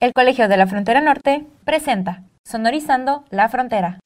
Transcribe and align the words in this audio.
El 0.00 0.14
Colegio 0.14 0.48
de 0.48 0.56
la 0.56 0.66
Frontera 0.66 1.02
Norte 1.02 1.46
presenta 1.66 2.24
Sonorizando 2.42 3.26
la 3.28 3.50
Frontera. 3.50 4.00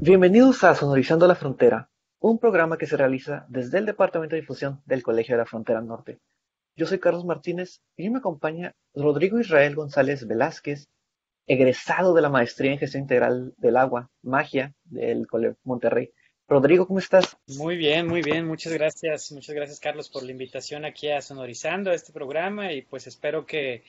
Bienvenidos 0.00 0.64
a 0.64 0.74
Sonorizando 0.74 1.28
la 1.28 1.36
Frontera, 1.36 1.88
un 2.18 2.40
programa 2.40 2.76
que 2.76 2.88
se 2.88 2.96
realiza 2.96 3.46
desde 3.48 3.78
el 3.78 3.86
Departamento 3.86 4.34
de 4.34 4.40
Difusión 4.40 4.82
del 4.84 5.04
Colegio 5.04 5.36
de 5.36 5.42
la 5.42 5.46
Frontera 5.46 5.80
Norte. 5.80 6.18
Yo 6.74 6.86
soy 6.86 6.98
Carlos 6.98 7.24
Martínez 7.24 7.82
y 7.96 8.10
me 8.10 8.18
acompaña 8.18 8.74
Rodrigo 8.96 9.38
Israel 9.38 9.76
González 9.76 10.26
Velázquez, 10.26 10.88
egresado 11.46 12.14
de 12.14 12.22
la 12.22 12.30
Maestría 12.30 12.72
en 12.72 12.78
Gestión 12.78 13.02
Integral 13.02 13.54
del 13.58 13.76
Agua, 13.76 14.10
Magia, 14.22 14.74
del 14.82 15.28
Colegio 15.28 15.56
Monterrey. 15.62 16.10
Rodrigo, 16.48 16.86
¿cómo 16.86 17.00
estás? 17.00 17.36
Muy 17.58 17.76
bien, 17.76 18.06
muy 18.06 18.22
bien. 18.22 18.46
Muchas 18.46 18.72
gracias. 18.72 19.32
Muchas 19.32 19.54
gracias, 19.54 19.80
Carlos, 19.80 20.08
por 20.08 20.22
la 20.22 20.30
invitación 20.30 20.84
aquí 20.84 21.10
a 21.10 21.20
Sonorizando 21.20 21.90
este 21.90 22.12
programa 22.12 22.72
y 22.72 22.82
pues 22.82 23.08
espero 23.08 23.44
que 23.44 23.82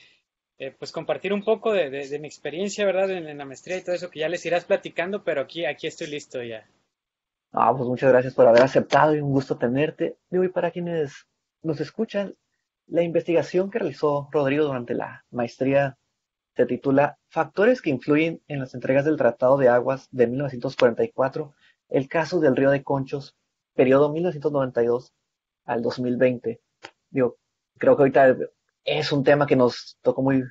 eh, 0.58 0.74
pues 0.76 0.90
compartir 0.90 1.32
un 1.32 1.44
poco 1.44 1.72
de, 1.72 2.18
mi 2.20 2.26
experiencia, 2.26 2.84
¿verdad? 2.84 3.12
En, 3.12 3.38
la 3.38 3.44
maestría 3.44 3.76
y 3.78 3.82
todo 3.82 3.94
eso 3.94 4.10
que 4.10 4.18
ya 4.18 4.28
les 4.28 4.44
irás 4.44 4.64
platicando, 4.64 5.22
pero 5.22 5.42
aquí, 5.42 5.64
aquí 5.64 5.86
estoy 5.86 6.08
listo 6.08 6.42
ya. 6.42 6.68
Ah, 7.52 7.72
pues 7.76 7.88
muchas 7.88 8.10
gracias 8.10 8.34
por 8.34 8.48
haber 8.48 8.62
aceptado 8.62 9.14
y 9.14 9.20
un 9.20 9.30
gusto 9.30 9.56
tenerte. 9.56 10.16
Y 10.32 10.48
para 10.48 10.72
quienes 10.72 11.28
nos 11.62 11.80
escuchan, 11.80 12.34
la 12.88 13.02
investigación 13.02 13.70
que 13.70 13.78
realizó 13.78 14.28
Rodrigo 14.32 14.64
durante 14.64 14.94
la 14.94 15.24
maestría 15.30 15.96
se 16.56 16.66
titula 16.66 17.18
Factores 17.28 17.80
que 17.80 17.90
influyen 17.90 18.42
en 18.48 18.58
las 18.58 18.74
entregas 18.74 19.04
del 19.04 19.16
Tratado 19.16 19.58
de 19.58 19.68
Aguas 19.68 20.08
de 20.10 20.26
1944, 20.26 21.54
el 21.88 22.08
caso 22.08 22.40
del 22.40 22.56
río 22.56 22.70
de 22.70 22.82
Conchos, 22.82 23.36
periodo 23.74 24.12
1992 24.12 25.12
al 25.64 25.82
2020. 25.82 26.60
Digo, 27.10 27.36
creo 27.78 27.96
que 27.96 28.02
ahorita 28.02 28.36
es 28.84 29.12
un 29.12 29.24
tema 29.24 29.46
que 29.46 29.56
nos 29.56 29.98
tocó 30.02 30.22
muy 30.22 30.44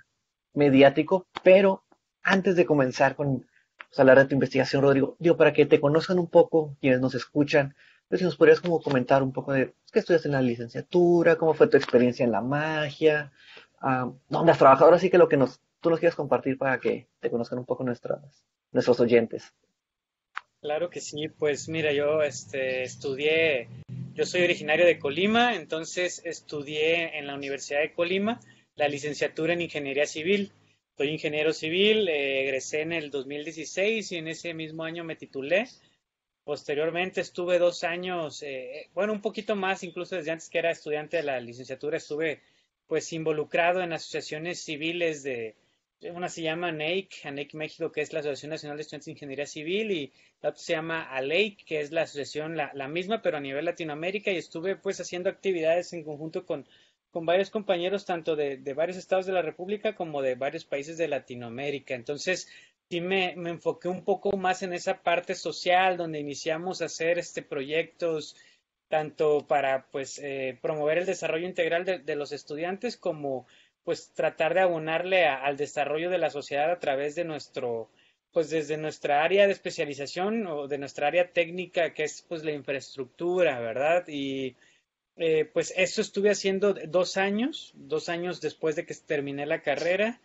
mediático, 0.53 1.27
pero 1.43 1.83
antes 2.23 2.55
de 2.55 2.65
comenzar 2.65 3.15
con 3.15 3.45
pues, 3.89 3.99
hablar 3.99 4.17
de 4.19 4.25
tu 4.25 4.33
investigación, 4.33 4.81
Rodrigo, 4.81 5.15
digo, 5.19 5.37
para 5.37 5.53
que 5.53 5.65
te 5.65 5.79
conozcan 5.79 6.19
un 6.19 6.27
poco 6.27 6.75
quienes 6.81 6.99
nos 6.99 7.15
escuchan, 7.15 7.75
pues 8.07 8.19
si 8.19 8.25
nos 8.25 8.37
podrías 8.37 8.61
como 8.61 8.81
comentar 8.81 9.21
un 9.21 9.33
poco 9.33 9.53
de 9.53 9.67
pues, 9.67 9.91
qué 9.91 9.99
estudias 9.99 10.25
en 10.25 10.31
la 10.31 10.41
licenciatura, 10.41 11.35
cómo 11.37 11.53
fue 11.53 11.67
tu 11.67 11.77
experiencia 11.77 12.23
en 12.23 12.31
la 12.31 12.41
magia, 12.41 13.31
ah, 13.79 14.11
dónde 14.29 14.51
has 14.51 14.57
trabajado, 14.57 14.85
ahora 14.85 14.99
sí 14.99 15.09
que 15.09 15.17
lo 15.17 15.27
que 15.29 15.37
nos 15.37 15.61
tú 15.79 15.89
nos 15.89 15.99
quieras 15.99 16.15
compartir 16.15 16.57
para 16.57 16.79
que 16.79 17.07
te 17.19 17.29
conozcan 17.29 17.59
un 17.59 17.65
poco 17.65 17.83
nuestras, 17.83 18.19
nuestros 18.71 18.99
oyentes. 18.99 19.53
Claro 20.59 20.89
que 20.89 21.01
sí, 21.01 21.27
pues 21.29 21.69
mira, 21.69 21.93
yo 21.93 22.23
este, 22.23 22.81
estudié, 22.81 23.69
yo 24.15 24.25
soy 24.25 24.41
originario 24.41 24.85
de 24.87 24.97
Colima, 24.97 25.55
entonces 25.55 26.21
estudié 26.25 27.19
en 27.19 27.27
la 27.27 27.35
Universidad 27.35 27.81
de 27.81 27.93
Colima 27.93 28.39
la 28.75 28.87
licenciatura 28.87 29.53
en 29.53 29.61
Ingeniería 29.61 30.07
Civil. 30.07 30.51
Soy 30.97 31.09
ingeniero 31.09 31.53
civil, 31.53 32.07
eh, 32.09 32.41
egresé 32.41 32.81
en 32.81 32.91
el 32.91 33.11
2016 33.11 34.11
y 34.11 34.17
en 34.17 34.27
ese 34.27 34.55
mismo 34.55 34.83
año 34.83 35.03
me 35.03 35.15
titulé. 35.15 35.67
Posteriormente 36.43 37.21
estuve 37.21 37.59
dos 37.59 37.83
años, 37.83 38.41
eh, 38.41 38.89
bueno, 38.95 39.13
un 39.13 39.21
poquito 39.21 39.55
más, 39.55 39.83
incluso 39.83 40.15
desde 40.15 40.31
antes 40.31 40.49
que 40.49 40.57
era 40.57 40.71
estudiante 40.71 41.17
de 41.17 41.23
la 41.23 41.39
licenciatura, 41.39 41.97
estuve 41.97 42.41
pues 42.87 43.13
involucrado 43.13 43.81
en 43.81 43.93
asociaciones 43.93 44.63
civiles 44.63 45.21
de, 45.21 45.55
una 46.01 46.29
se 46.29 46.41
llama 46.43 46.71
NAIC, 46.71 47.25
ANEIC 47.25 47.53
México, 47.55 47.91
que 47.91 48.01
es 48.01 48.13
la 48.13 48.19
Asociación 48.19 48.51
Nacional 48.51 48.77
de 48.77 48.81
Estudiantes 48.81 49.05
de 49.05 49.11
Ingeniería 49.13 49.47
Civil, 49.47 49.91
y 49.91 50.13
la 50.41 50.49
otra 50.49 50.61
se 50.61 50.73
llama 50.73 51.03
ALEIC, 51.03 51.65
que 51.65 51.81
es 51.81 51.91
la 51.91 52.03
asociación 52.03 52.55
la, 52.55 52.71
la, 52.73 52.87
misma, 52.87 53.21
pero 53.21 53.37
a 53.37 53.39
nivel 53.39 53.65
Latinoamérica, 53.65 54.31
y 54.31 54.37
estuve 54.37 54.75
pues 54.75 54.99
haciendo 54.99 55.29
actividades 55.29 55.93
en 55.93 56.03
conjunto 56.03 56.45
con, 56.45 56.67
con 57.11 57.25
varios 57.25 57.49
compañeros, 57.49 58.05
tanto 58.05 58.35
de, 58.35 58.57
de, 58.57 58.73
varios 58.73 58.97
estados 58.97 59.25
de 59.25 59.33
la 59.33 59.41
República 59.41 59.95
como 59.95 60.21
de 60.21 60.35
varios 60.35 60.65
países 60.65 60.97
de 60.97 61.07
Latinoamérica. 61.07 61.95
Entonces, 61.95 62.47
sí 62.89 63.01
me, 63.01 63.35
me 63.35 63.49
enfoqué 63.49 63.87
un 63.87 64.03
poco 64.03 64.37
más 64.37 64.61
en 64.61 64.73
esa 64.73 65.01
parte 65.01 65.33
social, 65.33 65.97
donde 65.97 66.19
iniciamos 66.19 66.81
a 66.81 66.85
hacer 66.85 67.17
este 67.17 67.41
proyectos 67.41 68.35
tanto 68.87 69.45
para 69.47 69.87
pues 69.91 70.17
eh, 70.19 70.57
promover 70.61 70.99
el 70.99 71.05
desarrollo 71.05 71.45
integral 71.45 71.83
de, 71.83 71.99
de 71.99 72.15
los 72.15 72.31
estudiantes 72.31 72.95
como 72.95 73.45
pues 73.87 74.11
tratar 74.13 74.53
de 74.53 74.59
abonarle 74.59 75.27
al 75.27 75.55
desarrollo 75.55 76.09
de 76.09 76.17
la 76.17 76.29
sociedad 76.29 76.69
a 76.69 76.77
través 76.77 77.15
de 77.15 77.23
nuestro, 77.23 77.89
pues 78.33 78.49
desde 78.49 78.75
nuestra 78.75 79.23
área 79.23 79.45
de 79.45 79.53
especialización 79.53 80.45
o 80.45 80.67
de 80.67 80.77
nuestra 80.77 81.07
área 81.07 81.31
técnica, 81.31 81.93
que 81.93 82.03
es 82.03 82.21
pues 82.27 82.43
la 82.43 82.51
infraestructura, 82.51 83.61
¿verdad? 83.61 84.03
Y 84.09 84.57
eh, 85.15 85.45
pues 85.45 85.73
eso 85.77 86.01
estuve 86.01 86.31
haciendo 86.31 86.73
dos 86.73 87.15
años, 87.15 87.71
dos 87.75 88.09
años 88.09 88.41
después 88.41 88.75
de 88.75 88.85
que 88.85 88.93
terminé 88.93 89.45
la 89.45 89.61
carrera. 89.61 90.19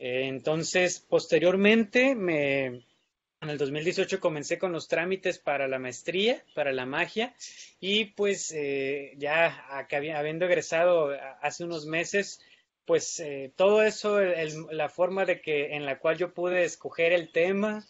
Eh, 0.00 0.24
entonces, 0.24 0.98
posteriormente, 0.98 2.16
me, 2.16 2.66
en 2.66 3.48
el 3.48 3.58
2018 3.58 4.18
comencé 4.18 4.58
con 4.58 4.72
los 4.72 4.88
trámites 4.88 5.38
para 5.38 5.68
la 5.68 5.78
maestría, 5.78 6.42
para 6.52 6.72
la 6.72 6.84
magia, 6.84 7.32
y 7.78 8.06
pues 8.06 8.50
eh, 8.50 9.12
ya 9.18 9.68
habiendo 9.68 10.46
egresado 10.46 11.12
hace 11.40 11.62
unos 11.62 11.86
meses, 11.86 12.40
pues 12.84 13.18
eh, 13.20 13.52
todo 13.56 13.82
eso, 13.82 14.20
la 14.20 14.88
forma 14.88 15.24
de 15.24 15.40
que 15.40 15.74
en 15.74 15.86
la 15.86 15.98
cual 15.98 16.18
yo 16.18 16.34
pude 16.34 16.64
escoger 16.64 17.12
el 17.12 17.32
tema, 17.32 17.86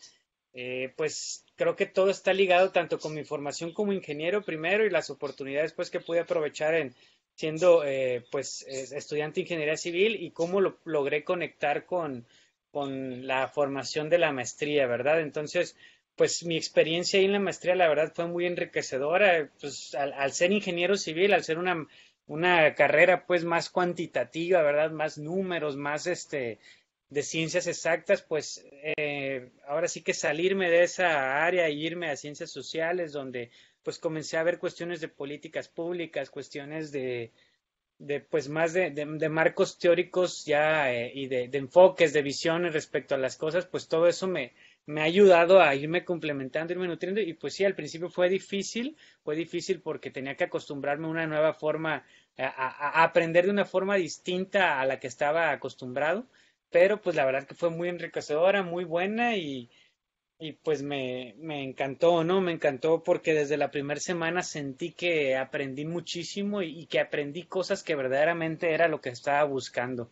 eh, 0.53 0.93
pues 0.97 1.45
creo 1.57 1.75
que 1.77 1.87
todo 1.87 2.11
está 2.11 2.33
ligado 2.33 2.71
tanto 2.71 2.99
con 2.99 3.15
mi 3.15 3.25
formación 3.25 3.73
como 3.73 3.93
ingeniero 3.93 4.43
primero 4.43 4.85
y 4.85 4.91
las 4.91 5.11
oportunidades 5.11 5.73
pues 5.73 5.91
que 5.91 6.01
pude 6.01 6.21
aprovechar 6.21 6.75
en 6.75 6.95
siendo 7.35 7.85
eh, 7.85 8.25
pues 8.31 8.63
estudiante 8.69 9.37
de 9.37 9.43
ingeniería 9.43 9.77
civil 9.77 10.17
y 10.23 10.31
cómo 10.31 10.61
lo 10.61 10.79
logré 10.85 11.25
conectar 11.25 11.85
con, 11.85 12.25
con 12.71 13.27
la 13.27 13.49
formación 13.49 14.09
de 14.09 14.19
la 14.19 14.33
maestría, 14.33 14.87
¿verdad? 14.87 15.21
Entonces, 15.21 15.77
pues 16.17 16.45
mi 16.45 16.57
experiencia 16.57 17.19
ahí 17.19 17.25
en 17.27 17.33
la 17.33 17.41
maestría, 17.41 17.75
la 17.75 17.89
verdad, 17.89 18.13
fue 18.15 18.27
muy 18.27 18.47
enriquecedora. 18.47 19.51
Pues 19.61 19.95
al 19.97 20.33
ser 20.33 20.53
ingeniero 20.53 20.97
civil, 20.97 21.33
al 21.33 21.43
ser 21.43 21.59
una 21.59 21.87
una 22.27 22.75
carrera 22.75 23.27
pues 23.27 23.45
más 23.45 23.71
cuantitativa, 23.71 24.63
¿verdad? 24.63 24.91
Más 24.91 25.19
números, 25.19 25.77
más 25.77 26.07
este 26.07 26.59
de 27.11 27.23
ciencias 27.23 27.67
exactas, 27.67 28.23
pues 28.23 28.65
eh, 28.97 29.51
ahora 29.69 29.89
sí 29.89 30.03
que 30.03 30.15
salirme 30.15 30.71
de 30.71 30.83
esa 30.83 31.45
área 31.45 31.67
e 31.69 31.73
irme 31.73 32.11
a 32.11 32.17
ciencias 32.17 32.51
sociales, 32.51 33.13
donde 33.13 33.51
pues 33.83 33.99
comencé 33.99 34.37
a 34.37 34.43
ver 34.43 34.59
cuestiones 34.59 35.01
de 35.01 35.09
políticas 35.09 35.69
públicas, 35.69 36.31
cuestiones 36.31 36.91
de, 36.91 37.31
de 37.99 38.21
pues 38.21 38.49
más 38.49 38.73
de, 38.73 38.91
de, 38.91 39.29
marcos 39.29 39.79
teóricos 39.79 40.45
ya 40.45 40.93
eh, 40.93 41.13
y 41.15 41.27
de, 41.29 41.49
de, 41.49 41.59
enfoques, 41.59 42.13
de 42.13 42.23
visiones 42.23 42.73
respecto 42.73 43.15
a 43.15 43.19
las 43.19 43.37
cosas, 43.37 43.67
pues 43.67 43.87
todo 43.87 44.09
eso 44.09 44.27
me, 44.27 44.53
me 44.87 45.01
ha 45.01 45.05
ayudado 45.05 45.61
a 45.61 45.75
irme 45.75 46.05
complementando, 46.05 46.73
irme 46.73 46.87
nutriendo 46.89 47.21
y 47.21 47.33
pues 47.35 47.55
sí, 47.55 47.65
al 47.65 47.75
principio 47.75 48.11
fue 48.11 48.29
difícil, 48.29 48.97
fue 49.23 49.37
difícil 49.37 49.81
porque 49.81 50.11
tenía 50.11 50.37
que 50.37 50.45
acostumbrarme 50.45 51.07
a 51.07 51.11
una 51.11 51.27
nueva 51.27 51.55
forma, 51.55 52.05
a, 52.37 53.03
aprender 53.03 53.47
de 53.47 53.51
una 53.51 53.65
forma 53.65 53.97
distinta 53.97 54.81
a 54.81 54.87
la 54.87 55.01
que 55.01 55.07
estaba 55.07 55.51
acostumbrado, 55.51 56.27
pero 56.71 57.01
pues 57.01 57.17
la 57.17 57.25
verdad 57.25 57.47
que 57.47 57.55
fue 57.55 57.71
muy 57.71 57.89
enriquecedora, 57.89 58.63
muy 58.63 58.85
buena 58.85 59.37
y, 59.37 59.71
y 60.39 60.53
pues 60.53 60.83
me, 60.83 61.35
me 61.39 61.63
encantó, 61.63 62.23
¿no? 62.25 62.41
Me 62.41 62.53
encantó 62.53 63.03
porque 63.03 63.33
desde 63.33 63.57
la 63.57 63.71
primera 63.71 64.01
semana 64.01 64.43
sentí 64.43 64.93
que 64.93 65.37
aprendí 65.37 65.87
muchísimo 65.87 66.61
y, 66.63 66.87
que 66.87 67.01
aprendí 67.01 67.45
cosas 67.45 67.83
que 67.83 67.95
verdaderamente 67.95 68.73
era 68.75 68.89
lo 68.89 69.01
que 69.01 69.11
estaba 69.11 69.45
buscando. 69.45 70.11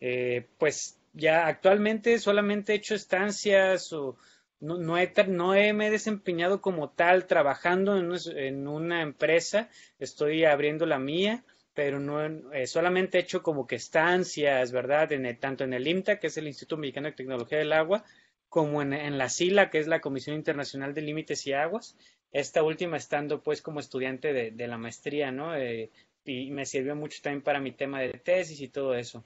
Eh, 0.00 0.46
pues 0.58 0.99
ya 1.12 1.46
actualmente 1.46 2.18
solamente 2.18 2.72
he 2.72 2.76
hecho 2.76 2.94
estancias 2.94 3.92
o 3.92 4.16
no, 4.60 4.78
no, 4.78 4.98
he, 4.98 5.12
no 5.28 5.50
me 5.52 5.86
he 5.86 5.90
desempeñado 5.90 6.60
como 6.60 6.90
tal 6.90 7.26
trabajando 7.26 7.96
en, 7.96 8.68
una 8.68 9.02
empresa, 9.02 9.70
estoy 9.98 10.44
abriendo 10.44 10.86
la 10.86 10.98
mía, 10.98 11.44
pero 11.72 11.98
no 11.98 12.52
eh, 12.52 12.66
solamente 12.66 13.18
he 13.18 13.22
hecho 13.22 13.42
como 13.42 13.66
que 13.66 13.76
estancias, 13.76 14.70
¿verdad? 14.70 15.12
En 15.12 15.38
tanto 15.38 15.64
en 15.64 15.72
el 15.72 15.86
IMTA, 15.86 16.18
que 16.18 16.26
es 16.26 16.36
el 16.36 16.46
Instituto 16.46 16.76
Mexicano 16.76 17.08
de 17.08 17.14
Tecnología 17.14 17.58
del 17.58 17.72
Agua, 17.72 18.04
como 18.48 18.82
en, 18.82 19.16
la 19.16 19.28
SILA, 19.28 19.70
que 19.70 19.78
es 19.78 19.86
la 19.86 20.00
Comisión 20.00 20.36
Internacional 20.36 20.92
de 20.92 21.02
Límites 21.02 21.46
y 21.46 21.52
Aguas, 21.52 21.96
esta 22.32 22.62
última 22.62 22.96
estando 22.96 23.42
pues 23.42 23.62
como 23.62 23.80
estudiante 23.80 24.32
de, 24.32 24.50
de 24.50 24.68
la 24.68 24.76
maestría, 24.76 25.32
¿no? 25.32 25.56
Eh, 25.56 25.90
y 26.24 26.50
me 26.50 26.66
sirvió 26.66 26.94
mucho 26.94 27.20
también 27.22 27.42
para 27.42 27.60
mi 27.60 27.72
tema 27.72 28.00
de 28.00 28.10
tesis 28.10 28.60
y 28.60 28.68
todo 28.68 28.94
eso. 28.94 29.24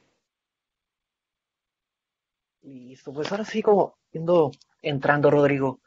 Listo, 2.65 3.13
pues 3.13 3.31
ahora 3.31 3.45
sí 3.45 3.63
como 3.63 3.99
entrando 4.81 5.31
Rodrigo, 5.31 5.81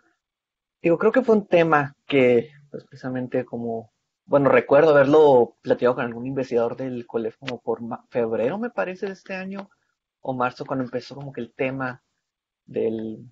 digo, 0.79 0.97
creo 0.99 1.11
que 1.11 1.23
fue 1.23 1.35
un 1.35 1.47
tema 1.47 1.95
que 2.05 2.51
pues 2.69 2.83
precisamente 2.83 3.45
como, 3.45 3.91
bueno, 4.25 4.49
recuerdo 4.49 4.91
haberlo 4.91 5.55
platicado 5.61 5.95
con 5.95 6.05
algún 6.05 6.27
investigador 6.27 6.75
del 6.77 7.07
colegio 7.07 7.39
como 7.39 7.59
por 7.61 7.79
febrero 8.09 8.59
me 8.59 8.69
parece 8.69 9.07
de 9.07 9.13
este 9.13 9.33
año 9.33 9.71
o 10.21 10.33
marzo 10.33 10.65
cuando 10.65 10.85
empezó 10.85 11.15
como 11.15 11.33
que 11.33 11.41
el 11.41 11.51
tema 11.51 12.03
del, 12.65 13.27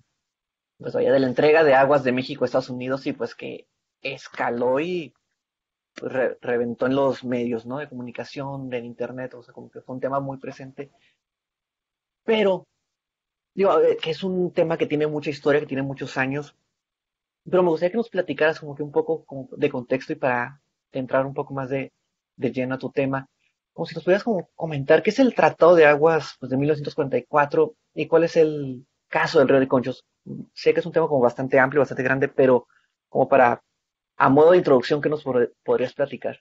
pues 0.78 0.94
vaya, 0.94 1.12
de 1.12 1.20
la 1.20 1.28
entrega 1.28 1.62
de 1.62 1.74
aguas 1.74 2.02
de 2.02 2.12
México 2.12 2.42
a 2.42 2.46
Estados 2.46 2.70
Unidos 2.70 3.06
y 3.06 3.12
pues 3.12 3.36
que 3.36 3.68
escaló 4.02 4.80
y 4.80 5.14
reventó 5.94 6.86
en 6.86 6.96
los 6.96 7.24
medios, 7.24 7.64
¿no? 7.64 7.78
De 7.78 7.88
comunicación, 7.88 8.68
del 8.68 8.84
internet, 8.84 9.34
o 9.34 9.42
sea, 9.42 9.54
como 9.54 9.70
que 9.70 9.80
fue 9.80 9.94
un 9.94 10.00
tema 10.00 10.20
muy 10.20 10.38
presente. 10.38 10.90
Pero, 12.24 12.66
digo, 13.56 13.72
que 14.02 14.10
es 14.10 14.22
un 14.22 14.52
tema 14.52 14.76
que 14.76 14.86
tiene 14.86 15.06
mucha 15.06 15.30
historia, 15.30 15.60
que 15.60 15.66
tiene 15.66 15.82
muchos 15.82 16.16
años, 16.18 16.54
pero 17.50 17.62
me 17.62 17.70
gustaría 17.70 17.92
que 17.92 17.96
nos 17.96 18.10
platicaras 18.10 18.60
como 18.60 18.76
que 18.76 18.82
un 18.82 18.92
poco 18.92 19.24
de 19.56 19.70
contexto 19.70 20.12
y 20.12 20.16
para 20.16 20.60
entrar 20.92 21.24
un 21.24 21.34
poco 21.34 21.54
más 21.54 21.70
de, 21.70 21.92
de 22.36 22.52
lleno 22.52 22.74
a 22.74 22.78
tu 22.78 22.90
tema, 22.90 23.28
como 23.72 23.86
si 23.86 23.94
nos 23.94 24.04
pudieras 24.04 24.24
como 24.24 24.50
comentar 24.54 25.02
qué 25.02 25.10
es 25.10 25.18
el 25.18 25.34
Tratado 25.34 25.74
de 25.74 25.86
Aguas 25.86 26.36
pues, 26.38 26.50
de 26.50 26.56
1944 26.58 27.74
y 27.94 28.06
cuál 28.06 28.24
es 28.24 28.36
el 28.36 28.86
caso 29.08 29.38
del 29.38 29.48
río 29.48 29.60
de 29.60 29.68
Conchos. 29.68 30.04
Sé 30.52 30.74
que 30.74 30.80
es 30.80 30.86
un 30.86 30.92
tema 30.92 31.08
como 31.08 31.20
bastante 31.20 31.58
amplio, 31.58 31.80
bastante 31.80 32.02
grande, 32.02 32.28
pero 32.28 32.66
como 33.08 33.28
para, 33.28 33.62
a 34.16 34.28
modo 34.28 34.50
de 34.50 34.58
introducción, 34.58 35.00
¿qué 35.00 35.08
nos 35.08 35.24
podrías 35.64 35.94
platicar? 35.94 36.40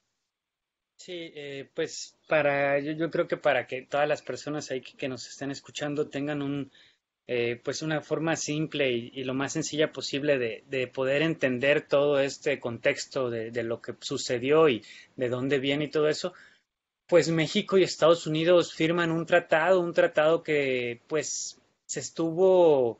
Sí, 0.97 1.31
eh, 1.35 1.69
pues 1.73 2.17
para, 2.27 2.79
yo, 2.79 3.12
creo 3.12 3.27
que 3.27 3.38
para 3.38 3.67
que 3.67 3.83
todas 3.83 4.07
las 4.07 4.21
personas 4.21 4.71
ahí 4.71 4.81
que, 4.81 5.09
nos 5.09 5.27
estén 5.27 5.51
escuchando 5.51 6.09
tengan 6.09 6.41
un, 6.41 6.71
eh, 7.27 7.60
pues 7.63 7.81
una 7.81 8.01
forma 8.01 8.36
simple 8.36 8.92
y, 8.92 9.24
lo 9.24 9.33
más 9.33 9.54
sencilla 9.54 9.92
posible 9.92 10.38
de, 10.38 10.63
de, 10.68 10.88
poder 10.88 11.22
entender 11.22 11.88
todo 11.88 12.19
este 12.19 12.60
contexto 12.60 13.30
de, 13.30 13.63
lo 13.63 13.81
que 13.81 13.95
sucedió 14.00 14.69
y 14.69 14.83
de 15.16 15.30
dónde 15.30 15.60
viene 15.60 15.86
y 15.86 15.89
todo 15.89 16.07
eso, 16.07 16.33
pues 17.07 17.30
México 17.30 17.77
y 17.77 17.83
Estados 17.83 18.27
Unidos 18.27 18.74
firman 18.74 19.12
un 19.12 19.25
tratado, 19.25 19.80
un 19.80 19.94
tratado 19.94 20.44
que 20.44 21.01
pues 21.07 21.60
se 21.86 22.00
estuvo 22.00 23.00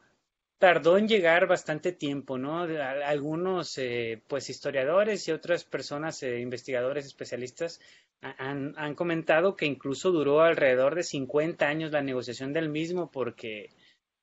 tardó 0.58 0.98
en 0.98 1.08
llegar 1.08 1.48
bastante 1.48 1.92
tiempo, 1.92 2.38
¿no? 2.38 2.62
Algunos, 2.62 3.78
eh, 3.78 4.22
pues, 4.28 4.50
historiadores 4.50 5.28
y 5.28 5.32
otras 5.32 5.64
personas, 5.64 6.24
eh, 6.24 6.40
investigadores, 6.40 7.06
especialistas, 7.06 7.80
han, 8.22 8.96
comentado 8.96 9.56
que 9.56 9.68
incluso 9.68 10.12
duró 10.12 10.42
alrededor 10.42 10.96
de 10.96 11.04
50 11.04 11.68
años 11.68 11.92
la 11.92 12.02
negociación 12.02 12.54
del 12.54 12.70
mismo, 12.70 13.12
porque, 13.12 13.70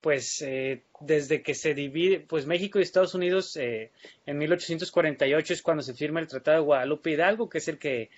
pues, 0.03 0.43
eh, 0.43 0.83
desde 1.01 1.43
que 1.43 1.55
se 1.55 1.75
divide, 1.75 2.21
pues 2.21 2.45
México 2.45 2.79
y 2.79 2.83
Estados 2.83 3.15
Unidos 3.15 3.57
en 3.57 4.39
1848 4.39 5.55
es 5.55 5.63
cuando 5.63 5.83
se 5.83 5.95
firma 5.95 6.21
el 6.21 6.27
Tratado 6.27 6.59
de 6.59 6.65
Guadalupe 6.65 7.13
Hidalgo, 7.13 7.49
que 7.49 7.59
es 7.59 7.69
el 7.69 7.79
que, 7.79 8.11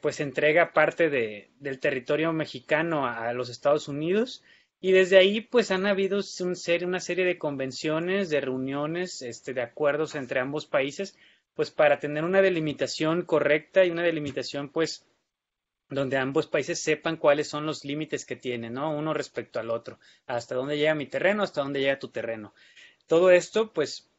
pues, 0.00 0.20
entrega 0.20 0.72
parte 0.72 1.10
de, 1.10 1.50
del 1.58 1.80
territorio 1.80 2.32
mexicano 2.32 3.06
a 3.06 3.32
los 3.32 3.50
Estados 3.50 3.88
Unidos. 3.88 4.42
Y 4.80 4.92
desde 4.92 5.18
ahí, 5.18 5.40
pues 5.40 5.70
han 5.70 5.86
habido 5.86 6.20
una 6.84 7.00
serie 7.00 7.24
de 7.24 7.38
convenciones, 7.38 8.30
de 8.30 8.40
reuniones, 8.40 9.20
este, 9.22 9.52
de 9.52 9.62
acuerdos 9.62 10.14
entre 10.14 10.40
ambos 10.40 10.66
países, 10.66 11.16
pues 11.54 11.70
para 11.70 11.98
tener 11.98 12.22
una 12.24 12.42
delimitación 12.42 13.22
correcta 13.22 13.84
y 13.84 13.90
una 13.90 14.02
delimitación, 14.02 14.68
pues, 14.68 15.04
donde 15.88 16.16
ambos 16.16 16.46
países 16.46 16.80
sepan 16.80 17.16
cuáles 17.16 17.48
son 17.48 17.66
los 17.66 17.84
límites 17.84 18.24
que 18.24 18.36
tienen, 18.36 18.74
¿no? 18.74 18.96
Uno 18.96 19.14
respecto 19.14 19.60
al 19.60 19.70
otro. 19.70 19.98
Hasta 20.26 20.54
dónde 20.54 20.76
llega 20.76 20.94
mi 20.94 21.06
terreno, 21.06 21.42
hasta 21.42 21.62
dónde 21.62 21.80
llega 21.80 21.98
tu 21.98 22.08
terreno. 22.08 22.54
Todo 23.06 23.30
esto, 23.30 23.72
pues, 23.72 24.10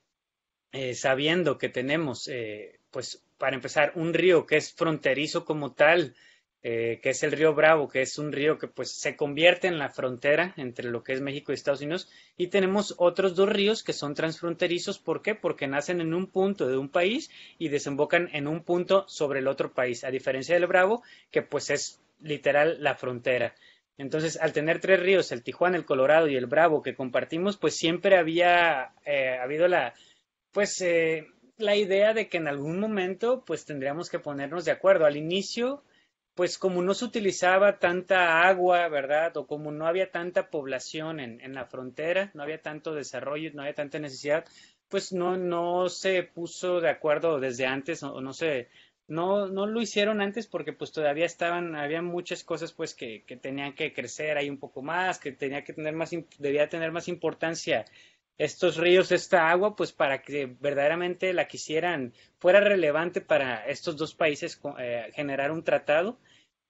eh, 0.71 0.93
sabiendo 0.93 1.57
que 1.57 1.69
tenemos, 1.69 2.27
eh, 2.27 2.79
pues, 2.91 3.25
para 3.37 3.55
empezar, 3.55 3.91
un 3.95 4.13
río 4.13 4.45
que 4.45 4.57
es 4.57 4.73
fronterizo 4.73 5.45
como 5.45 5.73
tal, 5.73 6.15
eh, 6.63 6.99
que 7.01 7.11
es 7.11 7.23
el 7.23 7.31
río 7.31 7.53
Bravo, 7.53 7.87
que 7.87 8.01
es 8.01 8.17
un 8.17 8.31
río 8.31 8.57
que 8.57 8.67
pues 8.67 8.91
se 8.91 9.15
convierte 9.15 9.67
en 9.67 9.77
la 9.77 9.89
frontera 9.89 10.53
entre 10.57 10.89
lo 10.89 11.03
que 11.03 11.13
es 11.13 11.21
México 11.21 11.51
y 11.51 11.55
Estados 11.55 11.81
Unidos, 11.81 12.09
y 12.35 12.47
tenemos 12.47 12.95
otros 12.97 13.35
dos 13.35 13.49
ríos 13.49 13.83
que 13.83 13.93
son 13.93 14.15
transfronterizos, 14.15 14.99
¿por 14.99 15.21
qué? 15.21 15.35
Porque 15.35 15.67
nacen 15.67 16.01
en 16.01 16.13
un 16.13 16.27
punto 16.27 16.67
de 16.67 16.77
un 16.77 16.89
país 16.89 17.29
y 17.57 17.69
desembocan 17.69 18.29
en 18.33 18.47
un 18.47 18.63
punto 18.63 19.05
sobre 19.07 19.39
el 19.39 19.47
otro 19.47 19.73
país, 19.73 20.03
a 20.03 20.11
diferencia 20.11 20.55
del 20.55 20.67
Bravo, 20.67 21.03
que 21.31 21.41
pues 21.41 21.69
es 21.69 22.01
literal 22.21 22.77
la 22.81 22.95
frontera. 22.95 23.53
Entonces, 23.97 24.37
al 24.37 24.53
tener 24.53 24.79
tres 24.79 24.99
ríos, 24.99 25.31
el 25.31 25.43
Tijuana, 25.43 25.75
el 25.75 25.85
Colorado 25.85 26.27
y 26.27 26.35
el 26.35 26.45
Bravo 26.45 26.83
que 26.83 26.95
compartimos, 26.95 27.57
pues 27.57 27.75
siempre 27.75 28.17
había 28.17 28.91
eh, 29.05 29.37
habido 29.41 29.67
la, 29.67 29.95
pues, 30.51 30.81
eh, 30.81 31.27
la 31.57 31.75
idea 31.75 32.13
de 32.13 32.29
que 32.29 32.37
en 32.37 32.47
algún 32.47 32.79
momento, 32.79 33.43
pues 33.45 33.65
tendríamos 33.65 34.09
que 34.09 34.19
ponernos 34.19 34.65
de 34.65 34.71
acuerdo. 34.71 35.05
Al 35.05 35.17
inicio, 35.17 35.83
pues 36.37 36.59
como 36.59 36.83
no 36.83 36.93
se 36.93 37.03
utilizaba 37.05 37.79
tanta 37.79 38.47
agua, 38.47 38.87
¿verdad? 38.89 39.35
O 39.37 39.47
como 39.47 39.71
no 39.71 39.87
había 39.87 40.11
tanta 40.11 40.51
población 40.51 41.19
en, 41.19 41.41
en, 41.41 41.55
la 41.55 41.65
frontera, 41.65 42.29
no 42.35 42.43
había 42.43 42.61
tanto 42.61 42.93
desarrollo, 42.93 43.49
no 43.53 43.63
había 43.63 43.73
tanta 43.73 43.97
necesidad, 43.97 44.45
pues 44.87 45.11
no, 45.11 45.35
no 45.35 45.89
se 45.89 46.21
puso 46.23 46.79
de 46.79 46.89
acuerdo 46.89 47.39
desde 47.39 47.65
antes, 47.65 48.03
o 48.03 48.21
no 48.21 48.33
se, 48.33 48.69
no, 49.07 49.47
no 49.47 49.65
lo 49.65 49.81
hicieron 49.81 50.21
antes 50.21 50.45
porque 50.45 50.73
pues 50.73 50.91
todavía 50.91 51.25
estaban, 51.25 51.75
había 51.75 52.03
muchas 52.03 52.43
cosas 52.43 52.71
pues 52.71 52.93
que, 52.93 53.23
que 53.23 53.35
tenían 53.35 53.73
que 53.73 53.91
crecer 53.91 54.37
ahí 54.37 54.47
un 54.49 54.59
poco 54.59 54.83
más, 54.83 55.17
que 55.17 55.31
tenía 55.31 55.63
que 55.63 55.73
tener 55.73 55.95
más, 55.95 56.11
debía 56.37 56.69
tener 56.69 56.91
más 56.91 57.07
importancia 57.07 57.85
estos 58.37 58.77
ríos, 58.77 59.11
esta 59.11 59.49
agua, 59.49 59.75
pues 59.75 59.91
para 59.91 60.21
que 60.21 60.45
verdaderamente 60.59 61.33
la 61.33 61.47
quisieran, 61.47 62.13
fuera 62.37 62.59
relevante 62.59 63.21
para 63.21 63.65
estos 63.65 63.97
dos 63.97 64.13
países 64.13 64.59
eh, 64.77 65.11
generar 65.15 65.51
un 65.51 65.63
tratado, 65.63 66.19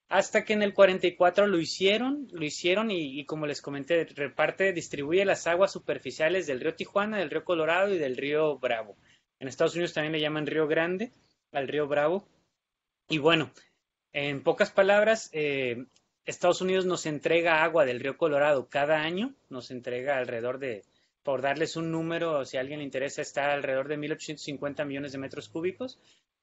hasta 0.09 0.45
que 0.45 0.53
en 0.53 0.61
el 0.61 0.73
44 0.73 1.47
lo 1.47 1.59
hicieron, 1.59 2.29
lo 2.31 2.45
hicieron 2.45 2.89
y, 2.91 3.25
como 3.25 3.45
les 3.45 3.61
comenté, 3.61 4.05
reparte, 4.05 4.71
distribuye 4.71 5.25
las 5.25 5.47
aguas 5.47 5.73
superficiales 5.73 6.47
del 6.47 6.61
río 6.61 6.75
Tijuana, 6.75 7.17
del 7.17 7.29
río 7.29 7.43
Colorado 7.43 7.93
y 7.93 7.97
del 7.97 8.15
río 8.15 8.57
Bravo. 8.57 8.95
En 9.39 9.49
Estados 9.49 9.75
Unidos 9.75 9.93
también 9.93 10.13
le 10.13 10.21
llaman 10.21 10.47
río 10.47 10.67
Grande 10.67 11.11
al 11.51 11.67
río 11.67 11.87
Bravo. 11.87 12.25
Y 13.09 13.17
bueno, 13.17 13.51
en 14.13 14.43
pocas 14.43 14.71
palabras, 14.71 15.29
eh, 15.33 15.85
Estados 16.25 16.61
Unidos 16.61 16.85
nos 16.85 17.05
entrega 17.05 17.63
agua 17.63 17.85
del 17.85 17.99
río 17.99 18.17
Colorado 18.17 18.69
cada 18.69 19.01
año, 19.01 19.33
nos 19.49 19.71
entrega 19.71 20.17
alrededor 20.17 20.59
de 20.59 20.83
por 21.27 21.41
darles 21.41 21.75
un 21.75 21.91
número, 21.91 22.45
si 22.45 22.55
a 22.55 22.61
alguien 22.61 22.79
le 22.79 22.85
interesa, 22.85 23.21
está 23.21 23.51
alrededor 23.51 23.89
de 23.89 23.97
1.850 23.97 24.85
millones 24.85 25.11
de 25.11 25.17
metros 25.17 25.49
cúbicos. 25.49 25.99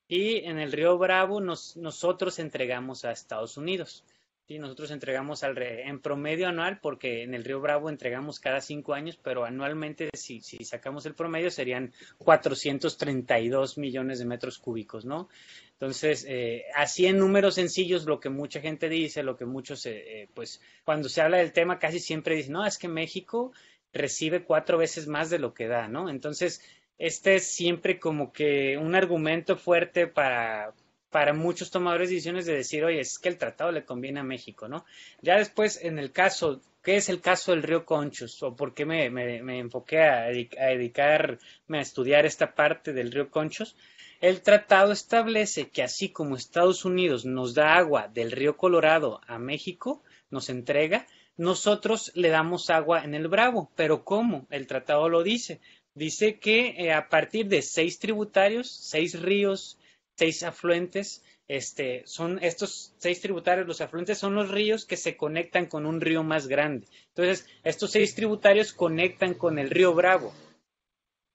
Y 0.06 0.44
en 0.44 0.58
el 0.58 0.72
río 0.72 0.98
Bravo 0.98 1.40
nosotros 1.40 2.38
entregamos 2.38 3.06
a 3.06 3.10
Estados 3.10 3.56
Unidos. 3.56 4.04
¿sí? 4.46 4.58
Nosotros 4.58 4.90
entregamos 4.90 5.42
al, 5.42 5.56
en 5.56 6.00
promedio 6.00 6.48
anual, 6.48 6.81
porque 6.82 7.22
en 7.22 7.32
el 7.32 7.44
río 7.44 7.62
Bravo 7.62 7.88
entregamos 7.88 8.40
cada 8.40 8.60
cinco 8.60 8.92
años, 8.92 9.16
pero 9.16 9.46
anualmente, 9.46 10.10
si, 10.12 10.42
si 10.42 10.62
sacamos 10.66 11.06
el 11.06 11.14
promedio, 11.14 11.50
serían 11.50 11.90
432 12.19 13.78
millones 13.78 14.19
de 14.19 14.26
metros 14.26 14.58
cúbicos, 14.58 15.06
¿no? 15.06 15.31
Entonces, 15.72 16.26
eh, 16.28 16.64
así 16.75 17.06
en 17.06 17.19
números 17.19 17.54
sencillos, 17.54 18.05
lo 18.05 18.20
que 18.20 18.29
mucha 18.29 18.60
gente 18.60 18.91
dice, 18.91 19.22
lo 19.22 19.34
que 19.34 19.46
muchos, 19.46 19.86
eh, 19.86 20.22
eh, 20.22 20.29
pues, 20.34 20.60
cuando 20.84 21.08
se 21.08 21.22
habla 21.22 21.38
del 21.38 21.53
tema, 21.53 21.79
casi 21.79 22.00
siempre 22.00 22.36
dicen, 22.36 22.53
no, 22.53 22.67
es 22.67 22.76
que 22.76 22.88
México 22.88 23.53
recibe 23.94 24.43
cuatro 24.43 24.77
veces 24.77 25.06
más 25.06 25.31
de 25.31 25.39
lo 25.39 25.55
que 25.55 25.69
da, 25.69 25.89
¿no? 25.89 26.10
Entonces, 26.10 26.60
este 26.98 27.36
es 27.36 27.46
siempre 27.46 27.98
como 27.98 28.32
que 28.32 28.77
un 28.77 28.94
argumento 28.94 29.56
fuerte 29.56 30.06
para, 30.06 30.74
para 31.10 31.32
muchos 31.32 31.70
tomadores 31.70 32.08
de 32.08 32.17
decisiones 32.17 32.44
de 32.44 32.55
decir, 32.56 32.84
oye, 32.84 33.01
es 33.01 33.19
que 33.19 33.29
el 33.29 33.39
tratado 33.39 33.72
le 33.72 33.84
conviene 33.84 34.20
a 34.20 34.24
México, 34.24 34.69
¿no? 34.69 34.84
Ya 35.22 35.39
después, 35.39 35.81
en 35.82 35.98
el 35.98 36.10
caso, 36.10 36.60
¿qué 36.82 36.96
es 36.96 37.08
el 37.08 37.20
caso 37.20 37.53
del 37.53 37.63
río 37.63 37.84
Conchos? 37.86 38.43
¿O 38.43 38.55
por 38.55 38.74
qué 38.74 38.84
me, 38.84 39.10
me, 39.10 39.58
enfoqué 39.58 40.03
a, 40.03 40.24
a, 40.24 40.31
dedicarme 40.31 41.79
a 41.79 41.81
estudiar 41.81 42.27
esta 42.27 42.55
parte 42.55 42.93
del 42.93 43.13
río 43.13 43.31
Conchos? 43.31 43.77
El 44.20 44.41
tratado 44.43 44.91
establece 44.93 45.69
que 45.69 45.82
así 45.82 46.08
como 46.08 46.34
Estados 46.34 46.84
Unidos 46.84 47.24
nos 47.24 47.55
da 47.55 47.77
agua 47.77 48.08
del 48.08 48.32
río 48.32 48.56
Colorado 48.56 49.20
a 49.27 49.39
México, 49.39 50.03
nos 50.31 50.48
entrega, 50.48 51.06
nosotros 51.36 52.12
le 52.14 52.29
damos 52.29 52.70
agua 52.70 53.05
en 53.05 53.14
el 53.14 53.29
Bravo. 53.29 53.70
Pero 53.74 54.05
¿cómo? 54.05 54.46
El 54.50 54.67
tratado 54.67 55.08
lo 55.08 55.22
dice. 55.22 55.60
Dice 55.94 56.38
que 56.38 56.74
eh, 56.79 56.93
a 56.93 57.08
partir 57.08 57.46
de 57.46 57.62
seis 57.62 57.98
tributarios, 57.98 58.70
seis 58.70 59.20
ríos, 59.20 59.79
seis 60.17 60.43
afluentes, 60.43 61.22
este, 61.46 62.03
son 62.06 62.43
estos 62.43 62.94
seis 62.98 63.20
tributarios, 63.20 63.67
los 63.67 63.81
afluentes 63.81 64.19
son 64.19 64.34
los 64.34 64.50
ríos 64.50 64.86
que 64.86 64.96
se 64.96 65.17
conectan 65.17 65.67
con 65.67 65.86
un 65.86 66.00
río 66.00 66.22
más 66.22 66.48
grande. 66.48 66.86
Entonces, 67.08 67.46
estos 67.62 67.93
seis 67.93 68.14
tributarios 68.14 68.72
conectan 68.72 69.34
con 69.34 69.58
el 69.58 69.70
río 69.70 69.94
Bravo. 69.94 70.32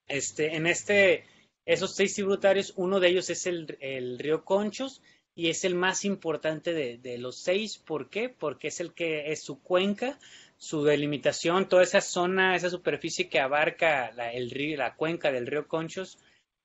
Este, 0.08 0.56
en 0.56 0.66
este, 0.66 1.26
esos 1.66 1.96
seis 1.96 2.16
tributarios, 2.16 2.74
uno 2.76 3.00
de 3.00 3.10
ellos 3.10 3.30
es 3.30 3.46
el, 3.46 3.78
el 3.80 4.18
río 4.18 4.44
Conchos, 4.44 5.02
y 5.40 5.48
es 5.48 5.64
el 5.64 5.74
más 5.74 6.04
importante 6.04 6.74
de, 6.74 7.18
los 7.18 7.38
seis. 7.38 7.78
¿Por 7.78 8.10
qué? 8.10 8.28
Porque 8.28 8.68
es 8.68 8.82
el 8.82 8.92
que 8.92 9.32
es 9.32 9.42
su 9.42 9.62
cuenca, 9.62 10.20
su 10.58 10.84
delimitación, 10.84 11.70
toda 11.70 11.84
esa 11.84 12.02
zona, 12.02 12.58
esa 12.58 12.70
superficie 12.70 13.30
que 13.30 13.40
abarca 13.40 14.12
la, 14.18 14.34
el 14.34 14.52
río, 14.52 14.76
la 14.76 14.96
cuenca 14.96 15.32
del 15.32 15.48
río 15.48 15.66
Conchos, 15.66 16.20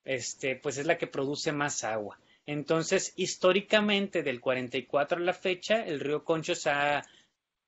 este, 0.04 0.56
pues 0.56 0.76
es 0.78 0.86
la 0.86 0.98
que 0.98 1.06
produce 1.06 1.52
más 1.52 1.84
agua. 1.84 2.18
Entonces, 2.46 3.12
históricamente, 3.14 4.24
del 4.24 4.40
44 4.40 5.18
a 5.18 5.20
la 5.20 5.34
fecha, 5.34 5.86
el 5.86 6.00
río 6.00 6.24
Conchos 6.24 6.66
ha, 6.66 7.06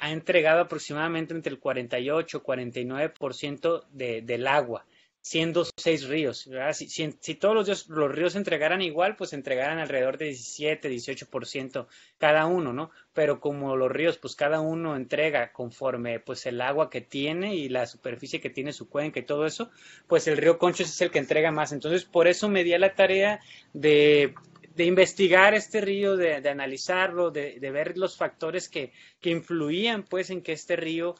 entregado 0.00 0.62
aproximadamente 0.62 1.34
entre 1.34 1.52
el 1.52 1.60
48 1.60 2.36
y 2.36 2.40
49% 2.40 3.86
de, 3.92 4.22
del 4.22 4.48
agua. 4.48 4.84
Siendo 5.26 5.66
seis 5.76 6.06
ríos. 6.06 6.49
Si, 6.73 6.88
si, 6.88 7.35
todos 7.35 7.66
los, 7.66 7.88
los, 7.88 8.12
ríos 8.12 8.35
se 8.35 8.38
entregaran 8.38 8.80
igual, 8.80 9.16
pues 9.16 9.33
entregaran 9.33 9.80
alrededor 9.80 10.18
de 10.18 10.26
17, 10.26 10.88
18% 10.88 11.88
cada 12.16 12.47
uno, 12.47 12.73
¿no? 12.73 12.92
Pero 13.12 13.40
como 13.40 13.75
los 13.75 13.90
ríos, 13.90 14.18
pues 14.18 14.37
cada 14.37 14.61
uno 14.61 14.95
entrega 14.95 15.50
conforme 15.50 16.21
pues 16.21 16.47
el 16.47 16.61
agua 16.61 16.90
que 16.90 17.00
tiene 17.00 17.56
y 17.56 17.68
la 17.68 17.87
superficie 17.87 18.40
que 18.40 18.50
tiene 18.50 18.73
su 18.73 18.88
cuenca 18.88 19.18
y 19.18 19.25
todo 19.25 19.47
eso, 19.47 19.68
pues 20.06 20.28
el 20.28 20.37
río 20.37 20.59
Conchos 20.59 20.88
es 20.90 21.00
el 21.00 21.11
que 21.11 21.18
entrega 21.18 21.50
más. 21.50 21.73
Entonces, 21.73 22.04
por 22.04 22.28
eso 22.28 22.49
me 22.49 22.62
di 22.62 22.75
a 22.75 22.78
la 22.78 22.95
tarea 22.95 23.40
de 23.73 24.33
de 24.76 24.85
investigar 24.85 25.54
este 25.54 25.80
río, 25.80 26.18
de, 26.18 26.42
de 26.42 26.50
analizarlo, 26.50 27.30
de, 27.30 27.59
de, 27.59 27.71
ver 27.71 27.97
los 27.97 28.18
factores 28.18 28.68
que, 28.68 28.92
que 29.23 29.30
influían 29.30 30.02
pues 30.02 30.28
en 30.28 30.42
que 30.42 30.52
este 30.52 30.76
río 30.76 31.14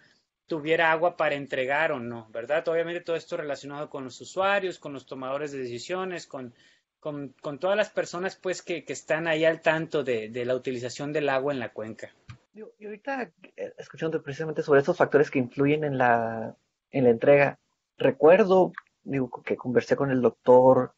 tuviera 0.47 0.93
agua 0.93 1.17
para 1.17 1.35
entregar 1.35 1.93
o 1.93 1.99
no, 1.99 2.29
¿verdad? 2.31 2.67
Obviamente 2.69 3.01
todo 3.01 3.17
esto 3.17 3.37
relacionado 3.37 3.91
con 3.91 4.05
los 4.05 4.21
usuarios, 4.21 4.79
con 4.79 4.93
los 4.93 5.07
tomadores 5.07 5.53
de 5.53 5.59
decisiones, 5.59 6.27
con, 6.27 6.55
con, 7.01 7.35
todas 7.59 7.77
las 7.77 7.91
personas 7.91 8.37
pues 8.37 8.63
que, 8.63 8.85
que, 8.85 8.93
están 8.93 9.27
ahí 9.27 9.45
al 9.45 9.61
tanto 9.61 10.03
de, 10.03 10.29
de, 10.29 10.45
la 10.45 10.55
utilización 10.55 11.13
del 11.13 11.29
agua 11.29 11.53
en 11.53 11.61
la 11.61 11.73
cuenca. 11.73 12.11
Y 12.55 12.85
ahorita, 12.85 13.31
eh, 13.57 13.75
escuchando 13.79 14.23
precisamente 14.23 14.63
sobre 14.63 14.81
estos 14.81 14.97
factores 14.97 15.31
que 15.31 15.39
influyen 15.39 15.85
en 15.85 15.99
la, 15.99 16.57
en 16.91 17.05
la 17.05 17.11
entrega, 17.11 17.59
recuerdo 17.99 18.73
digo, 19.07 19.31
que 19.43 19.57
conversé 19.57 19.97
con 19.97 20.11
el 20.11 20.21
doctor 20.21 20.93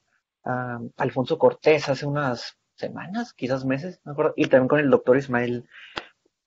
Alfonso 0.97 1.39
Cortés 1.39 1.89
hace 1.89 2.07
unas 2.07 2.57
semanas, 2.75 3.35
quizás 3.35 3.67
meses, 3.67 4.01
me 4.05 4.13
acuerdo, 4.13 4.33
y 4.37 4.47
también 4.47 4.69
con 4.69 4.81
el 4.81 4.89
doctor 4.89 5.19
Ismael 5.19 5.69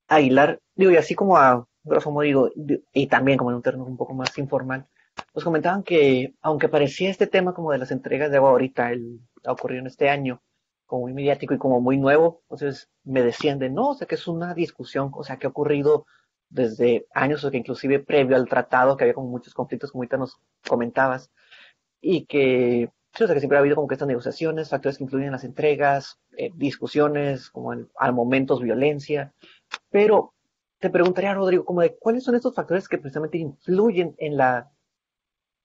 Aguilar, 0.07 0.59
digo, 0.75 0.91
y 0.91 0.97
así 0.97 1.13
como 1.13 1.37
a 1.37 1.67
grosso 1.83 2.11
modo 2.11 2.23
digo, 2.23 2.49
y 2.93 3.07
también 3.07 3.37
como 3.37 3.51
en 3.51 3.57
un 3.57 3.61
término 3.61 3.85
un 3.85 3.97
poco 3.97 4.13
más 4.13 4.37
informal, 4.37 4.87
nos 5.33 5.43
comentaban 5.43 5.83
que, 5.83 6.35
aunque 6.41 6.69
parecía 6.69 7.09
este 7.09 7.27
tema 7.27 7.53
como 7.53 7.71
de 7.71 7.77
las 7.77 7.91
entregas 7.91 8.31
de 8.31 8.37
agua 8.37 8.51
ahorita, 8.51 8.91
el, 8.91 9.19
ha 9.45 9.51
ocurrido 9.51 9.81
en 9.81 9.87
este 9.87 10.09
año, 10.09 10.41
como 10.85 11.03
muy 11.03 11.13
mediático 11.13 11.53
y 11.53 11.57
como 11.57 11.79
muy 11.79 11.97
nuevo, 11.97 12.41
entonces 12.43 12.89
me 13.03 13.23
decían 13.23 13.59
de 13.59 13.69
no, 13.69 13.89
o 13.89 13.93
sea 13.95 14.07
que 14.07 14.15
es 14.15 14.27
una 14.27 14.53
discusión, 14.53 15.11
o 15.13 15.23
sea 15.23 15.37
que 15.37 15.47
ha 15.47 15.49
ocurrido 15.49 16.05
desde 16.49 17.07
años, 17.13 17.43
o 17.43 17.51
que 17.51 17.57
inclusive 17.57 17.99
previo 17.99 18.35
al 18.35 18.47
tratado, 18.47 18.97
que 18.97 19.05
había 19.05 19.13
como 19.13 19.29
muchos 19.29 19.53
conflictos, 19.53 19.91
como 19.91 20.01
ahorita 20.01 20.17
nos 20.17 20.37
comentabas, 20.67 21.31
y 22.01 22.25
que, 22.25 22.89
o 23.13 23.17
sea 23.17 23.33
que 23.33 23.39
siempre 23.39 23.57
ha 23.57 23.61
habido 23.61 23.75
como 23.75 23.87
que 23.87 23.95
estas 23.95 24.07
negociaciones, 24.07 24.69
factores 24.69 24.97
que 24.97 25.05
influyen 25.05 25.27
en 25.27 25.33
las 25.33 25.45
entregas, 25.45 26.19
eh, 26.37 26.51
discusiones, 26.55 27.49
como 27.49 27.73
en, 27.73 27.89
al 27.97 28.13
momentos 28.13 28.61
violencia, 28.61 29.33
pero 29.89 30.33
te 30.81 30.89
preguntaría, 30.89 31.35
Rodrigo, 31.35 31.63
como 31.63 31.81
de 31.81 31.95
cuáles 31.95 32.23
son 32.23 32.35
estos 32.35 32.55
factores 32.55 32.89
que 32.89 32.97
precisamente 32.97 33.37
influyen 33.37 34.15
en 34.17 34.35
la, 34.35 34.71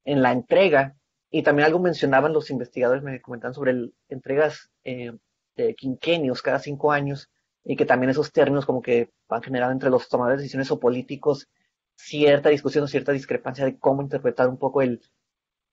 en 0.05 0.23
la 0.23 0.33
entrega. 0.33 0.95
Y 1.31 1.43
también 1.43 1.67
algo 1.67 1.81
mencionaban 1.81 2.35
los 2.35 2.51
investigadores, 2.51 3.03
me 3.03 3.21
comentaban 3.23 3.55
sobre 3.55 3.73
el, 3.73 3.95
entregas 4.09 4.71
eh, 4.85 5.13
de 5.57 5.75
quinquenios 5.75 6.43
cada 6.43 6.59
cinco 6.59 6.93
años 6.93 7.31
y 7.65 7.77
que 7.77 7.87
también 7.87 8.11
esos 8.11 8.31
términos 8.31 8.67
como 8.67 8.83
que 8.83 9.11
van 9.29 9.43
generando 9.43 9.73
entre 9.73 9.91
los 9.91 10.09
tomadores 10.09 10.39
de 10.39 10.43
decisiones 10.43 10.71
o 10.71 10.79
políticos 10.79 11.49
cierta 11.97 12.51
discusión 12.51 12.85
o 12.85 12.87
cierta 12.87 13.13
discrepancia 13.13 13.65
de 13.65 13.79
cómo 13.79 14.03
interpretar 14.03 14.49
un 14.49 14.59
poco 14.59 14.83
el, 14.83 15.01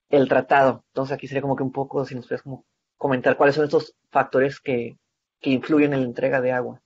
el 0.09 0.29
tratado. 0.29 0.85
Entonces 0.88 1.13
aquí 1.13 1.27
sería 1.27 1.41
como 1.41 1.57
que 1.57 1.63
un 1.63 1.73
poco, 1.73 2.05
si 2.05 2.15
nos 2.15 2.27
puedes 2.27 2.43
como 2.43 2.65
comentar 2.97 3.35
cuáles 3.35 3.55
son 3.55 3.65
estos 3.65 3.93
factores 4.09 4.62
que, 4.62 4.97
que 5.41 5.50
influyen 5.51 5.93
en 5.93 6.00
la 6.00 6.05
entrega 6.07 6.39
de 6.39 6.53
agua. 6.53 6.81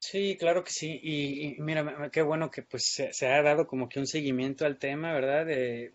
Sí, 0.00 0.36
claro 0.38 0.64
que 0.64 0.70
sí. 0.72 0.98
Y, 1.02 1.60
mira, 1.60 2.10
qué 2.10 2.22
bueno 2.22 2.50
que 2.50 2.62
pues 2.62 2.84
se, 3.12 3.26
ha 3.28 3.42
dado 3.42 3.66
como 3.66 3.88
que 3.88 4.00
un 4.00 4.06
seguimiento 4.06 4.64
al 4.64 4.78
tema, 4.78 5.12
¿verdad? 5.12 5.46
De, 5.46 5.92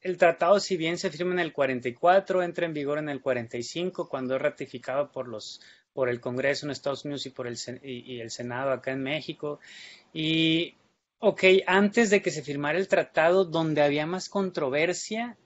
el 0.00 0.18
tratado, 0.18 0.60
si 0.60 0.76
bien 0.76 0.98
se 0.98 1.10
firma 1.10 1.32
en 1.32 1.38
el 1.40 1.52
44, 1.52 2.42
entra 2.42 2.66
en 2.66 2.74
vigor 2.74 2.98
en 2.98 3.08
el 3.08 3.20
45, 3.22 4.08
cuando 4.08 4.36
es 4.36 4.42
ratificado 4.42 5.10
por 5.12 5.28
los 5.28 5.60
por 5.92 6.10
el 6.10 6.20
Congreso 6.20 6.66
en 6.66 6.72
Estados 6.72 7.04
Unidos 7.06 7.24
y 7.26 7.30
por 7.30 7.46
el 7.46 7.56
y 7.82 8.20
el 8.20 8.30
Senado 8.30 8.72
acá 8.72 8.92
en 8.92 9.02
México. 9.02 9.60
Y 10.12 10.74
ok, 11.20 11.44
antes 11.66 12.10
de 12.10 12.22
que 12.22 12.30
se 12.30 12.42
firmara 12.42 12.78
el 12.78 12.88
tratado, 12.88 13.44
donde 13.44 13.82
había 13.82 14.06
más 14.06 14.28
controversia 14.28 15.38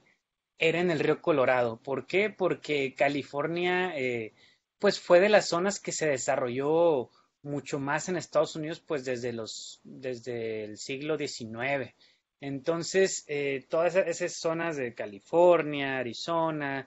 era 0.58 0.80
en 0.80 0.90
el 0.90 1.00
río 1.00 1.22
Colorado. 1.22 1.78
¿Por 1.82 2.06
qué? 2.06 2.30
Porque 2.30 2.94
California, 2.94 3.92
eh, 3.96 4.34
pues 4.78 5.00
fue 5.00 5.20
de 5.20 5.28
las 5.30 5.48
zonas 5.48 5.80
que 5.80 5.92
se 5.92 6.06
desarrolló 6.06 7.10
mucho 7.42 7.78
más 7.78 8.08
en 8.08 8.16
Estados 8.16 8.56
Unidos, 8.56 8.80
pues 8.80 9.04
desde 9.04 9.32
los, 9.32 9.80
desde 9.84 10.64
el 10.64 10.78
siglo 10.78 11.16
XIX. 11.16 11.94
Entonces, 12.40 13.24
eh, 13.28 13.66
todas 13.68 13.96
esas 13.96 14.32
zonas 14.32 14.76
de 14.76 14.94
California, 14.94 15.98
Arizona, 15.98 16.86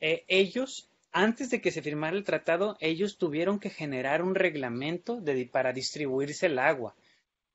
eh, 0.00 0.24
ellos, 0.28 0.88
antes 1.12 1.50
de 1.50 1.60
que 1.60 1.70
se 1.70 1.82
firmara 1.82 2.16
el 2.16 2.24
tratado, 2.24 2.76
ellos 2.80 3.18
tuvieron 3.18 3.58
que 3.58 3.70
generar 3.70 4.22
un 4.22 4.34
reglamento 4.34 5.20
de, 5.20 5.46
para 5.46 5.72
distribuirse 5.72 6.46
el 6.46 6.58
agua. 6.58 6.94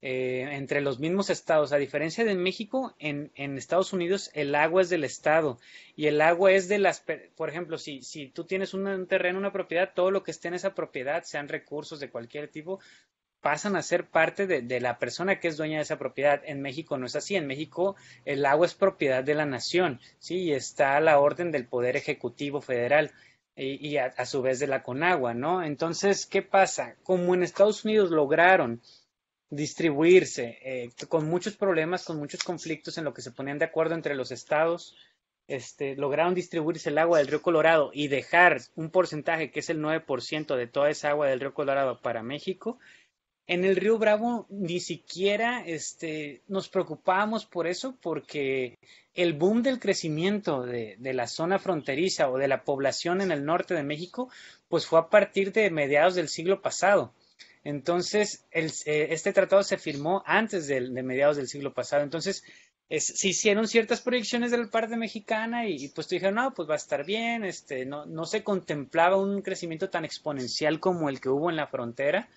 Eh, 0.07 0.47
entre 0.51 0.81
los 0.81 0.99
mismos 0.99 1.31
estados. 1.31 1.73
A 1.73 1.77
diferencia 1.77 2.23
de 2.23 2.35
México, 2.35 2.93
en, 2.99 3.31
en, 3.33 3.57
Estados 3.57 3.91
Unidos 3.91 4.29
el 4.35 4.53
agua 4.53 4.83
es 4.83 4.91
del 4.91 5.03
estado 5.03 5.57
y 5.95 6.05
el 6.05 6.21
agua 6.21 6.51
es 6.51 6.67
de 6.67 6.77
las, 6.77 7.03
por 7.35 7.49
ejemplo, 7.49 7.79
si, 7.79 8.03
si 8.03 8.27
tú 8.27 8.43
tienes 8.43 8.75
un, 8.75 9.07
terreno, 9.07 9.39
una 9.39 9.51
propiedad, 9.51 9.93
todo 9.95 10.11
lo 10.11 10.21
que 10.21 10.29
esté 10.29 10.49
en 10.49 10.53
esa 10.53 10.75
propiedad, 10.75 11.23
sean 11.23 11.47
recursos 11.47 11.99
de 11.99 12.11
cualquier 12.11 12.49
tipo, 12.49 12.79
pasan 13.41 13.75
a 13.75 13.81
ser 13.81 14.05
parte 14.05 14.45
de, 14.45 14.61
de, 14.61 14.79
la 14.79 14.99
persona 14.99 15.39
que 15.39 15.47
es 15.47 15.57
dueña 15.57 15.77
de 15.77 15.81
esa 15.81 15.97
propiedad. 15.97 16.39
En 16.45 16.61
México 16.61 16.99
no 16.99 17.07
es 17.07 17.15
así. 17.15 17.35
En 17.35 17.47
México 17.47 17.95
el 18.25 18.45
agua 18.45 18.67
es 18.67 18.75
propiedad 18.75 19.23
de 19.23 19.33
la 19.33 19.47
nación, 19.47 19.99
¿sí? 20.19 20.35
Y 20.35 20.51
está 20.51 20.97
a 20.97 21.01
la 21.01 21.17
orden 21.17 21.51
del 21.51 21.65
Poder 21.65 21.95
Ejecutivo 21.95 22.61
Federal 22.61 23.11
y, 23.55 23.87
y 23.87 23.97
a, 23.97 24.13
a, 24.17 24.27
su 24.27 24.43
vez 24.43 24.59
de 24.59 24.67
la 24.67 24.83
Conagua, 24.83 25.33
¿no? 25.33 25.63
Entonces, 25.63 26.27
¿qué 26.27 26.43
pasa? 26.43 26.95
Como 27.01 27.33
en 27.33 27.41
Estados 27.41 27.85
Unidos 27.85 28.11
lograron 28.11 28.81
distribuirse 29.49 30.57
eh, 30.61 30.89
con 31.07 31.27
muchos 31.27 31.55
problemas, 31.55 32.03
con 32.03 32.17
muchos 32.17 32.43
conflictos 32.43 32.97
en 32.97 33.05
lo 33.05 33.13
que 33.13 33.21
se 33.21 33.31
ponían 33.31 33.59
de 33.59 33.65
acuerdo 33.65 33.95
entre 33.95 34.15
los 34.15 34.31
estados, 34.31 34.95
este, 35.47 35.95
lograron 35.95 36.33
distribuirse 36.33 36.89
el 36.89 36.97
agua 36.97 37.19
del 37.19 37.27
río 37.27 37.41
Colorado 37.41 37.91
y 37.93 38.07
dejar 38.07 38.61
un 38.75 38.89
porcentaje 38.89 39.51
que 39.51 39.59
es 39.59 39.69
el 39.69 39.79
9% 39.79 40.55
de 40.55 40.67
toda 40.67 40.89
esa 40.89 41.09
agua 41.09 41.27
del 41.27 41.39
río 41.39 41.53
Colorado 41.53 42.01
para 42.01 42.23
México, 42.23 42.79
en 43.47 43.63
el 43.63 43.75
río 43.75 43.99
Bravo 43.99 44.47
ni 44.49 44.79
siquiera 44.79 45.63
este, 45.63 46.41
nos 46.47 46.67
preocupábamos 46.67 47.45
por 47.45 47.67
eso 47.67 47.95
porque 48.01 48.79
el 49.13 49.33
boom 49.33 49.61
del 49.61 49.79
crecimiento 49.79 50.63
de, 50.63 50.95
de, 50.97 51.13
la 51.13 51.27
zona 51.27 51.59
fronteriza 51.59 52.29
o 52.29 52.39
de 52.39 52.47
la 52.47 52.63
población 52.63 53.21
en 53.21 53.31
el 53.31 53.45
norte 53.45 53.75
de 53.75 53.83
México 53.83 54.29
pues 54.67 54.87
fue 54.87 54.97
a 54.97 55.09
partir 55.09 55.53
de 55.53 55.69
mediados 55.69 56.15
del 56.15 56.27
siglo 56.27 56.61
pasado. 56.61 57.13
Entonces, 57.65 58.45
eh, 58.51 59.07
este 59.09 59.33
tratado 59.33 59.63
se 59.63 59.79
firmó 59.79 60.21
antes 60.27 60.67
de, 60.67 60.81
mediados 61.01 61.35
del 61.35 61.47
siglo 61.47 61.73
pasado. 61.73 62.03
Entonces, 62.03 62.43
es, 62.89 63.05
se 63.07 63.29
hicieron 63.29 63.67
ciertas 63.67 64.01
proyecciones 64.01 64.51
de 64.51 64.59
la 64.59 64.67
parte 64.67 64.95
mexicana 64.95 65.67
y, 65.67 65.83
y, 65.83 65.89
pues 65.89 66.07
dijeron, 66.07 66.35
no, 66.35 66.53
pues 66.53 66.69
va 66.69 66.75
a 66.75 66.77
estar 66.77 67.03
bien, 67.03 67.43
este, 67.43 67.83
no, 67.85 68.05
no 68.05 68.25
se 68.25 68.43
contemplaba 68.43 69.17
un 69.17 69.41
crecimiento 69.41 69.89
tan 69.89 70.05
exponencial 70.05 70.79
como 70.79 71.09
el 71.09 71.19
que 71.19 71.29
hubo 71.29 71.49
en 71.49 71.55
la 71.55 71.65
frontera. 71.65 72.29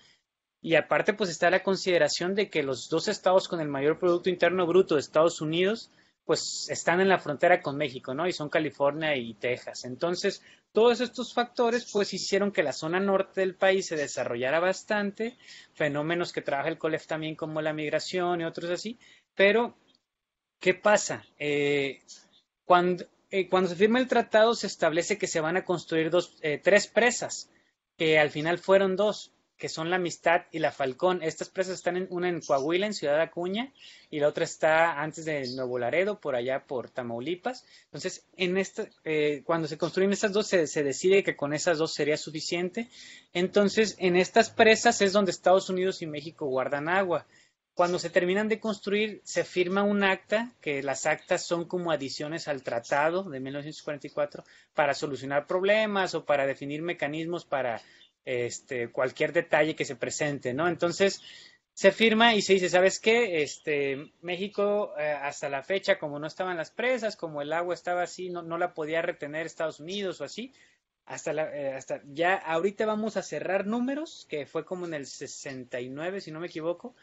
Y 0.63 0.73
aparte, 0.73 1.13
pues 1.13 1.29
está 1.29 1.51
la 1.51 1.61
consideración 1.61 2.33
de 2.33 2.49
que 2.49 2.63
los 2.63 2.89
dos 2.89 3.07
estados 3.07 3.47
con 3.47 3.61
el 3.61 3.67
mayor 3.67 3.99
Producto 3.99 4.31
Interno 4.31 4.65
Bruto 4.65 4.95
de 4.95 5.01
Estados 5.01 5.41
Unidos, 5.41 5.91
pues 6.29 6.69
están 6.69 7.01
en 7.01 7.09
la 7.09 7.17
frontera 7.17 7.59
con 7.59 7.75
México, 7.75 8.13
¿no? 8.13 8.27
Y 8.27 8.33
son 8.33 8.49
California 8.49 9.15
y 9.15 9.33
Texas. 9.33 9.83
Entonces, 9.85 10.43
todos 10.71 11.01
estos 11.01 11.33
factores 11.33 11.89
pues 11.91 12.13
hicieron 12.13 12.51
que 12.51 12.61
la 12.61 12.71
zona 12.71 12.99
norte 12.99 13.41
del 13.41 13.55
país 13.55 13.87
se 13.87 13.95
desarrollara 13.95 14.59
bastante, 14.59 15.39
fenómenos 15.73 16.31
que 16.31 16.43
trabaja 16.43 16.69
el 16.69 16.77
COLEF 16.77 17.07
también 17.07 17.33
como 17.33 17.63
la 17.63 17.73
migración 17.73 18.41
y 18.41 18.43
otros 18.43 18.69
así, 18.69 18.99
pero 19.33 19.75
¿qué 20.59 20.75
pasa? 20.75 21.25
Eh, 21.39 22.03
cuando, 22.63 23.05
eh, 23.31 23.49
cuando 23.49 23.69
se 23.69 23.75
firma 23.75 23.97
el 23.97 24.07
tratado 24.07 24.53
se 24.53 24.67
establece 24.67 25.17
que 25.17 25.25
se 25.25 25.41
van 25.41 25.57
a 25.57 25.65
construir 25.65 26.11
dos, 26.11 26.37
eh, 26.43 26.59
tres 26.63 26.85
presas, 26.85 27.49
que 27.97 28.19
al 28.19 28.29
final 28.29 28.59
fueron 28.59 28.95
dos, 28.95 29.33
que 29.59 29.69
son 29.69 29.89
la 29.89 29.97
Amistad 29.97 30.45
y 30.51 30.59
la 30.59 30.71
Falcón. 30.71 31.21
Estas 31.21 31.49
presas 31.49 31.75
están 31.75 31.97
en, 31.97 32.07
una 32.09 32.29
en 32.29 32.39
Coahuila, 32.39 32.87
en 32.87 32.93
Ciudad 32.93 33.19
Acuña, 33.19 33.71
y 34.09 34.19
la 34.21 34.29
otra 34.29 34.45
está 34.45 35.01
antes 35.01 35.25
de 35.25 35.45
Nuevo 35.53 35.77
Laredo, 35.77 36.19
por 36.19 36.33
allá 36.33 36.63
por 36.65 36.89
Tamaulipas. 36.89 37.65
Entonces, 37.85 38.25
eh, 38.37 39.43
cuando 39.45 39.67
se 39.67 39.77
construyen 39.77 40.13
estas 40.13 40.31
dos, 40.31 40.47
se, 40.47 40.83
decide 40.83 41.23
que 41.23 41.35
con 41.35 41.53
esas 41.53 41.77
dos 41.77 41.93
sería 41.93 42.17
suficiente. 42.17 42.89
Entonces, 43.33 43.97
en 43.99 44.15
estas 44.15 44.49
presas 44.49 45.01
es 45.01 45.11
donde 45.11 45.31
Estados 45.31 45.69
Unidos 45.69 46.01
y 46.01 46.07
México 46.07 46.47
guardan 46.47 46.87
agua. 46.87 47.27
Cuando 47.73 47.99
se 47.99 48.09
terminan 48.09 48.47
de 48.47 48.59
construir, 48.59 49.21
se 49.23 49.43
firma 49.43 49.83
un 49.83 50.03
acta, 50.03 50.53
que 50.61 50.83
las 50.83 51.05
actas 51.05 51.45
son 51.45 51.65
como 51.65 51.91
adiciones 51.91 52.47
al 52.47 52.63
tratado 52.63 53.23
de 53.23 53.39
1944 53.39 54.43
para 54.73 54.93
solucionar 54.93 55.47
problemas 55.47 56.15
o 56.15 56.25
para 56.25 56.45
definir 56.45 56.81
mecanismos 56.81 57.45
para 57.45 57.81
este, 58.29 58.91
cualquier 58.91 59.33
detalle 59.33 59.75
que 59.75 59.85
se 59.85 59.95
presente, 59.95 60.53
¿no? 60.53 60.67
Entonces, 60.67 61.21
se 61.73 61.91
firma 61.91 62.35
y 62.35 62.43
se 62.43 62.53
dice, 62.53 62.69
¿sabes 62.69 62.99
qué? 62.99 63.41
Este, 63.41 64.11
México 64.21 64.93
eh, 64.99 65.11
hasta 65.11 65.49
la 65.49 65.63
fecha, 65.63 65.97
como 65.97 66.19
no 66.19 66.27
estaban 66.27 66.57
las 66.57 66.69
presas, 66.69 67.15
como 67.15 67.41
el 67.41 67.51
agua 67.53 67.73
estaba 67.73 68.03
así, 68.03 68.29
no, 68.29 68.43
no 68.43 68.57
la 68.59 68.73
podía 68.73 69.01
retener 69.01 69.47
Estados 69.47 69.79
Unidos 69.79 70.21
o 70.21 70.25
así, 70.25 70.53
hasta, 71.05 71.33
la, 71.33 71.55
eh, 71.55 71.73
hasta 71.73 72.01
ya 72.05 72.35
ahorita 72.35 72.85
vamos 72.85 73.17
a 73.17 73.23
cerrar 73.23 73.65
números, 73.65 74.27
que 74.29 74.45
fue 74.45 74.63
como 74.63 74.85
en 74.85 74.93
el 74.93 75.07
69, 75.07 76.21
si 76.21 76.31
no 76.31 76.39
me 76.39 76.47
equivoco, 76.47 76.95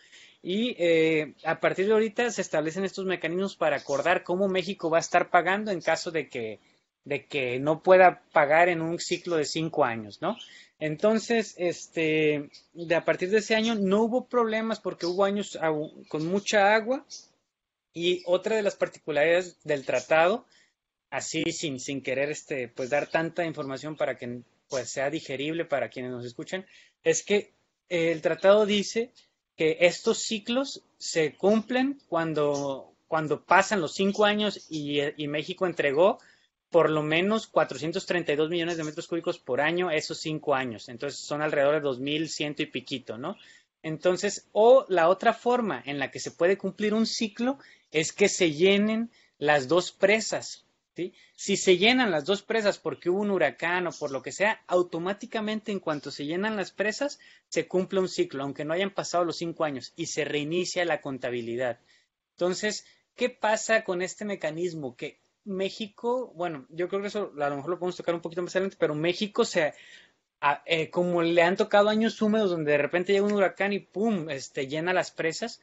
y 0.42 0.76
eh, 0.78 1.34
a 1.44 1.58
partir 1.58 1.86
de 1.86 1.92
ahorita 1.92 2.30
se 2.30 2.42
establecen 2.42 2.84
estos 2.84 3.04
mecanismos 3.04 3.56
para 3.56 3.76
acordar 3.76 4.22
cómo 4.22 4.46
México 4.46 4.90
va 4.90 4.98
a 4.98 5.00
estar 5.00 5.28
pagando 5.28 5.72
en 5.72 5.80
caso 5.80 6.12
de 6.12 6.28
que, 6.28 6.60
de 7.06 7.24
que 7.24 7.58
no 7.60 7.82
pueda 7.82 8.20
pagar 8.32 8.68
en 8.68 8.82
un 8.82 8.98
ciclo 8.98 9.36
de 9.36 9.44
cinco 9.44 9.84
años, 9.84 10.20
¿no? 10.20 10.36
Entonces, 10.78 11.54
este, 11.56 12.50
de 12.74 12.94
a 12.94 13.04
partir 13.04 13.30
de 13.30 13.38
ese 13.38 13.54
año 13.54 13.76
no 13.76 14.02
hubo 14.02 14.26
problemas 14.26 14.80
porque 14.80 15.06
hubo 15.06 15.24
años 15.24 15.56
con 16.08 16.26
mucha 16.26 16.74
agua 16.74 17.06
y 17.94 18.22
otra 18.26 18.56
de 18.56 18.62
las 18.62 18.74
particularidades 18.74 19.56
del 19.62 19.86
tratado, 19.86 20.46
así 21.08 21.44
sin, 21.52 21.78
sin 21.78 22.02
querer 22.02 22.30
este, 22.30 22.68
pues 22.68 22.90
dar 22.90 23.06
tanta 23.06 23.46
información 23.46 23.96
para 23.96 24.18
que 24.18 24.40
pues 24.68 24.90
sea 24.90 25.08
digerible 25.08 25.64
para 25.64 25.88
quienes 25.88 26.10
nos 26.10 26.26
escuchan, 26.26 26.66
es 27.04 27.24
que 27.24 27.52
el 27.88 28.20
tratado 28.20 28.66
dice 28.66 29.12
que 29.54 29.78
estos 29.80 30.24
ciclos 30.24 30.82
se 30.98 31.36
cumplen 31.36 32.00
cuando, 32.08 32.92
cuando 33.06 33.44
pasan 33.44 33.80
los 33.80 33.94
cinco 33.94 34.24
años 34.24 34.66
y, 34.68 34.98
y 35.16 35.28
México 35.28 35.66
entregó 35.66 36.18
por 36.70 36.90
lo 36.90 37.02
menos 37.02 37.46
432 37.46 38.50
millones 38.50 38.76
de 38.76 38.84
metros 38.84 39.06
cúbicos 39.06 39.38
por 39.38 39.60
año 39.60 39.90
esos 39.90 40.18
cinco 40.18 40.54
años. 40.54 40.88
Entonces 40.88 41.20
son 41.20 41.42
alrededor 41.42 41.74
de 41.74 41.88
2.100 41.88 42.60
y 42.60 42.66
piquito, 42.66 43.18
¿no? 43.18 43.36
Entonces, 43.82 44.48
o 44.52 44.84
la 44.88 45.08
otra 45.08 45.32
forma 45.32 45.82
en 45.86 45.98
la 45.98 46.10
que 46.10 46.18
se 46.18 46.32
puede 46.32 46.58
cumplir 46.58 46.92
un 46.92 47.06
ciclo 47.06 47.58
es 47.92 48.12
que 48.12 48.28
se 48.28 48.52
llenen 48.52 49.10
las 49.38 49.68
dos 49.68 49.92
presas. 49.92 50.66
¿sí? 50.96 51.14
Si 51.36 51.56
se 51.56 51.78
llenan 51.78 52.10
las 52.10 52.24
dos 52.24 52.42
presas 52.42 52.78
porque 52.78 53.10
hubo 53.10 53.20
un 53.20 53.30
huracán 53.30 53.86
o 53.86 53.92
por 53.92 54.10
lo 54.10 54.22
que 54.22 54.32
sea, 54.32 54.62
automáticamente 54.66 55.70
en 55.70 55.78
cuanto 55.78 56.10
se 56.10 56.26
llenan 56.26 56.56
las 56.56 56.72
presas, 56.72 57.20
se 57.48 57.68
cumple 57.68 58.00
un 58.00 58.08
ciclo, 58.08 58.42
aunque 58.42 58.64
no 58.64 58.74
hayan 58.74 58.92
pasado 58.92 59.24
los 59.24 59.36
cinco 59.36 59.64
años, 59.64 59.92
y 59.94 60.06
se 60.06 60.24
reinicia 60.24 60.84
la 60.84 61.00
contabilidad. 61.00 61.78
Entonces, 62.32 62.86
¿qué 63.14 63.30
pasa 63.30 63.84
con 63.84 64.02
este 64.02 64.24
mecanismo? 64.24 64.96
Que 64.96 65.20
México, 65.46 66.32
bueno, 66.34 66.66
yo 66.70 66.88
creo 66.88 67.00
que 67.00 67.08
eso 67.08 67.32
a 67.40 67.48
lo 67.48 67.56
mejor 67.56 67.70
lo 67.70 67.78
podemos 67.78 67.96
tocar 67.96 68.14
un 68.14 68.20
poquito 68.20 68.42
más 68.42 68.54
adelante, 68.54 68.76
pero 68.78 68.94
México 68.94 69.44
se, 69.44 69.74
eh, 70.66 70.90
como 70.90 71.22
le 71.22 71.42
han 71.42 71.56
tocado 71.56 71.88
años 71.88 72.20
húmedos 72.20 72.50
donde 72.50 72.72
de 72.72 72.78
repente 72.78 73.12
llega 73.12 73.26
un 73.26 73.32
huracán 73.32 73.72
y 73.72 73.80
pum, 73.80 74.28
este, 74.30 74.66
llena 74.68 74.92
las 74.92 75.10
presas, 75.10 75.60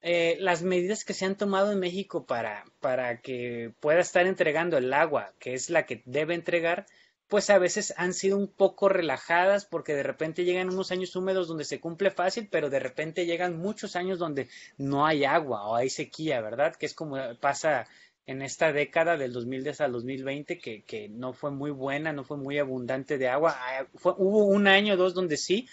eh, 0.00 0.36
las 0.40 0.62
medidas 0.62 1.04
que 1.04 1.14
se 1.14 1.24
han 1.24 1.36
tomado 1.36 1.72
en 1.72 1.80
México 1.80 2.26
para, 2.26 2.64
para 2.80 3.20
que 3.20 3.72
pueda 3.80 4.00
estar 4.00 4.26
entregando 4.26 4.76
el 4.78 4.92
agua, 4.92 5.32
que 5.38 5.54
es 5.54 5.70
la 5.70 5.86
que 5.86 6.02
debe 6.06 6.34
entregar, 6.34 6.86
pues 7.28 7.48
a 7.50 7.58
veces 7.58 7.94
han 7.96 8.12
sido 8.12 8.36
un 8.36 8.48
poco 8.48 8.88
relajadas 8.88 9.64
porque 9.64 9.94
de 9.94 10.02
repente 10.02 10.44
llegan 10.44 10.68
unos 10.68 10.92
años 10.92 11.16
húmedos 11.16 11.48
donde 11.48 11.64
se 11.64 11.80
cumple 11.80 12.10
fácil, 12.10 12.48
pero 12.50 12.68
de 12.68 12.78
repente 12.78 13.26
llegan 13.26 13.56
muchos 13.56 13.96
años 13.96 14.18
donde 14.18 14.48
no 14.76 15.06
hay 15.06 15.24
agua 15.24 15.66
o 15.66 15.74
hay 15.74 15.88
sequía, 15.88 16.40
¿verdad? 16.42 16.76
Que 16.76 16.86
es 16.86 16.94
como 16.94 17.16
pasa 17.40 17.88
en 18.26 18.42
esta 18.42 18.72
década 18.72 19.16
del 19.16 19.32
2010 19.32 19.80
al 19.80 19.92
2020 19.92 20.58
que, 20.58 20.82
que 20.82 21.08
no 21.08 21.32
fue 21.32 21.50
muy 21.50 21.70
buena, 21.70 22.12
no 22.12 22.24
fue 22.24 22.36
muy 22.36 22.58
abundante 22.58 23.18
de 23.18 23.28
agua. 23.28 23.56
Ah, 23.58 23.86
hubo 24.16 24.44
un 24.44 24.68
año 24.68 24.94
o 24.94 24.96
dos 24.96 25.14
donde 25.14 25.36
sí, 25.36 25.68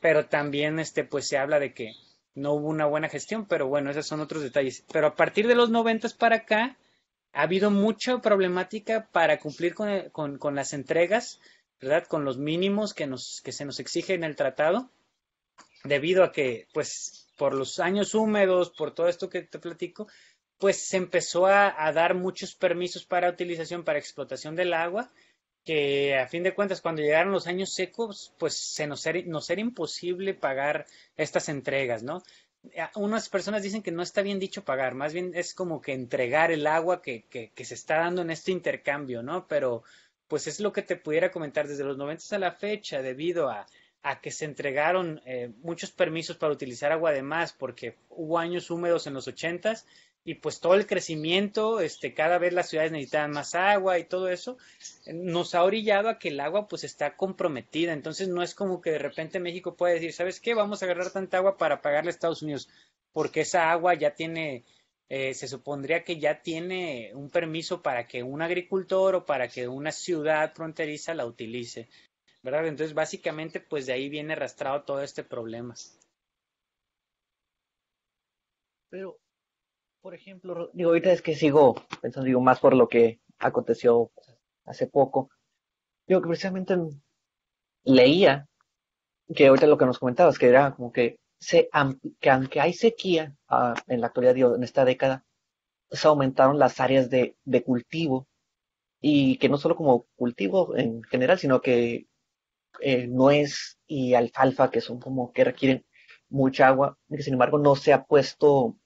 pero 0.00 0.26
también 0.26 0.78
este, 0.78 1.04
pues 1.04 1.28
se 1.28 1.38
habla 1.38 1.58
de 1.58 1.72
que 1.72 1.92
no 2.34 2.52
hubo 2.54 2.68
una 2.68 2.86
buena 2.86 3.08
gestión, 3.08 3.46
pero 3.46 3.68
bueno, 3.68 3.90
esos 3.90 4.06
son 4.06 4.20
otros 4.20 4.42
detalles. 4.42 4.84
Pero 4.92 5.06
a 5.06 5.14
partir 5.14 5.46
de 5.46 5.54
los 5.54 5.70
90 5.70 6.08
para 6.18 6.36
acá, 6.36 6.76
ha 7.32 7.42
habido 7.42 7.70
mucha 7.70 8.18
problemática 8.18 9.08
para 9.10 9.38
cumplir 9.38 9.74
con, 9.74 10.08
con, 10.10 10.38
con, 10.38 10.54
las 10.54 10.72
entregas, 10.72 11.40
¿verdad? 11.80 12.06
Con 12.06 12.24
los 12.24 12.38
mínimos 12.38 12.94
que, 12.94 13.06
nos, 13.06 13.40
que 13.44 13.52
se 13.52 13.64
nos 13.64 13.80
exige 13.80 14.14
en 14.14 14.24
el 14.24 14.36
tratado, 14.36 14.90
debido 15.84 16.24
a 16.24 16.32
que, 16.32 16.66
pues, 16.72 17.28
por 17.36 17.54
los 17.54 17.80
años 17.80 18.14
húmedos, 18.14 18.70
por 18.70 18.94
todo 18.94 19.08
esto 19.08 19.28
que 19.28 19.42
te 19.42 19.58
platico, 19.58 20.06
pues 20.58 20.88
se 20.88 20.96
empezó 20.96 21.46
a, 21.46 21.92
dar 21.92 22.14
muchos 22.14 22.54
permisos 22.54 23.04
para 23.04 23.30
utilización, 23.30 23.84
para 23.84 23.98
explotación 23.98 24.54
del 24.56 24.72
agua, 24.72 25.10
que 25.64 26.16
a 26.16 26.26
fin 26.26 26.42
de 26.42 26.54
cuentas 26.54 26.80
cuando 26.80 27.02
llegaron 27.02 27.32
los 27.32 27.46
años 27.46 27.72
secos, 27.72 28.32
pues 28.38 28.56
se 28.56 28.86
nos 28.86 29.06
era, 29.06 29.60
imposible 29.60 30.34
pagar 30.34 30.86
estas 31.16 31.48
entregas, 31.48 32.02
¿no? 32.02 32.22
Unas 32.94 33.28
personas 33.28 33.62
dicen 33.62 33.82
que 33.82 33.90
no 33.90 34.02
está 34.02 34.22
bien 34.22 34.38
dicho 34.38 34.64
pagar, 34.64 34.94
más 34.94 35.12
bien 35.12 35.32
es 35.34 35.52
como 35.54 35.82
que 35.82 35.92
entregar 35.92 36.50
el 36.50 36.66
agua 36.66 37.02
que, 37.02 37.24
se 37.54 37.74
está 37.74 37.98
dando 37.98 38.22
en 38.22 38.30
este 38.30 38.52
intercambio, 38.52 39.22
¿no? 39.22 39.46
Pero 39.46 39.82
pues 40.28 40.46
es 40.46 40.60
lo 40.60 40.72
que 40.72 40.82
te 40.82 40.96
pudiera 40.96 41.30
comentar 41.30 41.68
desde 41.68 41.84
los 41.84 41.98
90 41.98 42.36
a 42.36 42.38
la 42.38 42.52
fecha, 42.52 43.02
debido 43.02 43.50
a, 43.50 43.66
que 44.22 44.30
se 44.30 44.44
entregaron 44.44 45.20
eh, 45.24 45.50
muchos 45.62 45.90
permisos 45.90 46.36
para 46.36 46.52
utilizar 46.52 46.92
agua 46.92 47.12
de 47.12 47.22
más, 47.22 47.52
porque 47.52 47.96
hubo 48.10 48.38
años 48.38 48.70
húmedos 48.70 49.06
en 49.06 49.14
los 49.14 49.28
80 49.28 49.74
y 50.24 50.36
pues 50.36 50.60
todo 50.60 50.74
el 50.74 50.86
crecimiento, 50.86 51.80
este, 51.80 52.14
cada 52.14 52.38
vez 52.38 52.54
las 52.54 52.70
ciudades 52.70 52.92
necesitaban 52.92 53.32
más 53.32 53.54
agua 53.54 53.98
y 53.98 54.04
todo 54.04 54.28
eso, 54.28 54.56
nos 55.12 55.54
ha 55.54 55.62
orillado 55.62 56.08
a 56.08 56.18
que 56.18 56.28
el 56.28 56.40
agua 56.40 56.66
pues 56.66 56.82
está 56.84 57.14
comprometida. 57.14 57.92
Entonces 57.92 58.28
no 58.28 58.42
es 58.42 58.54
como 58.54 58.80
que 58.80 58.90
de 58.90 58.98
repente 58.98 59.38
México 59.38 59.76
puede 59.76 59.94
decir, 59.94 60.14
¿sabes 60.14 60.40
qué? 60.40 60.54
Vamos 60.54 60.82
a 60.82 60.86
agarrar 60.86 61.10
tanta 61.10 61.36
agua 61.38 61.58
para 61.58 61.82
pagarle 61.82 62.08
a 62.08 62.12
Estados 62.12 62.42
Unidos, 62.42 62.70
porque 63.12 63.42
esa 63.42 63.70
agua 63.70 63.94
ya 63.94 64.14
tiene, 64.14 64.64
eh, 65.10 65.34
se 65.34 65.46
supondría 65.46 66.04
que 66.04 66.18
ya 66.18 66.40
tiene 66.40 67.12
un 67.14 67.28
permiso 67.28 67.82
para 67.82 68.06
que 68.06 68.22
un 68.22 68.40
agricultor 68.40 69.16
o 69.16 69.26
para 69.26 69.48
que 69.48 69.68
una 69.68 69.92
ciudad 69.92 70.54
fronteriza 70.54 71.12
la 71.12 71.26
utilice, 71.26 71.90
¿verdad? 72.42 72.66
Entonces 72.66 72.94
básicamente 72.94 73.60
pues 73.60 73.84
de 73.86 73.92
ahí 73.92 74.08
viene 74.08 74.32
arrastrado 74.32 74.84
todo 74.84 75.02
este 75.02 75.22
problema. 75.22 75.74
Pero 78.88 79.18
por 80.04 80.14
ejemplo, 80.14 80.70
digo, 80.74 80.90
ahorita 80.90 81.12
es 81.12 81.22
que 81.22 81.34
sigo 81.34 81.76
pensando, 82.02 82.26
digo, 82.26 82.42
más 82.42 82.60
por 82.60 82.74
lo 82.74 82.88
que 82.88 83.20
aconteció 83.38 84.10
hace 84.66 84.86
poco. 84.86 85.30
Digo 86.06 86.20
que 86.20 86.28
precisamente 86.28 86.76
leía 87.84 88.46
que 89.34 89.46
ahorita 89.46 89.66
lo 89.66 89.78
que 89.78 89.86
nos 89.86 89.98
comentabas, 89.98 90.38
que 90.38 90.48
era 90.48 90.74
como 90.74 90.92
que, 90.92 91.16
se, 91.38 91.70
que 92.20 92.28
aunque 92.28 92.60
hay 92.60 92.74
sequía 92.74 93.34
ah, 93.48 93.72
en 93.86 94.02
la 94.02 94.08
actualidad, 94.08 94.34
digo, 94.34 94.54
en 94.54 94.62
esta 94.62 94.84
década, 94.84 95.24
se 95.90 96.06
aumentaron 96.06 96.58
las 96.58 96.80
áreas 96.80 97.08
de, 97.08 97.38
de 97.42 97.64
cultivo 97.64 98.28
y 99.00 99.38
que 99.38 99.48
no 99.48 99.56
solo 99.56 99.74
como 99.74 100.04
cultivo 100.16 100.76
en 100.76 101.02
general, 101.04 101.38
sino 101.38 101.62
que 101.62 102.08
eh, 102.80 103.06
nuez 103.06 103.78
y 103.86 104.12
alfalfa, 104.12 104.70
que 104.70 104.82
son 104.82 105.00
como 105.00 105.32
que 105.32 105.44
requieren 105.44 105.86
mucha 106.28 106.68
agua, 106.68 106.98
que 107.08 107.22
sin 107.22 107.32
embargo 107.32 107.58
no 107.58 107.74
se 107.74 107.94
ha 107.94 108.04
puesto 108.04 108.76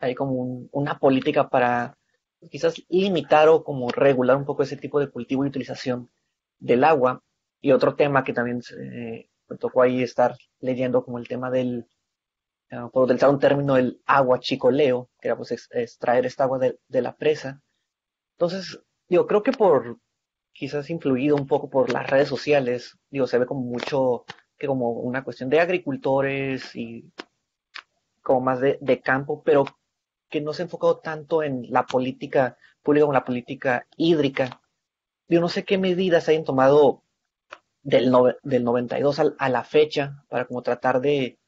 hay 0.00 0.14
como 0.14 0.68
una 0.72 0.98
política 0.98 1.48
para 1.48 1.96
quizás 2.50 2.82
limitar 2.88 3.48
o 3.48 3.64
como 3.64 3.88
regular 3.88 4.36
un 4.36 4.44
poco 4.44 4.62
ese 4.62 4.76
tipo 4.76 5.00
de 5.00 5.10
cultivo 5.10 5.44
y 5.44 5.48
utilización 5.48 6.10
del 6.58 6.84
agua. 6.84 7.22
Y 7.60 7.72
otro 7.72 7.94
tema 7.96 8.24
que 8.24 8.32
también 8.32 8.62
me 9.48 9.56
tocó 9.56 9.82
ahí 9.82 10.02
estar 10.02 10.36
leyendo 10.60 11.04
como 11.04 11.18
el 11.18 11.28
tema 11.28 11.50
del, 11.50 11.86
uh, 12.72 12.90
por 12.90 13.04
utilizar 13.04 13.30
un 13.30 13.38
término, 13.38 13.74
del 13.74 14.00
agua 14.06 14.40
chicoleo, 14.40 15.10
que 15.20 15.28
era 15.28 15.36
pues 15.36 15.52
extraer 15.70 16.26
esta 16.26 16.44
agua 16.44 16.58
de, 16.58 16.78
de, 16.88 17.02
la 17.02 17.16
presa. 17.16 17.62
Entonces, 18.32 18.80
yo 19.08 19.26
creo 19.26 19.42
que 19.42 19.52
por 19.52 19.98
quizás 20.52 20.90
influido 20.90 21.36
un 21.36 21.46
poco 21.46 21.68
por 21.68 21.92
las 21.92 22.08
redes 22.08 22.28
sociales, 22.28 22.96
digo, 23.10 23.26
se 23.26 23.38
ve 23.38 23.46
como 23.46 23.60
mucho 23.62 24.24
que 24.58 24.66
como 24.66 24.90
una 24.90 25.22
cuestión 25.22 25.50
de 25.50 25.60
agricultores 25.60 26.74
y 26.74 27.12
como 28.22 28.40
más 28.40 28.60
de, 28.60 28.78
de 28.80 29.00
campo, 29.00 29.42
pero 29.44 29.64
que 30.28 30.40
no 30.40 30.52
se 30.52 30.62
ha 30.62 30.64
enfocado 30.64 30.98
tanto 30.98 31.42
en 31.42 31.66
la 31.70 31.86
política 31.86 32.56
pública 32.82 33.04
como 33.04 33.12
la 33.12 33.24
política 33.24 33.86
hídrica. 33.96 34.60
Yo 35.28 35.40
no 35.40 35.48
sé 35.48 35.64
qué 35.64 35.76
medidas 35.76 36.28
hayan 36.28 36.44
tomado 36.44 37.02
del, 37.82 38.12
del 38.42 38.64
92 38.64 39.20
a, 39.38 39.48
la 39.48 39.64
fecha 39.64 40.24
para 40.28 40.44
como 40.46 40.62
tratar 40.62 41.00
de 41.00 41.38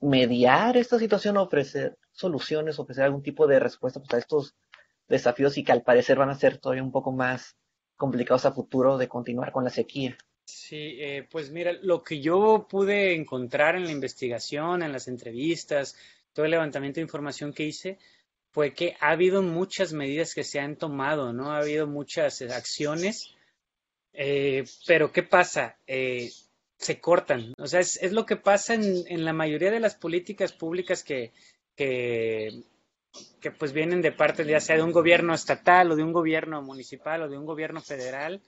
mediar 0.00 0.76
esta 0.76 0.98
situación, 0.98 1.36
ofrecer 1.36 1.98
soluciones, 2.12 2.78
ofrecer 2.78 3.04
algún 3.04 3.22
tipo 3.22 3.46
de 3.46 3.58
respuesta 3.58 4.00
pues, 4.00 4.14
a 4.14 4.18
estos 4.18 4.54
desafíos 5.08 5.58
y 5.58 5.64
que 5.64 5.72
al 5.72 5.82
parecer 5.82 6.16
van 6.16 6.30
a 6.30 6.34
ser 6.34 6.58
todavía 6.58 6.82
un 6.82 6.92
poco 6.92 7.12
más 7.12 7.56
complicados 7.96 8.46
a 8.46 8.52
futuro 8.52 8.98
de 8.98 9.08
continuar 9.08 9.52
con 9.52 9.64
la 9.64 9.70
sequía. 9.70 10.16
Sí, 10.44 10.96
eh, 11.00 11.28
pues 11.30 11.50
mira, 11.50 11.72
lo 11.82 12.02
que 12.02 12.20
yo 12.20 12.66
pude 12.68 13.14
encontrar 13.14 13.76
en 13.76 13.84
la 13.84 13.92
investigación, 13.92 14.82
en 14.82 14.92
las 14.92 15.06
entrevistas, 15.06 15.96
todo 16.32 16.44
el 16.44 16.52
levantamiento 16.52 16.96
de 16.96 17.04
información 17.04 17.52
que 17.52 17.64
hice, 17.64 17.98
fue 18.52 18.74
que 18.74 18.96
ha 19.00 19.10
habido 19.10 19.42
muchas 19.42 19.92
medidas 19.92 20.34
que 20.34 20.44
se 20.44 20.58
han 20.60 20.76
tomado, 20.76 21.32
¿no? 21.32 21.52
Ha 21.52 21.58
habido 21.58 21.86
muchas 21.86 22.42
acciones, 22.42 23.34
eh, 24.12 24.64
pero 24.86 25.12
¿qué 25.12 25.22
pasa? 25.22 25.76
Eh, 25.86 26.30
se 26.76 27.00
cortan. 27.00 27.54
O 27.58 27.66
sea, 27.66 27.80
es, 27.80 28.12
lo 28.12 28.26
que 28.26 28.36
pasa 28.36 28.74
en, 28.74 29.04
en, 29.06 29.24
la 29.24 29.32
mayoría 29.32 29.70
de 29.70 29.80
las 29.80 29.94
políticas 29.94 30.52
públicas 30.52 31.04
que, 31.04 31.30
que, 31.76 32.62
que 33.40 33.50
pues 33.50 33.72
vienen 33.72 34.02
de 34.02 34.12
parte 34.12 34.44
ya 34.44 34.60
sea 34.60 34.76
de 34.76 34.82
un 34.82 34.92
gobierno 34.92 35.34
estatal 35.34 35.92
o 35.92 35.96
de 35.96 36.02
un 36.02 36.12
gobierno 36.12 36.62
municipal 36.62 37.22
o 37.22 37.28
de 37.28 37.38
un 37.38 37.46
gobierno 37.46 37.80
federal. 37.80 38.40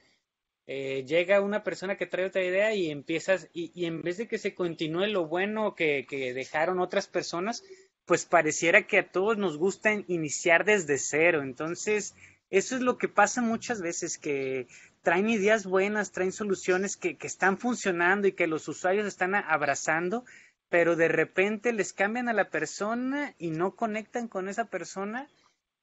Eh, 0.67 1.05
llega 1.07 1.41
una 1.41 1.65
persona 1.65 1.97
que 1.97 2.07
trae 2.07 2.27
otra 2.27 2.45
idea 2.45 2.75
y 2.75 2.91
empiezas, 2.91 3.49
y, 3.53 3.85
en 3.85 4.03
vez 4.03 4.17
de 4.17 4.29
que 4.29 4.39
se 4.39 4.55
continúe 4.55 5.07
lo 5.07 5.27
bueno 5.27 5.75
que, 5.75 6.07
que, 6.09 6.33
dejaron 6.35 6.79
otras 6.81 7.09
personas, 7.09 7.65
pues 8.05 8.25
pareciera 8.25 8.87
que 8.87 8.99
a 8.99 9.11
todos 9.11 9.37
nos 9.39 9.59
gusta 9.59 9.93
iniciar 10.07 10.65
desde 10.65 10.99
cero. 10.99 11.43
Entonces, 11.43 12.15
eso 12.51 12.77
es 12.77 12.83
lo 12.83 12.97
que 12.99 13.09
pasa 13.09 13.43
muchas 13.43 13.81
veces, 13.81 14.19
que 14.19 14.69
traen 15.03 15.29
ideas 15.29 15.67
buenas, 15.67 16.13
traen 16.13 16.33
soluciones 16.33 16.97
que, 16.97 17.17
que 17.17 17.27
están 17.27 17.59
funcionando 17.59 18.29
y 18.29 18.33
que 18.33 18.47
los 18.47 18.69
usuarios 18.69 19.07
están 19.07 19.35
abrazando, 19.35 20.25
pero 20.69 20.95
de 20.97 21.09
repente 21.09 21.73
les 21.73 21.93
cambian 21.93 22.29
a 22.29 22.33
la 22.33 22.51
persona 22.51 23.35
y 23.37 23.51
no 23.51 23.75
conectan 23.75 24.29
con 24.29 24.49
esa 24.49 24.67
persona 24.67 25.29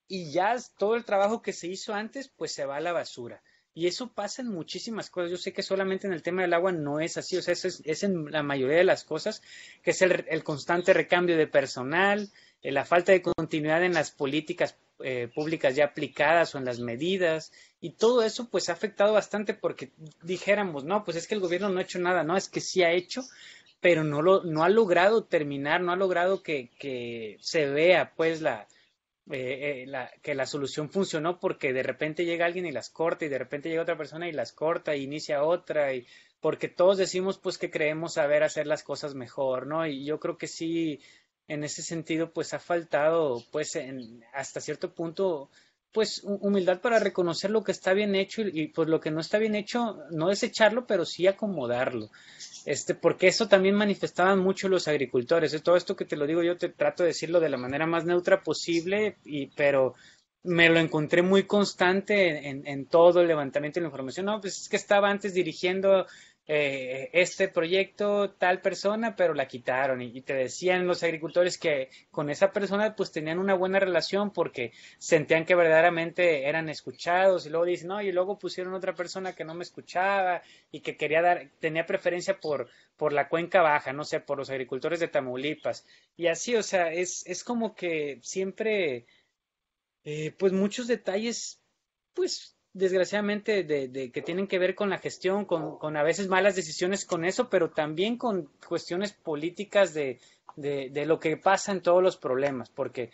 y 0.08 0.32
ya 0.32 0.56
todo 0.78 0.96
el 0.96 1.06
trabajo 1.06 1.42
que 1.42 1.54
se 1.54 1.68
hizo 1.68 1.94
antes, 1.94 2.30
pues 2.30 2.52
se 2.52 2.66
va 2.66 2.78
a 2.78 2.82
la 2.82 2.92
basura. 2.92 3.44
Y 3.80 3.88
eso 3.88 4.10
pasa 4.10 4.42
en 4.42 4.50
muchísimas 4.50 5.10
cosas. 5.10 5.32
Yo 5.32 5.38
sé 5.38 5.54
que 5.54 5.64
solamente 5.64 6.06
en 6.06 6.12
el 6.12 6.22
tema 6.22 6.42
del 6.42 6.54
agua 6.54 6.74
no 6.74 7.00
es 7.00 7.16
así, 7.16 7.38
o 7.38 7.42
sea, 7.42 7.54
es, 7.54 7.82
es 7.86 8.04
en 8.04 8.30
la 8.30 8.44
mayoría 8.44 8.76
de 8.76 8.84
las 8.84 9.06
cosas, 9.06 9.42
que 9.82 9.92
es 9.92 10.02
el, 10.02 10.26
el 10.28 10.44
constante 10.44 10.92
recambio 10.92 11.38
de 11.38 11.48
personal, 11.48 12.30
eh, 12.62 12.74
la 12.74 12.84
falta 12.84 13.14
de 13.14 13.22
continuidad 13.22 13.82
en 13.86 13.94
las 13.94 14.12
políticas 14.12 14.76
eh, 15.02 15.30
públicas 15.34 15.78
ya 15.78 15.86
aplicadas 15.86 16.54
o 16.54 16.58
en 16.58 16.66
las 16.66 16.82
medidas, 16.82 17.54
y 17.80 17.92
todo 17.92 18.22
eso 18.22 18.50
pues 18.50 18.68
ha 18.68 18.74
afectado 18.74 19.14
bastante 19.14 19.54
porque 19.54 19.94
dijéramos, 20.24 20.84
no, 20.84 21.06
pues 21.06 21.16
es 21.16 21.26
que 21.26 21.36
el 21.36 21.40
gobierno 21.40 21.70
no 21.70 21.80
ha 21.80 21.84
hecho 21.84 22.00
nada, 22.00 22.26
no, 22.26 22.36
es 22.36 22.50
que 22.50 22.60
sí 22.60 22.84
ha 22.84 22.92
hecho, 22.92 23.22
pero 23.80 24.04
no, 24.04 24.22
lo, 24.22 24.44
no 24.44 24.66
ha 24.66 24.70
logrado 24.70 25.24
terminar, 25.24 25.80
no 25.80 25.94
ha 25.94 25.96
logrado 25.96 26.44
que, 26.44 26.70
que 26.78 27.38
se 27.40 27.66
vea 27.68 28.12
pues 28.18 28.42
la, 28.42 28.68
eh, 29.30 29.86
la, 29.88 30.12
que 30.22 30.36
la 30.36 30.46
solución 30.46 30.90
funcionó 30.90 31.40
porque 31.40 31.74
de 31.74 31.84
repente 31.84 32.26
llega 32.26 32.46
alguien 32.46 32.66
y 32.66 32.72
las 32.72 32.90
corta 32.90 33.26
y 33.26 33.30
de 33.30 33.38
repente 33.38 33.70
llega 33.70 33.84
otra 33.84 33.98
persona 33.98 34.28
y 34.28 34.32
las 34.32 34.54
corta 34.54 34.96
y 34.96 35.04
inicia 35.04 35.44
otra 35.44 35.94
y 35.94 36.06
porque 36.40 36.68
todos 36.68 36.98
decimos 36.98 37.38
pues 37.38 37.58
que 37.58 37.70
creemos 37.70 38.14
saber 38.14 38.44
hacer 38.44 38.66
las 38.66 38.84
cosas 38.84 39.14
mejor, 39.14 39.68
¿no? 39.68 39.86
Y 39.86 40.06
yo 40.06 40.20
creo 40.20 40.38
que 40.38 40.48
sí 40.48 41.00
en 41.50 41.64
ese 41.64 41.82
sentido, 41.82 42.32
pues 42.32 42.54
ha 42.54 42.60
faltado, 42.60 43.44
pues 43.52 43.76
en, 43.76 44.24
hasta 44.34 44.62
cierto 44.62 44.94
punto, 44.94 45.50
pues 45.92 46.22
humildad 46.24 46.82
para 46.82 47.00
reconocer 47.00 47.50
lo 47.50 47.64
que 47.64 47.72
está 47.72 47.94
bien 47.94 48.16
hecho 48.16 48.42
y, 48.42 48.68
pues 48.68 48.88
lo 48.88 49.00
que 49.00 49.12
no 49.12 49.22
está 49.22 49.40
bien 49.40 49.56
hecho, 49.56 49.98
no 50.12 50.28
desecharlo, 50.30 50.86
pero 50.86 51.06
sí 51.06 51.26
acomodarlo. 51.26 52.10
Este, 52.66 52.94
porque 52.94 53.28
eso 53.28 53.48
también 53.48 53.76
manifestaban 53.76 54.40
mucho 54.40 54.70
los 54.70 54.88
agricultores. 54.88 55.62
Todo 55.64 55.76
esto 55.78 55.96
que 55.96 56.06
te 56.06 56.16
lo 56.16 56.28
digo 56.28 56.44
yo 56.44 56.58
te 56.58 56.70
trato 56.70 57.04
de 57.04 57.08
decirlo 57.08 57.40
de 57.40 57.50
la 57.50 57.58
manera 57.58 57.88
más 57.88 58.06
neutra 58.06 58.44
posible, 58.44 59.18
y, 59.26 59.48
pero 59.48 59.96
me 60.44 60.70
lo 60.70 60.80
encontré 60.80 61.22
muy 61.22 61.44
constante 61.44 62.48
en, 62.50 62.66
en, 62.68 62.86
todo 62.86 63.22
el 63.22 63.28
levantamiento 63.28 63.80
de 63.80 63.84
la 63.84 63.88
información. 63.88 64.28
No, 64.28 64.40
pues 64.40 64.62
es 64.62 64.70
que 64.70 64.78
estaba 64.78 65.10
antes 65.10 65.34
dirigiendo 65.34 66.06
eh, 66.52 67.12
este 67.14 67.48
proyecto 67.48 68.32
tal 68.32 68.60
persona, 68.60 69.16
pero 69.16 69.36
la 69.36 69.48
quitaron 69.48 70.02
y, 70.02 70.20
te 70.22 70.34
decían 70.34 70.88
los 70.88 71.04
agricultores 71.04 71.60
que 71.60 71.92
con 72.10 72.32
esa 72.32 72.52
persona 72.52 72.96
pues 72.96 73.12
tenían 73.12 73.38
una 73.38 73.54
buena 73.54 73.80
relación 73.80 74.32
porque 74.32 74.72
sentían 74.98 75.46
que 75.46 75.54
verdaderamente 75.54 76.50
eran 76.50 76.68
escuchados 76.68 77.46
y 77.46 77.52
luego 77.52 77.66
dicen, 77.66 77.90
no, 77.90 78.02
y 78.02 78.12
luego 78.12 78.40
pusieron 78.40 78.74
otra 78.74 78.96
persona 78.96 79.36
que 79.36 79.46
no 79.46 79.54
me 79.54 79.62
escuchaba 79.62 80.42
y 80.72 80.80
que 80.80 80.98
quería 80.98 81.22
dar, 81.22 81.52
tenía 81.60 81.86
preferencia 81.86 82.40
por, 82.40 82.68
por 82.98 83.14
la 83.14 83.30
cuenca 83.30 83.62
baja, 83.62 83.94
no 83.94 84.04
sé, 84.04 84.20
por 84.20 84.40
los 84.40 84.50
agricultores 84.50 85.00
de 85.00 85.08
Tamaulipas. 85.08 85.86
Y 86.18 86.26
así, 86.28 86.56
o 86.56 86.64
sea, 86.64 86.92
es, 86.92 87.28
es 87.28 87.44
como 87.44 87.76
que 87.76 88.18
siempre, 88.24 89.06
eh, 90.04 90.32
pues 90.32 90.52
muchos 90.52 90.88
detalles, 90.88 91.62
pues 92.16 92.59
desgraciadamente, 92.80 93.64
de, 93.64 94.12
que 94.12 94.22
tienen 94.22 94.48
que 94.48 94.58
ver 94.60 94.74
con 94.74 94.90
la 94.90 94.98
gestión, 94.98 95.46
con, 95.46 95.98
a 95.98 96.04
veces 96.04 96.28
malas 96.28 96.56
decisiones 96.56 97.06
con 97.06 97.26
eso, 97.26 97.50
pero 97.50 97.70
también 97.70 98.18
con 98.18 98.50
cuestiones 98.68 99.14
políticas 99.14 99.94
de, 99.94 100.20
de, 100.56 101.06
lo 101.06 101.20
que 101.20 101.38
pasa 101.38 101.72
en 101.72 101.82
todos 101.82 102.02
los 102.02 102.18
problemas, 102.18 102.70
porque 102.70 103.12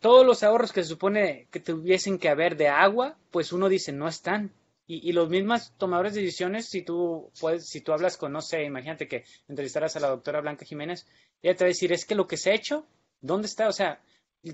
todos 0.00 0.26
los 0.26 0.42
ahorros 0.42 0.72
que 0.72 0.82
se 0.82 0.90
supone 0.90 1.48
que 1.50 1.60
tuviesen 1.60 2.18
que 2.18 2.28
haber 2.28 2.56
de 2.56 2.68
agua, 2.68 3.16
pues 3.30 3.52
uno 3.52 3.68
dice, 3.68 3.92
no 3.92 4.08
están. 4.08 4.52
Y, 4.88 5.10
los 5.12 5.28
mismos 5.28 5.72
tomadores 5.78 6.14
de 6.14 6.20
decisiones, 6.20 6.68
si 6.68 6.82
tú 6.82 7.32
puedes, 7.40 7.68
si 7.68 7.80
tú 7.80 7.92
hablas 7.92 8.16
con, 8.16 8.32
no 8.32 8.40
sé, 8.40 8.62
imagínate 8.62 9.08
que 9.08 9.24
entrevistaras 9.48 9.96
a 9.96 10.00
la 10.00 10.10
doctora 10.10 10.40
Blanca 10.40 10.64
Jiménez, 10.64 11.08
ella 11.42 11.56
te 11.56 11.64
va 11.64 11.66
a 11.66 11.74
decir, 11.74 11.92
es 11.92 12.04
que 12.04 12.14
lo 12.14 12.28
que 12.28 12.36
se 12.36 12.50
ha 12.50 12.54
hecho, 12.54 12.86
¿dónde 13.20 13.48
está? 13.48 13.66
O 13.66 13.72
sea, 13.72 14.00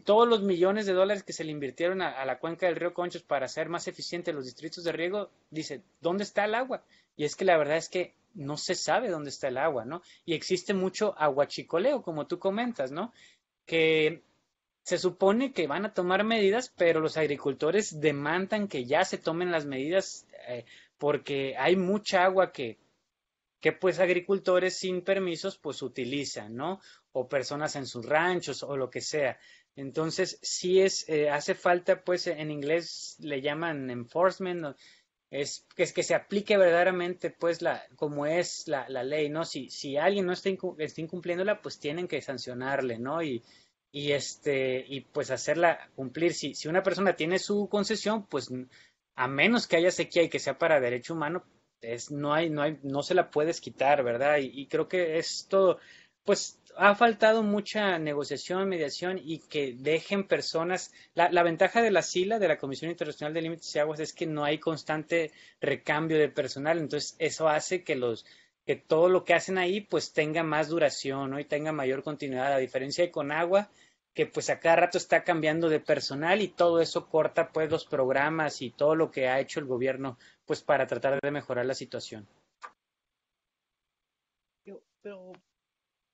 todos 0.05 0.29
los 0.29 0.43
millones 0.43 0.87
de 0.87 0.93
dólares 0.93 1.23
que 1.23 1.33
se 1.33 1.45
le 1.45 1.53
invirtieron 1.53 2.01
a, 2.01 2.25
la 2.25 2.39
cuenca 2.39 2.67
del 2.67 2.77
río 2.77 2.95
Conchos 2.95 3.23
para 3.23 3.47
hacer 3.47 3.69
más 3.69 3.89
eficientes 3.89 4.35
los 4.35 4.45
distritos 4.45 4.85
de 4.85 4.93
riego, 4.93 5.31
dice, 5.51 5.83
¿dónde 6.01 6.25
está 6.25 6.45
el 6.45 6.55
agua? 6.55 6.83
Y 7.17 7.25
es 7.25 7.37
que 7.37 7.45
la 7.45 7.59
verdad 7.59 7.77
es 7.77 7.89
que 7.89 8.15
no 8.35 8.57
se 8.57 8.75
sabe 8.75 9.11
dónde 9.11 9.31
está 9.31 9.49
el 9.49 9.59
agua, 9.59 9.85
¿no? 9.85 10.03
Y 10.25 10.35
existe 10.35 10.73
mucho 10.73 11.15
aguachicoleo, 11.19 12.03
como 12.03 12.27
tú 12.27 12.39
comentas, 12.39 12.91
¿no? 12.91 13.13
Que 13.67 14.23
se 14.83 14.99
supone 14.99 15.53
que 15.53 15.67
van 15.67 15.85
a 15.85 15.95
tomar 15.95 16.25
medidas, 16.25 16.73
pero 16.77 17.01
los 17.01 17.17
agricultores 17.17 18.01
demandan 18.01 18.69
que 18.69 18.85
ya 18.85 19.05
se 19.05 19.19
tomen 19.19 19.53
las 19.53 19.65
medidas 19.65 20.27
eh, 20.49 20.65
porque 20.99 21.55
hay 21.57 21.77
mucha 21.77 22.25
agua 22.25 22.53
que, 22.53 22.79
que 23.61 23.73
pues 23.73 24.01
agricultores 24.01 24.77
sin 24.77 25.03
permisos 25.03 25.57
pues 25.59 25.83
utilizan, 25.83 26.57
¿no? 26.57 26.81
O 27.13 27.29
personas 27.29 27.77
en 27.77 27.87
sus 27.87 28.05
ranchos 28.07 28.63
o 28.63 28.77
lo 28.77 28.91
que 28.91 29.01
sea. 29.01 29.39
Entonces, 29.77 30.39
sí 30.43 30.81
es, 30.81 31.09
eh, 31.09 31.31
hace 31.31 31.55
falta, 31.55 32.03
pues 32.03 32.27
en 32.27 32.51
inglés 32.51 33.17
le 33.21 33.41
llaman 33.41 33.91
enforcement, 33.91 34.77
es 35.31 35.67
que, 35.75 35.87
se 35.87 36.15
aplique 36.15 36.59
verdaderamente, 36.59 37.31
pues, 37.31 37.63
la, 37.63 37.83
como 37.97 38.27
es 38.27 38.69
la, 38.69 38.87
la 38.91 39.03
ley, 39.03 39.31
¿no? 39.31 39.47
Si, 39.47 39.71
si 39.71 39.97
alguien 39.97 40.27
no 40.27 40.33
está, 40.35 40.51
incumpliéndola, 40.51 41.63
pues 41.63 41.79
tienen 41.79 42.07
que 42.07 42.21
sancionarle, 42.21 42.99
¿no? 42.99 43.23
Y, 43.23 43.43
y 43.91 44.13
este, 44.13 44.85
y 44.87 45.01
pues 45.01 45.31
hacerla 45.31 45.91
cumplir. 45.95 46.35
Si, 46.35 46.55
si 46.55 46.69
una 46.69 46.83
persona 46.83 47.17
tiene 47.17 47.39
su 47.39 47.69
concesión, 47.71 48.27
pues 48.27 48.51
a 49.15 49.27
menos 49.27 49.67
que 49.67 49.77
haya 49.77 49.91
sequía 49.91 50.23
y 50.23 50.29
que 50.29 50.39
sea 50.39 50.59
para 50.59 50.81
derecho 50.81 51.15
humano, 51.15 51.45
es, 51.81 52.11
no 52.11 52.35
hay, 52.35 52.51
no 52.51 52.61
hay, 52.61 52.79
no 52.83 53.03
se 53.03 53.15
la 53.15 53.31
puedes 53.31 53.61
quitar, 53.63 54.05
¿verdad? 54.05 54.37
Y, 54.39 54.51
y 54.53 54.67
creo 54.67 54.87
que 54.87 55.17
es 55.17 55.47
todo, 55.49 55.79
pues 56.25 56.61
ha 56.77 56.95
faltado 56.95 57.43
mucha 57.43 57.99
negociación, 57.99 58.69
mediación 58.69 59.21
y 59.23 59.39
que 59.41 59.75
dejen 59.79 60.27
personas. 60.27 60.93
La, 61.15 61.43
ventaja 61.43 61.83
de 61.83 61.91
la 61.91 62.03
SILA, 62.03 62.39
de 62.39 62.49
la 62.49 62.59
Comisión 62.59 62.91
Internacional 62.91 63.35
de 63.35 63.43
Límites 63.43 63.75
y 63.75 63.79
Aguas, 63.79 64.01
es 64.01 64.13
que 64.13 64.27
no 64.27 64.45
hay 64.45 64.59
constante 64.59 65.33
recambio 65.61 66.19
de 66.19 66.29
personal. 66.29 66.79
Entonces, 66.79 67.17
eso 67.19 67.49
hace 67.49 67.83
que 67.85 67.97
los 67.97 68.25
que 68.65 68.77
todo 68.77 69.09
lo 69.09 69.25
que 69.25 69.35
hacen 69.35 69.59
ahí 69.59 69.81
pues 69.81 70.13
tenga 70.13 70.45
más 70.45 70.69
duración 70.69 71.39
y 71.39 71.45
tenga 71.45 71.73
mayor 71.73 72.05
continuidad, 72.05 72.53
a 72.53 72.59
diferencia 72.59 73.05
de 73.05 73.11
con 73.11 73.33
agua, 73.33 73.69
que 74.15 74.27
pues 74.27 74.51
a 74.51 74.61
cada 74.61 74.77
rato 74.77 74.99
está 74.99 75.25
cambiando 75.25 75.69
de 75.69 75.81
personal 75.81 76.41
y 76.41 76.49
todo 76.49 76.81
eso 76.81 77.09
corta 77.09 77.51
pues 77.51 77.71
los 77.71 77.85
programas 77.87 78.63
y 78.63 78.71
todo 78.71 78.95
lo 78.95 79.11
que 79.11 79.27
ha 79.29 79.41
hecho 79.41 79.59
el 79.59 79.67
gobierno 79.67 80.17
pues 80.47 80.63
para 80.63 80.87
tratar 80.87 81.19
de 81.21 81.31
mejorar 81.33 81.67
la 81.67 81.75
situación. 81.75 82.29
Pero 85.03 85.33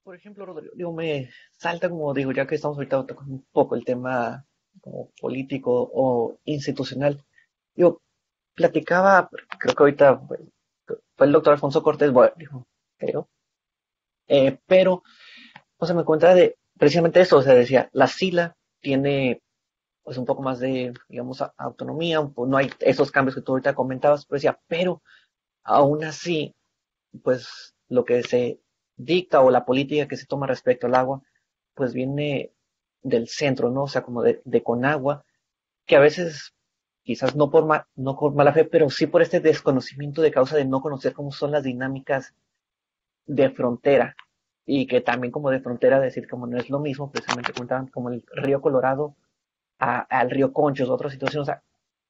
por 0.09 0.17
ejemplo, 0.17 0.47
Rodrigo, 0.47 0.91
me 0.95 1.29
salta 1.53 1.91
como 1.91 2.15
digo, 2.15 2.33
ya 2.33 2.47
que 2.47 2.55
estamos 2.55 2.79
ahorita 2.79 3.01
un 3.27 3.47
poco 3.53 3.75
el 3.77 3.85
tema 3.85 4.43
político 5.21 5.91
o 5.93 6.39
institucional. 6.45 7.23
Yo 7.75 8.01
platicaba, 8.55 9.29
creo 9.59 9.75
que 9.75 9.83
ahorita 9.83 10.19
fue 11.15 11.27
el 11.27 11.33
doctor 11.33 11.53
Alfonso 11.53 11.83
Cortés, 11.83 12.11
bueno, 12.11 12.33
dijo, 12.39 12.67
creo, 12.97 13.29
eh, 14.29 14.59
pero, 14.65 15.03
o 15.77 15.85
sea, 15.85 15.95
me 15.95 16.05
cuenta 16.05 16.35
de 16.35 16.57
precisamente 16.79 17.21
eso, 17.21 17.37
o 17.37 17.43
sea, 17.43 17.53
decía, 17.53 17.91
la 17.93 18.07
SILA 18.07 18.57
tiene 18.81 19.43
pues 20.03 20.17
un 20.17 20.25
poco 20.25 20.41
más 20.41 20.59
de, 20.59 20.95
digamos, 21.11 21.45
autonomía, 21.59 22.27
no 22.35 22.57
hay 22.57 22.71
esos 22.81 23.11
cambios 23.11 23.35
que 23.35 23.43
tú 23.43 23.53
ahorita 23.53 23.75
comentabas, 23.75 24.25
pero 24.25 24.39
decía, 24.39 24.59
pero 24.69 25.03
aún 25.65 26.03
así, 26.03 26.55
pues 27.23 27.75
lo 27.89 28.07
que 28.07 28.23
se 28.23 28.59
dicta 28.99 29.41
o 29.41 29.51
la 29.51 29.65
política 29.65 30.09
que 30.09 30.17
se 30.17 30.27
toma 30.27 30.47
respecto 30.47 30.87
al 30.87 30.95
agua, 30.95 31.23
pues 31.75 31.95
viene 31.95 32.53
del 33.03 33.29
centro, 33.29 33.71
¿no? 33.71 33.85
O 33.85 33.89
sea, 33.89 34.03
como 34.03 34.23
de, 34.23 34.43
de 34.45 34.63
Conagua, 34.63 35.25
que 35.87 35.97
a 35.97 36.01
veces, 36.01 36.55
quizás 37.03 37.37
no 37.37 37.51
por, 37.51 37.67
no 37.97 38.17
por 38.19 38.35
mala 38.35 38.53
fe, 38.53 38.65
pero 38.65 38.91
sí 38.91 39.07
por 39.07 39.23
este 39.23 39.41
desconocimiento 39.41 40.21
de 40.21 40.33
causa 40.33 40.57
de 40.57 40.67
no 40.67 40.83
conocer 40.83 41.15
cómo 41.15 41.33
son 41.33 41.53
las 41.53 41.63
dinámicas 41.63 42.35
de 43.27 43.51
frontera. 43.51 44.17
Y 44.67 44.87
que 44.87 45.01
también 45.01 45.33
como 45.33 45.51
de 45.51 45.61
frontera 45.61 45.99
decir 46.01 46.29
como 46.29 46.47
no 46.47 46.59
es 46.59 46.69
lo 46.69 46.81
mismo, 46.81 47.11
precisamente 47.11 47.55
contaban 47.55 47.87
como 47.87 48.11
el 48.11 48.23
río 48.35 48.61
Colorado 48.61 49.17
al 49.79 50.31
río 50.31 50.53
Conchos, 50.53 50.91
otra 50.91 51.09
situación. 51.09 51.43
O 51.43 51.47
sea, 51.47 51.63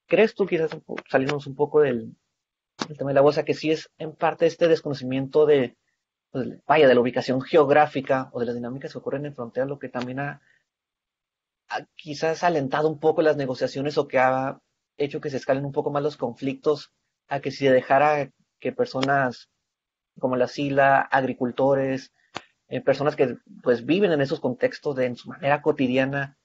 ¿crees 0.07 0.33
tú 0.35 0.45
quizás 0.45 0.71
salirnos 1.07 1.47
un 1.47 1.55
poco 1.55 1.81
del, 1.81 2.15
el 2.89 2.97
tema 2.97 3.11
del 3.11 3.19
agua, 3.19 3.29
o 3.29 3.33
sea 3.33 3.45
que 3.45 3.53
sí 3.53 3.71
es 3.71 3.89
en 3.97 4.13
parte 4.13 4.45
este 4.45 4.67
desconocimiento 4.67 5.45
de, 5.45 5.77
pues, 6.31 6.47
vaya, 6.67 6.87
de 6.87 6.95
la 6.95 7.01
ubicación 7.01 7.41
geográfica 7.41 8.29
o 8.33 8.39
de 8.39 8.45
las 8.45 8.55
dinámicas 8.55 8.91
que 8.91 8.97
ocurren 8.97 9.25
en 9.25 9.35
frontera, 9.35 9.65
lo 9.65 9.79
que 9.79 9.89
también 9.89 10.19
ha, 10.19 10.41
quizás 11.95 12.43
alentado 12.43 12.89
un 12.89 12.99
poco 12.99 13.21
las 13.21 13.37
negociaciones 13.37 13.97
o 13.97 14.07
que 14.07 14.19
ha 14.19 14.59
hecho 14.97 15.21
que 15.21 15.29
se 15.29 15.37
escalen 15.37 15.65
un 15.65 15.71
poco 15.71 15.91
más 15.91 16.03
los 16.03 16.17
conflictos 16.17 16.91
a 17.27 17.39
que 17.39 17.51
si 17.51 17.59
se 17.59 17.71
dejara 17.71 18.31
que 18.59 18.71
personas 18.71 19.49
como 20.19 20.35
la 20.35 20.47
SILA, 20.47 21.01
agricultores, 21.01 22.11
eh, 22.67 22.81
personas 22.81 23.15
que 23.15 23.37
pues 23.63 23.85
viven 23.85 24.11
en 24.11 24.21
esos 24.21 24.39
contextos 24.39 24.95
de 24.95 25.05
en 25.05 25.15
su 25.15 25.29
manera 25.29 25.61
cotidiana, 25.61 26.37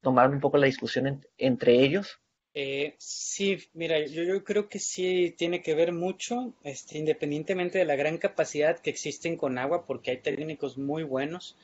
tomaron 0.00 0.34
un 0.34 0.40
poco 0.40 0.58
la 0.58 0.66
discusión 0.66 1.24
entre 1.36 1.82
ellos. 1.82 2.20
Eh, 2.60 2.96
sí, 2.98 3.56
mira, 3.72 4.04
yo, 4.04 4.42
creo 4.42 4.68
que 4.68 4.80
sí 4.80 5.32
tiene 5.38 5.62
que 5.62 5.76
ver 5.76 5.92
mucho, 5.92 6.54
este, 6.64 6.98
independientemente 6.98 7.78
de 7.78 7.84
la 7.84 7.94
gran 7.94 8.18
capacidad 8.18 8.80
que 8.80 8.90
existen 8.90 9.36
con 9.36 9.58
agua, 9.58 9.86
porque 9.86 10.10
hay 10.10 10.16
técnicos 10.16 10.76
muy 10.76 11.04
buenos, 11.04 11.56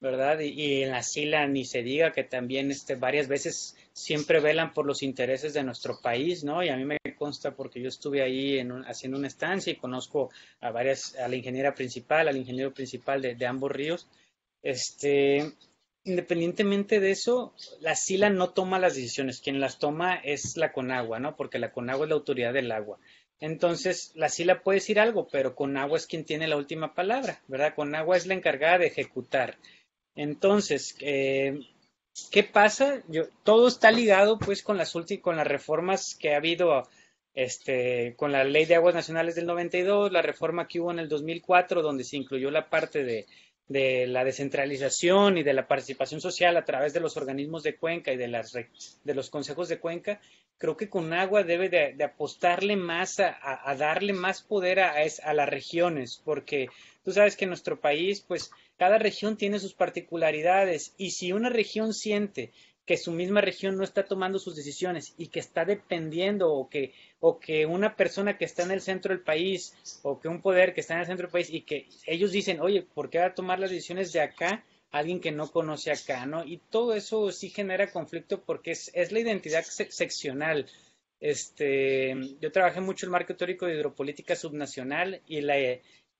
¿verdad? 0.00 0.40
Y, 0.40 0.82
en 0.82 0.90
la 0.90 1.04
SILA 1.04 1.46
ni 1.46 1.64
se 1.64 1.84
diga 1.84 2.10
que 2.10 2.24
también 2.24 2.72
este, 2.72 2.96
varias 2.96 3.28
veces 3.28 3.76
siempre 3.92 4.40
velan 4.40 4.72
por 4.72 4.86
los 4.86 5.04
intereses 5.04 5.54
de 5.54 5.62
nuestro 5.62 6.00
país, 6.02 6.42
¿no? 6.42 6.64
Y 6.64 6.68
a 6.68 6.76
mí 6.76 6.84
me 6.84 6.98
consta 7.16 7.54
porque 7.54 7.80
yo 7.80 7.88
estuve 7.88 8.20
ahí 8.20 8.58
en 8.58 8.72
haciendo 8.86 9.18
una 9.18 9.28
estancia 9.28 9.72
y 9.72 9.76
conozco 9.76 10.30
a 10.60 10.72
varias, 10.72 11.14
a 11.14 11.28
la 11.28 11.36
ingeniera 11.36 11.74
principal, 11.76 12.26
al 12.26 12.36
ingeniero 12.36 12.74
principal 12.74 13.22
de 13.22 13.46
ambos 13.46 13.70
ríos. 13.70 14.08
Este, 14.62 15.52
independientemente 16.04 17.00
de 17.00 17.10
eso, 17.10 17.54
la 17.80 17.94
SILA 17.94 18.30
no 18.30 18.50
toma 18.50 18.78
las 18.78 18.94
decisiones, 18.94 19.40
quien 19.40 19.60
las 19.60 19.78
toma 19.78 20.16
es 20.16 20.56
la 20.56 20.72
CONAGUA, 20.72 21.20
¿no? 21.20 21.36
Porque 21.36 21.58
la 21.58 21.72
CONAGUA 21.72 22.04
es 22.04 22.08
la 22.08 22.14
autoridad 22.14 22.52
del 22.52 22.72
agua. 22.72 22.98
Entonces, 23.38 24.12
la 24.14 24.28
SILA 24.28 24.62
puede 24.62 24.76
decir 24.76 25.00
algo, 25.00 25.28
pero 25.28 25.54
CONAGUA 25.54 25.96
es 25.96 26.06
quien 26.06 26.24
tiene 26.24 26.48
la 26.48 26.56
última 26.56 26.94
palabra, 26.94 27.42
¿verdad? 27.48 27.74
CONAGUA 27.74 28.16
es 28.16 28.26
la 28.26 28.34
encargada 28.34 28.78
de 28.78 28.86
ejecutar. 28.86 29.58
Entonces, 30.14 30.96
eh, 31.00 31.60
¿qué 32.30 32.44
pasa? 32.44 33.02
Todo 33.44 33.68
está 33.68 33.90
ligado 33.90 34.38
pues 34.38 34.62
con 34.62 34.76
las 34.76 34.92
con 35.22 35.36
las 35.36 35.46
reformas 35.46 36.14
que 36.14 36.34
ha 36.34 36.38
habido 36.38 36.88
este, 37.34 38.14
con 38.16 38.32
la 38.32 38.44
Ley 38.44 38.64
de 38.64 38.74
Aguas 38.74 38.94
Nacionales 38.94 39.34
del 39.34 39.46
92, 39.46 40.12
la 40.12 40.22
reforma 40.22 40.66
que 40.66 40.80
hubo 40.80 40.90
en 40.90 40.98
el 40.98 41.08
2004, 41.08 41.82
donde 41.82 42.04
se 42.04 42.16
incluyó 42.16 42.50
la 42.50 42.68
parte 42.68 43.04
de, 43.04 43.26
de 43.70 44.08
la 44.08 44.24
descentralización 44.24 45.38
y 45.38 45.44
de 45.44 45.52
la 45.52 45.68
participación 45.68 46.20
social 46.20 46.56
a 46.56 46.64
través 46.64 46.92
de 46.92 46.98
los 46.98 47.16
organismos 47.16 47.62
de 47.62 47.76
cuenca 47.76 48.12
y 48.12 48.16
de, 48.16 48.26
las, 48.26 48.52
de 48.52 49.14
los 49.14 49.30
consejos 49.30 49.68
de 49.68 49.78
cuenca, 49.78 50.20
creo 50.58 50.76
que 50.76 50.90
con 50.90 51.12
agua 51.12 51.44
debe 51.44 51.68
de, 51.68 52.02
apostarle 52.02 52.74
más 52.74 53.20
a, 53.20 53.38
a, 53.40 53.76
darle 53.76 54.12
más 54.12 54.42
poder 54.42 54.80
a, 54.80 54.94
a 55.22 55.34
las 55.34 55.48
regiones, 55.48 56.20
porque 56.24 56.66
tú 57.04 57.12
sabes 57.12 57.36
que 57.36 57.44
en 57.44 57.50
nuestro 57.50 57.80
país, 57.80 58.24
pues 58.26 58.50
cada 58.76 58.98
región 58.98 59.36
tiene 59.36 59.60
sus 59.60 59.74
particularidades 59.74 60.92
y 60.98 61.12
si 61.12 61.32
una 61.32 61.48
región 61.48 61.94
siente 61.94 62.50
que 62.90 62.96
su 62.96 63.12
misma 63.12 63.40
región 63.40 63.76
no 63.76 63.84
está 63.84 64.04
tomando 64.04 64.40
sus 64.40 64.56
decisiones 64.56 65.14
y 65.16 65.28
que 65.28 65.38
está 65.38 65.64
dependiendo 65.64 66.52
o 66.52 66.68
que, 66.68 66.92
o 67.20 67.38
que 67.38 67.64
una 67.64 67.94
persona 67.94 68.36
que 68.36 68.44
está 68.44 68.64
en 68.64 68.72
el 68.72 68.80
centro 68.80 69.14
del 69.14 69.22
país 69.22 69.76
o 70.02 70.18
que 70.18 70.26
un 70.26 70.42
poder 70.42 70.74
que 70.74 70.80
está 70.80 70.94
en 70.94 71.00
el 71.02 71.06
centro 71.06 71.28
del 71.28 71.32
país 71.32 71.50
y 71.50 71.60
que 71.60 71.86
ellos 72.04 72.32
dicen, 72.32 72.58
oye, 72.58 72.82
¿por 72.82 73.08
qué 73.08 73.20
va 73.20 73.26
a 73.26 73.34
tomar 73.36 73.60
las 73.60 73.70
decisiones 73.70 74.12
de 74.12 74.22
acá 74.22 74.64
alguien 74.90 75.20
que 75.20 75.30
no 75.30 75.52
conoce 75.52 75.92
acá? 75.92 76.26
¿no? 76.26 76.44
Y 76.44 76.56
todo 76.68 76.92
eso 76.96 77.30
sí 77.30 77.50
genera 77.50 77.92
conflicto 77.92 78.42
porque 78.42 78.72
es, 78.72 79.12
la 79.12 79.20
identidad 79.20 79.62
seccional. 79.62 80.66
Este, 81.20 82.16
yo 82.40 82.50
trabajé 82.50 82.80
mucho 82.80 83.06
el 83.06 83.12
marco 83.12 83.36
teórico 83.36 83.66
de 83.66 83.74
hidropolítica 83.74 84.34
subnacional 84.34 85.22
y 85.28 85.42
la, 85.42 85.54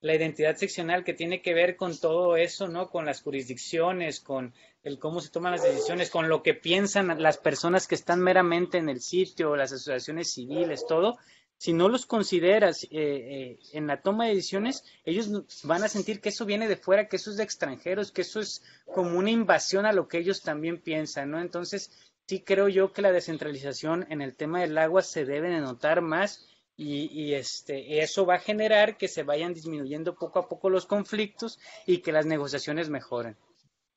la 0.01 0.15
identidad 0.15 0.55
seccional 0.55 1.03
que 1.03 1.13
tiene 1.13 1.41
que 1.41 1.53
ver 1.53 1.75
con 1.75 1.97
todo 1.97 2.35
eso, 2.35 2.67
¿no? 2.67 2.89
Con 2.89 3.05
las 3.05 3.21
jurisdicciones, 3.21 4.19
con 4.19 4.53
el 4.83 4.97
cómo 4.97 5.21
se 5.21 5.29
toman 5.29 5.51
las 5.51 5.63
decisiones, 5.63 6.09
con 6.09 6.27
lo 6.27 6.41
que 6.41 6.55
piensan 6.55 7.21
las 7.21 7.37
personas 7.37 7.87
que 7.87 7.95
están 7.95 8.19
meramente 8.19 8.79
en 8.79 8.89
el 8.89 8.99
sitio, 8.99 9.55
las 9.55 9.71
asociaciones 9.71 10.33
civiles, 10.33 10.85
todo. 10.87 11.17
Si 11.57 11.73
no 11.73 11.87
los 11.87 12.07
consideras 12.07 12.83
eh, 12.85 12.89
eh, 12.91 13.59
en 13.73 13.85
la 13.85 14.01
toma 14.01 14.25
de 14.25 14.33
decisiones, 14.33 14.83
ellos 15.05 15.29
van 15.63 15.83
a 15.83 15.87
sentir 15.87 16.19
que 16.19 16.29
eso 16.29 16.45
viene 16.45 16.67
de 16.67 16.77
fuera, 16.77 17.07
que 17.07 17.17
eso 17.17 17.29
es 17.29 17.37
de 17.37 17.43
extranjeros, 17.43 18.11
que 18.11 18.23
eso 18.23 18.39
es 18.39 18.63
como 18.85 19.19
una 19.19 19.29
invasión 19.29 19.85
a 19.85 19.93
lo 19.93 20.07
que 20.07 20.17
ellos 20.17 20.41
también 20.41 20.81
piensan, 20.81 21.29
¿no? 21.29 21.39
Entonces, 21.39 21.91
sí 22.25 22.41
creo 22.41 22.67
yo 22.67 22.91
que 22.91 23.03
la 23.03 23.11
descentralización 23.11 24.07
en 24.09 24.21
el 24.21 24.35
tema 24.35 24.61
del 24.61 24.75
agua 24.79 25.03
se 25.03 25.25
debe 25.25 25.51
de 25.51 25.59
notar 25.59 26.01
más 26.01 26.47
y, 26.83 27.33
este, 27.35 28.01
eso 28.01 28.25
va 28.25 28.35
a 28.35 28.39
generar 28.39 28.97
que 28.97 29.07
se 29.07 29.21
vayan 29.21 29.53
disminuyendo 29.53 30.15
poco 30.15 30.39
a 30.39 30.49
poco 30.49 30.69
los 30.69 30.87
conflictos 30.87 31.59
y 31.85 31.99
que 31.99 32.11
las 32.11 32.25
negociaciones 32.25 32.89
mejoren. 32.89 33.37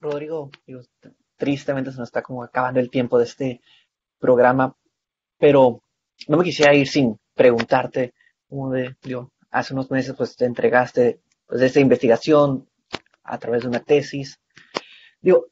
Rodrigo, 0.01 0.51
tristemente 1.37 1.93
se 1.93 1.99
nos 1.99 2.09
está 2.09 2.23
como 2.23 2.43
acabando 2.43 2.81
el 2.81 2.91
tiempo 2.91 3.19
de 3.19 3.25
este 3.25 3.61
programa, 4.19 4.77
pero 5.39 5.83
no 6.29 6.37
me 6.37 6.45
quisiera 6.45 6.75
ir 6.75 6.87
sin 6.87 7.19
preguntarte, 7.35 8.13
como 8.49 8.71
de, 8.71 8.97
yo, 9.03 9.31
hace 9.51 9.73
unos 9.73 9.91
meses 9.91 10.15
pues 10.15 10.37
te 10.37 10.45
entregaste 10.45 11.21
pues, 11.47 11.63
esta 11.63 11.81
investigación 11.81 12.69
a 13.23 13.39
través 13.39 13.63
de 13.63 13.69
una 13.69 13.81
tesis. 13.81 14.39
Digo, 15.23 15.47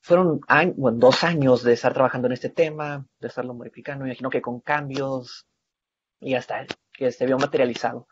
fueron 0.00 0.40
dos 0.94 1.24
años 1.24 1.64
de 1.64 1.72
estar 1.72 1.92
trabajando 1.92 2.28
en 2.28 2.34
este 2.34 2.50
tema, 2.50 3.04
de 3.18 3.26
estarlo 3.26 3.52
modificando, 3.52 4.04
me 4.04 4.10
imagino 4.10 4.30
que 4.30 4.40
con 4.40 4.60
cambios, 4.60 5.47
y 6.20 6.34
hasta 6.34 6.66
que 6.92 7.12
se 7.12 7.26
vio 7.26 7.38
materializado. 7.38 8.08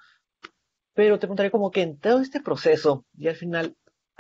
Pero 0.94 1.16
te 1.16 1.20
preguntaré 1.20 1.50
como 1.50 1.70
que 1.70 1.82
en 1.82 1.98
todo 1.98 2.20
este 2.20 2.40
proceso 2.40 3.04
y 3.16 3.28
al 3.28 3.36
final 3.36 3.76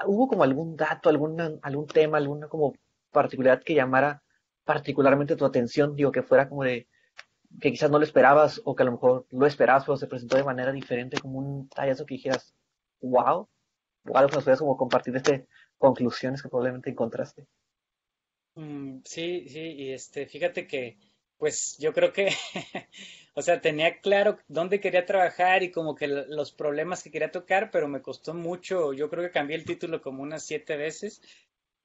hubo 0.06 0.28
como 0.28 0.42
algún 0.42 0.76
dato, 0.76 1.08
alguna, 1.08 1.52
algún 1.62 1.86
tema, 1.86 2.18
alguna 2.18 2.48
como 2.48 2.74
particularidad 3.10 3.62
que 3.62 3.74
llamara 3.74 4.22
particularmente 4.64 5.36
tu 5.36 5.44
atención, 5.44 5.94
digo 5.94 6.12
que 6.12 6.22
fuera 6.22 6.48
como 6.48 6.64
de 6.64 6.88
que 7.60 7.70
quizás 7.70 7.90
no 7.90 7.98
lo 7.98 8.04
esperabas 8.04 8.60
o 8.64 8.74
que 8.74 8.82
a 8.82 8.86
lo 8.86 8.92
mejor 8.92 9.26
lo 9.30 9.46
esperabas 9.46 9.84
pero 9.84 9.96
se 9.96 10.08
presentó 10.08 10.36
de 10.36 10.44
manera 10.44 10.72
diferente 10.72 11.18
como 11.18 11.38
un 11.38 11.68
tallazo 11.68 12.04
que 12.04 12.16
dijeras 12.16 12.54
wow 13.00 13.48
o 14.08 14.18
algo 14.18 14.28
que 14.28 14.34
nos 14.36 14.44
puedas 14.44 14.60
como 14.60 14.76
compartir 14.76 15.16
este 15.16 15.46
conclusiones 15.78 16.42
que 16.42 16.48
probablemente 16.48 16.90
encontraste. 16.90 17.46
Mm, 18.54 19.00
sí, 19.04 19.48
sí, 19.48 19.60
y 19.60 19.92
este, 19.92 20.26
fíjate 20.26 20.66
que 20.66 20.98
pues 21.36 21.76
yo 21.78 21.92
creo 21.92 22.12
que, 22.12 22.28
o 23.38 23.42
sea, 23.42 23.60
tenía 23.60 24.00
claro 24.00 24.38
dónde 24.48 24.80
quería 24.80 25.04
trabajar 25.04 25.62
y 25.62 25.70
como 25.70 25.94
que 25.94 26.08
los 26.08 26.52
problemas 26.52 27.02
que 27.02 27.10
quería 27.10 27.30
tocar, 27.30 27.70
pero 27.70 27.86
me 27.86 28.00
costó 28.00 28.32
mucho. 28.32 28.94
Yo 28.94 29.10
creo 29.10 29.24
que 29.24 29.30
cambié 29.30 29.56
el 29.56 29.66
título 29.66 30.00
como 30.00 30.22
unas 30.22 30.42
siete 30.42 30.78
veces, 30.78 31.20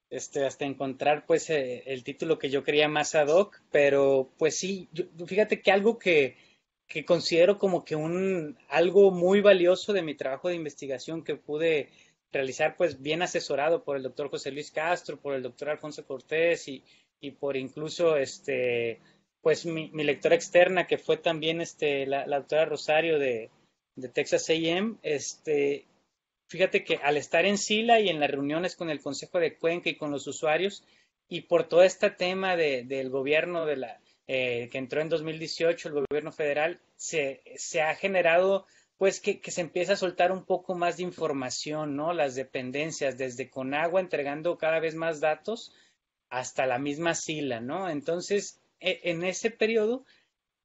este, 0.09 0.45
hasta 0.45 0.63
encontrar 0.63 1.25
pues 1.25 1.49
eh, 1.49 1.83
el 1.87 2.05
título 2.05 2.39
que 2.39 2.49
yo 2.49 2.63
quería 2.63 2.87
más 2.87 3.15
ad 3.15 3.27
hoc, 3.27 3.61
pero 3.69 4.31
pues 4.37 4.55
sí, 4.57 4.87
fíjate 5.25 5.61
que 5.61 5.73
algo 5.73 5.99
que, 5.99 6.37
que 6.87 7.03
considero 7.03 7.57
como 7.57 7.83
que 7.83 7.97
un, 7.97 8.57
algo 8.69 9.11
muy 9.11 9.41
valioso 9.41 9.91
de 9.91 10.03
mi 10.03 10.15
trabajo 10.15 10.47
de 10.47 10.55
investigación 10.55 11.21
que 11.21 11.35
pude 11.35 11.89
realizar 12.31 12.77
pues 12.77 13.01
bien 13.01 13.23
asesorado 13.23 13.83
por 13.83 13.97
el 13.97 14.03
doctor 14.03 14.29
José 14.29 14.51
Luis 14.51 14.71
Castro, 14.71 15.19
por 15.19 15.33
el 15.33 15.43
doctor 15.43 15.69
Alfonso 15.69 16.05
Cortés 16.05 16.69
y, 16.69 16.81
y 17.19 17.31
por 17.31 17.57
incluso 17.57 18.15
este 18.15 19.01
pues 19.41 19.65
mi, 19.65 19.89
lectora 19.91 20.35
externa, 20.35 20.87
que 20.87 20.97
fue 20.97 21.17
también 21.17 21.61
este, 21.61 22.05
la, 22.05 22.25
doctora 22.25 22.65
Rosario 22.65 23.19
de, 23.19 23.49
Texas 24.13 24.49
AM, 24.49 24.99
este, 25.03 25.85
fíjate 26.47 26.83
que 26.83 26.95
al 26.95 27.17
estar 27.17 27.45
en 27.45 27.57
SILA 27.57 27.99
y 27.99 28.09
en 28.09 28.19
las 28.19 28.31
reuniones 28.31 28.75
con 28.75 28.89
el 28.89 29.01
Consejo 29.01 29.39
de 29.39 29.57
Cuenca 29.57 29.89
y 29.89 29.97
con 29.97 30.11
los 30.11 30.27
usuarios, 30.27 30.83
y 31.27 31.41
por 31.41 31.67
todo 31.67 31.83
este 31.83 32.09
tema 32.09 32.55
del 32.55 33.09
gobierno 33.09 33.65
de 33.65 33.77
la, 33.77 34.01
eh, 34.27 34.69
que 34.71 34.77
entró 34.77 35.01
en 35.01 35.09
2018, 35.09 35.89
el 35.89 36.05
gobierno 36.05 36.31
federal, 36.31 36.79
se, 36.95 37.41
se 37.55 37.81
ha 37.81 37.95
generado 37.95 38.65
pues 38.97 39.19
que, 39.19 39.39
que, 39.39 39.49
se 39.49 39.61
empieza 39.61 39.93
a 39.93 39.97
soltar 39.97 40.31
un 40.31 40.45
poco 40.45 40.75
más 40.75 40.97
de 40.97 41.03
información, 41.03 41.95
¿no? 41.95 42.13
Las 42.13 42.35
dependencias, 42.35 43.17
desde 43.17 43.49
Conagua 43.49 43.99
entregando 43.99 44.59
cada 44.59 44.79
vez 44.79 44.93
más 44.93 45.19
datos 45.19 45.73
hasta 46.29 46.67
la 46.67 46.77
misma 46.77 47.15
SILA, 47.15 47.61
¿no? 47.61 47.89
Entonces, 47.89 48.60
en 48.81 49.23
ese 49.23 49.51
periodo 49.51 50.05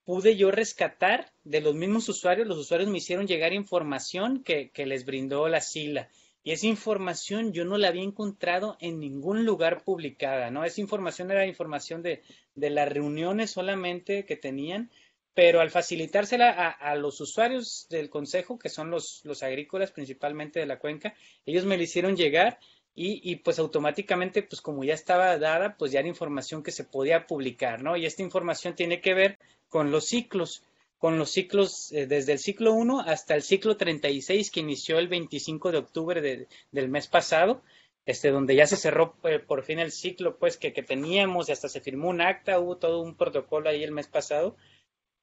pude 0.07 0.37
yo 0.37 0.53
rescatar 0.53 1.33
de 1.43 1.61
los 1.61 1.75
mismos 1.75 2.09
usuarios, 2.09 2.47
los 2.47 2.59
usuarios 2.59 2.89
me 2.89 2.99
hicieron 2.99 3.27
llegar 3.27 3.53
información 3.53 4.45
que, 4.45 4.71
les 4.87 5.05
brindó 5.05 5.49
la 5.49 5.61
SILA. 5.61 6.09
Y 6.45 6.53
esa 6.53 6.69
información 6.69 7.53
yo 7.53 7.65
no 7.65 7.77
la 7.77 7.89
había 7.89 8.05
encontrado 8.05 8.77
en 8.81 9.01
ningún 9.01 9.45
lugar 9.45 9.83
publicada, 9.83 10.49
¿no? 10.53 10.65
Esa 10.65 10.81
información 10.81 11.33
era 11.33 11.45
información 11.45 12.03
de, 12.03 12.23
de 12.55 12.71
las 12.71 12.89
reuniones 12.89 13.51
solamente 13.51 14.25
que 14.25 14.37
tenían, 14.37 14.93
pero 15.35 15.61
al 15.61 15.73
facilitársela 15.73 16.51
a, 16.51 16.71
a, 16.71 16.95
los 16.95 17.21
usuarios 17.21 17.89
del 17.91 18.09
consejo, 18.09 18.61
que 18.61 18.69
son 18.69 18.93
los, 18.93 19.23
los 19.25 19.43
agrícolas 19.43 19.91
principalmente 19.91 20.61
de 20.61 20.67
la 20.67 20.79
cuenca, 20.79 21.15
ellos 21.45 21.65
me 21.65 21.77
la 21.77 21.83
hicieron 21.83 22.15
llegar 22.15 22.61
y, 22.99 23.37
pues 23.37 23.59
automáticamente, 23.59 24.43
pues 24.43 24.63
como 24.63 24.83
ya 24.83 24.95
estaba 24.95 25.37
dada, 25.39 25.77
pues 25.77 25.93
ya 25.93 26.01
era 26.01 26.09
información 26.09 26.63
que 26.63 26.73
se 26.73 26.85
podía 26.85 27.27
publicar, 27.27 27.83
¿no? 27.83 27.95
Y 27.97 28.07
esta 28.07 28.23
información 28.23 28.75
tiene 28.75 29.03
que 29.03 29.13
ver 29.13 29.39
con 29.69 29.91
los 29.91 30.07
ciclos. 30.07 30.63
con 30.99 31.19
los 31.19 31.31
ciclos 31.31 31.93
eh, 31.93 32.07
desde 32.07 32.33
el 32.33 32.39
ciclo 32.39 32.73
1 32.73 33.01
hasta 33.01 33.35
el 33.35 33.43
ciclo 33.43 33.77
36 33.77 34.51
que 34.51 34.61
inició 34.61 34.99
el 34.99 35.09
25 35.09 35.71
de 35.71 35.79
octubre 35.79 36.47
del 36.73 36.89
mes 36.89 37.07
pasado, 37.07 37.63
este, 38.07 38.31
donde 38.31 38.55
ya 38.57 38.67
se 38.67 38.79
cerró 38.79 39.15
eh, 39.25 39.41
por 39.41 39.63
fin 39.63 39.79
el 39.79 39.93
ciclo 39.93 40.39
pues 40.39 40.57
que, 40.57 40.73
que, 40.73 40.83
teníamos 40.83 41.49
y 41.49 41.53
hasta 41.53 41.69
se 41.69 41.83
firmó 41.83 42.09
un 42.09 42.23
acta, 42.23 42.59
hubo 42.59 42.79
todo 42.79 43.03
un 43.03 43.15
protocolo 43.15 43.69
ahí 43.69 43.85
el 43.85 43.93
mes 43.93 44.09
pasado. 44.09 44.57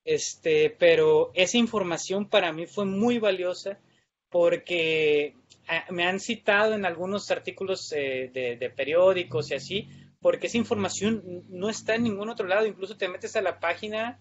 Este, 0.06 0.70
pero 0.70 1.32
esa 1.34 1.58
información 1.58 2.30
para 2.30 2.54
mí 2.54 2.68
fue 2.68 2.86
muy 2.86 3.18
valiosa 3.18 3.80
porque 4.30 5.36
me 5.90 6.06
han 6.06 6.20
citado 6.20 6.74
en 6.74 6.86
algunos 6.86 7.32
artículos 7.32 7.92
eh, 7.94 8.30
de, 8.34 8.58
de, 8.58 8.70
periódicos 8.70 9.52
y 9.52 9.56
así, 9.56 9.90
porque 10.20 10.48
esa 10.48 10.58
información 10.58 11.44
no 11.50 11.70
está 11.70 11.96
en 11.96 12.04
ningún 12.04 12.30
otro 12.30 12.48
lado, 12.48 12.66
incluso 12.66 12.98
te 12.98 13.10
metes 13.10 13.36
a 13.36 13.42
la 13.42 13.60
página 13.60 14.20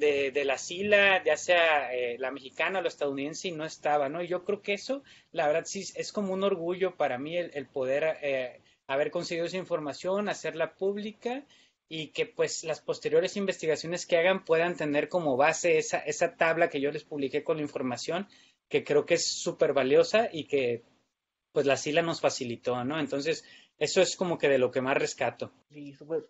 de, 0.00 0.44
la 0.44 0.58
SILA, 0.58 1.22
ya 1.22 1.36
sea 1.36 1.94
eh, 1.94 2.16
la 2.18 2.30
mexicana 2.30 2.78
o 2.78 2.82
la 2.82 2.88
estadounidense, 2.88 3.48
y 3.48 3.52
no 3.52 3.64
estaba, 3.64 4.08
¿no? 4.08 4.22
Y 4.22 4.28
yo 4.28 4.44
creo 4.44 4.62
que 4.62 4.72
eso, 4.72 5.02
la 5.30 5.46
verdad, 5.46 5.64
sí 5.66 5.84
es 5.94 6.12
como 6.12 6.32
un 6.32 6.42
orgullo 6.42 6.96
para 6.96 7.18
mí 7.18 7.36
el, 7.36 7.66
poder 7.66 8.18
eh, 8.22 8.62
haber 8.86 9.10
conseguido 9.10 9.46
esa 9.46 9.58
información, 9.58 10.28
hacerla 10.28 10.74
pública 10.74 11.44
y 11.88 12.08
que 12.08 12.24
pues 12.24 12.64
las 12.64 12.80
posteriores 12.80 13.36
investigaciones 13.36 14.06
que 14.06 14.16
hagan 14.16 14.44
puedan 14.44 14.76
tener 14.76 15.08
como 15.08 15.36
base 15.36 15.76
esa, 15.76 15.98
esa 15.98 16.36
tabla 16.36 16.70
que 16.70 16.80
yo 16.80 16.90
les 16.92 17.04
publiqué 17.04 17.42
con 17.42 17.56
la 17.56 17.62
información, 17.62 18.28
que 18.70 18.84
creo 18.84 19.04
que 19.04 19.14
es 19.14 19.26
súper 19.42 19.74
valiosa 19.74 20.30
y 20.32 20.46
que 20.46 20.84
pues 21.52 21.66
la 21.66 21.76
SILA 21.76 22.02
nos 22.02 22.20
facilitó, 22.20 22.82
¿no? 22.84 23.00
Entonces, 23.00 23.44
eso 23.76 24.00
es 24.00 24.16
como 24.16 24.38
que 24.38 24.48
de 24.48 24.58
lo 24.58 24.70
que 24.70 24.80
más 24.80 24.96
rescato. 24.96 25.52
Listo, 25.70 26.06
pues, 26.06 26.24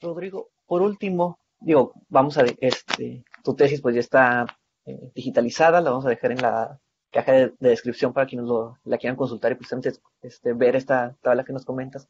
Rodrigo, 0.00 0.48
por 0.66 0.80
último, 0.80 1.38
digo, 1.60 1.92
vamos 2.08 2.38
a, 2.38 2.46
este, 2.60 3.24
tu 3.44 3.54
tesis 3.54 3.82
pues 3.82 3.94
ya 3.94 4.00
está 4.00 4.46
eh, 4.86 5.12
digitalizada, 5.14 5.82
la 5.82 5.90
vamos 5.90 6.06
a 6.06 6.10
dejar 6.10 6.32
en 6.32 6.40
la 6.40 6.80
caja 7.12 7.32
de, 7.32 7.52
descripción 7.60 8.14
para 8.14 8.26
quienes 8.26 8.46
lo, 8.46 8.78
la 8.84 8.96
quieran 8.96 9.16
consultar 9.16 9.52
y 9.52 9.56
precisamente 9.56 9.92
este, 10.22 10.54
ver 10.54 10.76
esta 10.76 11.14
tabla 11.20 11.44
que 11.44 11.52
nos 11.52 11.66
comentas. 11.66 12.08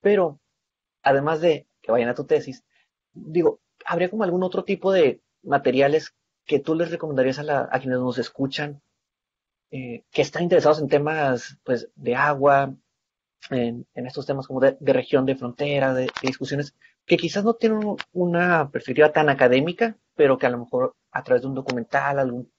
Pero, 0.00 0.40
además 1.02 1.42
de 1.42 1.66
que 1.82 1.92
vayan 1.92 2.08
a 2.08 2.14
tu 2.14 2.24
tesis, 2.24 2.64
digo, 3.12 3.60
¿habría 3.84 4.08
como 4.08 4.24
algún 4.24 4.42
otro 4.42 4.64
tipo 4.64 4.90
de 4.90 5.20
materiales 5.42 6.14
que 6.46 6.60
tú 6.60 6.74
les 6.74 6.90
recomendarías 6.90 7.38
a, 7.38 7.42
la, 7.42 7.68
a 7.70 7.78
quienes 7.78 7.98
nos 7.98 8.16
escuchan 8.16 8.80
eh, 9.72 10.04
que 10.12 10.22
están 10.22 10.42
interesados 10.44 10.80
en 10.80 10.88
temas 10.88 11.58
pues 11.64 11.88
de 11.96 12.14
agua, 12.14 12.74
en, 13.50 13.86
estos 13.94 14.26
temas 14.26 14.46
como 14.46 14.60
de, 14.60 14.76
región 14.80 15.26
de 15.26 15.34
frontera, 15.34 15.94
de, 15.94 16.02
de 16.02 16.10
discusiones 16.22 16.74
que 17.06 17.16
quizás 17.16 17.42
no 17.42 17.54
tienen 17.54 17.96
una 18.12 18.70
perspectiva 18.70 19.12
tan 19.12 19.28
académica, 19.28 19.96
pero 20.14 20.38
que 20.38 20.46
a 20.46 20.50
lo 20.50 20.58
mejor 20.58 20.94
a 21.10 21.22
través 21.22 21.42
de 21.42 21.48
un 21.48 21.54
documental, 21.54 22.18
algún 22.18 22.52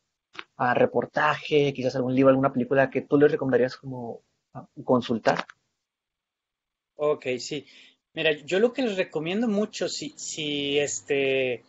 ah, 0.57 0.73
reportaje, 0.73 1.71
quizás 1.73 1.95
algún 1.95 2.15
libro, 2.15 2.29
alguna 2.29 2.51
película 2.51 2.89
que 2.89 3.01
tú 3.01 3.17
les 3.17 3.31
recomendarías 3.31 3.77
como 3.77 4.21
ah, 4.53 4.67
consultar. 4.83 5.45
Ok, 6.95 7.27
sí. 7.39 7.65
Mira, 8.13 8.31
yo 8.31 8.59
lo 8.59 8.73
que 8.73 8.83
les 8.83 8.97
recomiendo 8.97 9.47
mucho, 9.47 9.87
si, 9.87 10.13
si 10.17 10.79
este, 10.79 11.63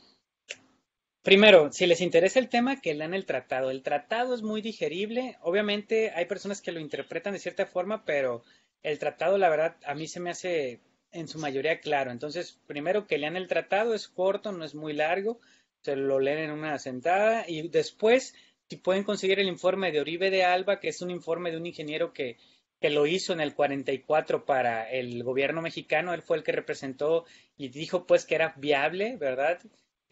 primero, 1.24 1.72
si 1.72 1.86
les 1.86 2.00
interesa 2.00 2.38
el 2.38 2.48
tema, 2.48 2.80
que 2.80 2.94
lean 2.94 3.14
el 3.14 3.26
tratado. 3.26 3.70
El 3.70 3.82
tratado 3.82 4.34
es 4.34 4.42
muy 4.42 4.62
digerible. 4.62 5.36
Obviamente 5.42 6.12
hay 6.14 6.26
personas 6.26 6.60
que 6.60 6.70
lo 6.70 6.78
interpretan 6.78 7.32
de 7.32 7.40
cierta 7.40 7.66
forma, 7.66 8.04
pero 8.04 8.44
el 8.84 8.98
tratado, 9.00 9.38
la 9.38 9.48
verdad, 9.48 9.76
a 9.84 9.94
mí 9.94 10.06
se 10.06 10.20
me 10.20 10.30
hace 10.30 10.80
en 11.10 11.26
su 11.26 11.38
mayoría 11.38 11.80
claro. 11.80 12.10
Entonces, 12.12 12.60
primero 12.66 13.06
que 13.06 13.18
lean 13.18 13.36
el 13.36 13.48
tratado, 13.48 13.94
es 13.94 14.06
corto, 14.06 14.52
no 14.52 14.64
es 14.64 14.74
muy 14.74 14.92
largo, 14.92 15.40
se 15.80 15.96
lo 15.96 16.20
leen 16.20 16.38
en 16.38 16.50
una 16.50 16.78
sentada 16.78 17.44
y 17.48 17.68
después, 17.68 18.34
si 18.68 18.76
pueden 18.76 19.04
conseguir 19.04 19.40
el 19.40 19.48
informe 19.48 19.92
de 19.92 20.00
Oribe 20.00 20.30
de 20.30 20.44
Alba, 20.44 20.80
que 20.80 20.88
es 20.88 21.00
un 21.02 21.10
informe 21.10 21.50
de 21.50 21.56
un 21.56 21.66
ingeniero 21.66 22.12
que, 22.12 22.36
que 22.80 22.90
lo 22.90 23.06
hizo 23.06 23.32
en 23.32 23.40
el 23.40 23.54
44 23.54 24.44
para 24.44 24.90
el 24.90 25.22
gobierno 25.22 25.62
mexicano, 25.62 26.12
él 26.12 26.22
fue 26.22 26.36
el 26.36 26.42
que 26.42 26.52
representó 26.52 27.24
y 27.56 27.68
dijo 27.68 28.06
pues 28.06 28.26
que 28.26 28.34
era 28.34 28.54
viable, 28.58 29.16
¿verdad? 29.16 29.60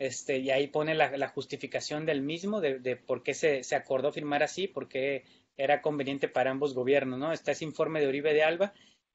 Este, 0.03 0.38
y 0.38 0.51
ahí 0.51 0.67
pone 0.67 0.95
la, 0.95 1.29
justificación 1.29 2.05
del 2.07 2.23
mismo, 2.23 2.61
de, 2.61 2.97
por 2.97 3.23
qué 3.23 3.35
se, 3.35 3.62
acordó 3.77 4.12
firmar 4.12 4.43
así, 4.43 4.67
porque 4.67 5.25
era 5.57 5.81
conveniente 5.81 6.27
para 6.29 6.51
ambos 6.51 6.75
gobiernos, 6.75 7.21
¿no? 7.21 7.33
Está 7.33 7.53
ese 7.53 7.65
informe 7.65 8.01
de 8.01 8.09
Oribe 8.09 8.35
de 8.35 8.43
Alba 8.43 8.75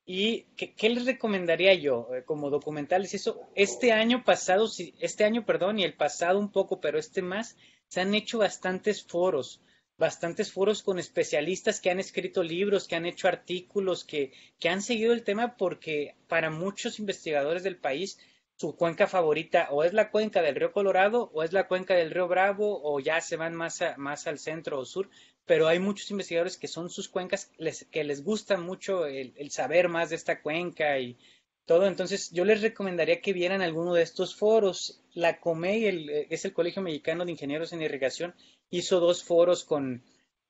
¿Y 0.09 0.43
qué, 0.55 0.89
les 0.89 1.05
recomendaría 1.05 1.73
yo 1.73 2.07
eh, 2.15 2.23
como 2.23 2.49
documentales? 2.49 3.13
Eso, 3.13 3.41
este 3.53 3.91
año 3.91 4.23
pasado, 4.23 4.69
este 4.99 5.25
año, 5.25 5.45
perdón, 5.45 5.79
y 5.79 5.83
el 5.83 5.95
pasado 5.95 6.39
un 6.39 6.49
poco, 6.53 6.79
pero 6.79 6.97
este 6.97 7.21
más, 7.21 7.57
se 7.89 7.99
han 7.99 8.15
hecho 8.15 8.37
bastantes 8.37 9.03
foros, 9.03 9.61
bastantes 9.97 10.53
foros 10.53 10.83
con 10.83 10.99
especialistas 10.99 11.81
que 11.81 11.91
han 11.91 11.99
escrito 11.99 12.41
libros, 12.43 12.87
que 12.87 12.95
han 12.95 13.05
hecho 13.05 13.27
artículos, 13.27 14.05
que, 14.05 14.31
que 14.57 14.69
han 14.69 14.81
seguido 14.81 15.11
el 15.11 15.25
tema 15.25 15.57
porque 15.57 16.15
para 16.29 16.49
muchos 16.49 16.99
investigadores 16.99 17.63
del 17.63 17.75
país 17.75 18.17
su 18.57 18.75
cuenca 18.75 19.05
favorita 19.05 19.67
o 19.71 19.83
es 19.83 19.93
la 19.93 20.09
cuenca 20.09 20.41
del 20.41 20.55
río 20.55 20.71
Colorado 20.71 21.29
o 21.33 21.43
es 21.43 21.53
la 21.53 21.67
cuenca 21.67 21.93
del 21.93 22.09
río 22.09 22.27
Bravo 22.27 22.81
o 22.83 22.99
ya 22.99 23.21
se 23.21 23.35
van 23.35 23.53
más, 23.55 23.83
más 23.97 24.25
al 24.25 24.39
centro 24.39 24.79
o 24.79 24.85
sur, 24.85 25.09
pero 25.45 25.67
hay 25.67 25.79
muchos 25.79 26.09
investigadores 26.09 26.57
que 26.57 26.67
son 26.67 26.89
sus 26.89 27.07
cuencas, 27.07 27.51
que 27.91 28.03
les 28.03 28.23
gusta 28.23 28.57
mucho 28.57 29.05
el, 29.05 29.51
saber 29.51 29.89
más 29.89 30.09
de 30.09 30.15
esta 30.15 30.41
cuenca 30.41 30.99
y 30.99 31.17
todo. 31.65 31.85
Entonces, 31.85 32.31
yo 32.31 32.45
les 32.45 32.61
recomendaría 32.61 33.21
que 33.21 33.31
vieran 33.31 33.61
alguno 33.61 33.93
de 33.93 34.01
estos 34.01 34.35
foros. 34.35 35.01
La 35.13 35.39
COMEI, 35.39 36.25
es 36.29 36.43
el 36.43 36.53
Colegio 36.53 36.81
Mexicano 36.81 37.25
de 37.25 37.31
Ingenieros 37.31 37.73
en 37.73 37.81
Irrigación, 37.81 38.35
hizo 38.71 38.99
dos 38.99 39.23
foros 39.23 39.63
con, 39.63 40.03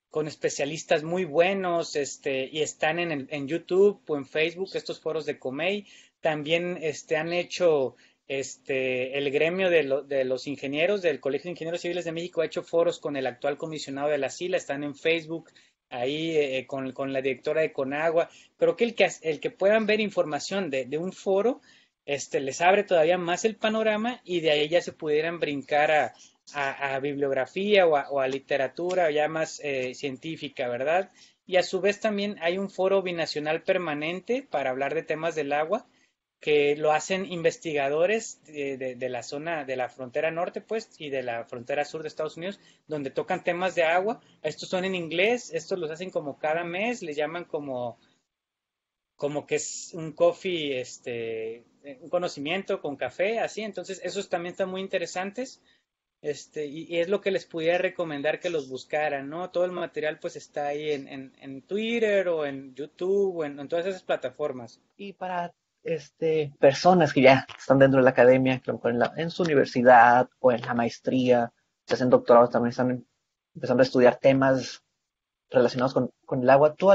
con 0.10 0.28
especialistas 0.28 1.04
muy 1.04 1.26
buenos 1.26 1.96
este, 1.96 2.50
y 2.52 2.62
están 2.62 3.00
en, 3.00 3.28
en 3.30 3.48
YouTube 3.48 4.02
o 4.08 4.18
en 4.18 4.26
Facebook, 4.26 4.70
estos 4.74 5.00
foros 5.00 5.26
de 5.26 5.38
COMEI. 5.38 5.86
También 6.22 6.78
este, 6.82 7.18
han 7.18 7.34
hecho 7.34 7.96
este, 8.28 9.18
el 9.18 9.32
gremio 9.32 9.70
de, 9.70 10.04
de, 10.06 10.26
los 10.26 10.48
ingenieros 10.48 11.02
del 11.02 11.20
Colegio 11.20 11.46
de 11.46 11.52
Ingenieros 11.52 11.82
Civiles 11.82 12.06
de 12.06 12.12
México 12.12 12.42
ha 12.42 12.46
hecho 12.46 12.64
foros 12.64 13.00
con 13.00 13.16
el 13.16 13.26
actual 13.26 13.58
comisionado 13.58 14.10
de 14.10 14.18
la 14.18 14.30
SILA, 14.30 14.58
están 14.58 14.84
en 14.84 14.96
Facebook, 14.96 15.50
ahí 15.90 16.36
eh, 16.36 16.66
con, 16.68 16.92
con, 16.92 17.14
la 17.14 17.22
directora 17.22 17.62
de 17.62 17.72
Conagua. 17.72 18.30
Creo 18.58 18.76
que 18.76 18.84
el 18.84 18.96
que, 18.96 19.10
el 19.22 19.40
que 19.40 19.52
puedan 19.52 19.86
ver 19.86 20.02
información 20.02 20.70
de, 20.70 20.86
de, 20.86 20.98
un 20.98 21.14
foro 21.14 21.62
este, 22.06 22.40
les 22.40 22.62
abre 22.62 22.84
todavía 22.84 23.18
más 23.18 23.46
el 23.46 23.56
panorama 23.56 24.22
y 24.24 24.42
de 24.42 24.52
ahí 24.52 24.68
ya 24.68 24.82
se 24.82 24.94
pudieran 24.94 25.40
brincar 25.40 25.92
a, 25.92 26.14
a, 26.54 27.00
bibliografía 27.00 27.88
o 27.88 27.96
a, 27.96 28.10
o 28.10 28.20
a, 28.20 28.28
literatura 28.28 29.12
ya 29.12 29.28
más 29.28 29.62
eh, 29.64 29.94
científica, 29.94 30.68
¿verdad? 30.68 31.12
Y 31.46 31.56
a 31.56 31.64
su 31.64 31.80
vez 31.80 32.02
también 32.02 32.38
hay 32.42 32.58
un 32.58 32.70
foro 32.70 33.02
binacional 33.02 33.64
permanente 33.64 34.46
para 34.50 34.70
hablar 34.70 34.94
de 34.94 35.04
temas 35.04 35.36
del 35.36 35.54
agua 35.54 35.86
que 36.40 36.76
lo 36.76 36.92
hacen 36.92 37.26
investigadores 37.26 38.44
de, 38.46 39.10
la 39.10 39.24
zona 39.24 39.66
de 39.66 39.76
la 39.76 39.90
frontera 39.90 40.30
norte, 40.30 40.62
pues, 40.62 40.90
y 41.00 41.10
de 41.10 41.24
la 41.24 41.46
frontera 41.46 41.84
sur 41.84 42.04
de 42.04 42.08
Estados 42.08 42.38
Unidos, 42.38 42.60
donde 42.88 43.10
tocan 43.10 43.44
temas 43.44 43.74
de 43.76 43.84
agua. 43.84 44.22
Estos 44.44 44.70
son 44.70 44.86
en 44.86 44.94
inglés, 44.94 45.52
estos 45.54 45.80
los 45.80 45.90
hacen 45.90 46.12
como 46.12 46.38
cada 46.38 46.64
mes, 46.64 47.02
les 47.02 47.16
llaman 47.16 47.46
como, 47.46 47.98
como 49.16 49.48
que 49.48 49.56
es 49.56 49.92
un 49.96 50.12
coffee, 50.12 50.80
este, 50.80 51.66
un 52.02 52.10
conocimiento 52.10 52.82
con 52.82 52.98
café, 52.98 53.40
así. 53.40 53.62
Entonces, 53.64 54.00
esos 54.04 54.30
también 54.30 54.52
están 54.52 54.70
muy 54.70 54.82
interesantes. 54.82 55.62
Este, 56.22 56.66
y, 56.66 57.00
es 57.00 57.10
lo 57.10 57.22
que 57.22 57.32
les 57.32 57.46
pudiera 57.46 57.78
recomendar 57.78 58.40
que 58.40 58.50
los 58.50 58.70
buscaran, 58.70 59.30
¿no? 59.30 59.50
Todo 59.52 59.66
el 59.66 59.72
material 59.72 60.20
pues 60.20 60.36
está 60.36 60.68
ahí 60.68 60.92
en, 60.92 61.08
en, 61.08 61.34
en 61.40 61.62
Twitter 61.62 62.28
o 62.28 62.46
en 62.46 62.74
YouTube 62.76 63.38
o 63.38 63.46
en 63.46 63.68
todas 63.68 63.86
esas 63.86 64.04
plataformas. 64.04 64.82
Y 64.98 65.14
para 65.14 65.54
este, 65.88 66.54
personas 66.60 67.14
que 67.14 67.22
ya 67.22 67.48
están 67.58 67.80
dentro 67.80 68.00
de 68.00 68.04
la 68.04 68.10
academia, 68.10 68.60
que 68.60 68.72
en, 68.72 69.00
la, 69.00 69.14
en 69.16 69.32
su 69.32 69.44
universidad 69.44 70.30
o 70.40 70.52
en 70.52 70.62
la 70.62 70.74
maestría, 70.74 71.54
se 71.86 71.94
hacen 71.94 72.10
doctorados, 72.10 72.50
también 72.50 72.72
están 72.72 73.08
empezando 73.56 73.82
a 73.82 73.86
estudiar 73.86 74.18
temas 74.18 74.84
relacionados 75.50 75.94
con, 75.94 76.44
el 76.44 76.50
agua. 76.50 76.76
¿Tú 76.76 76.90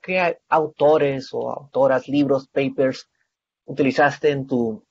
qué 0.00 0.38
autores 0.48 1.30
o 1.32 1.50
autoras, 1.50 2.06
libros, 2.06 2.46
papers 2.46 3.10
utilizaste 3.64 4.30
en 4.30 4.46
tu, 4.46 4.86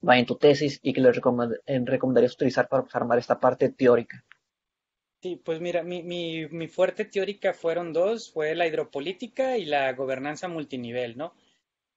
en 0.00 0.24
tu 0.24 0.36
tesis 0.36 0.78
y 0.80 0.92
que 0.92 1.00
les 1.00 1.16
recomendarías 1.16 2.34
utilizar 2.34 2.68
para 2.68 2.84
armar 2.92 3.18
esta 3.18 3.40
parte 3.40 3.70
teórica? 3.70 4.24
Sí, 5.20 5.34
pues 5.44 5.60
mira, 5.60 5.82
mi, 5.82 6.04
mi, 6.04 6.46
mi 6.46 6.68
fuerte 6.68 7.06
teórica 7.06 7.54
fueron 7.54 7.92
dos, 7.92 8.30
fue 8.30 8.54
la 8.54 8.68
hidropolítica 8.68 9.58
y 9.58 9.64
la 9.64 9.92
gobernanza 9.94 10.46
multinivel, 10.46 11.16
¿no? 11.16 11.34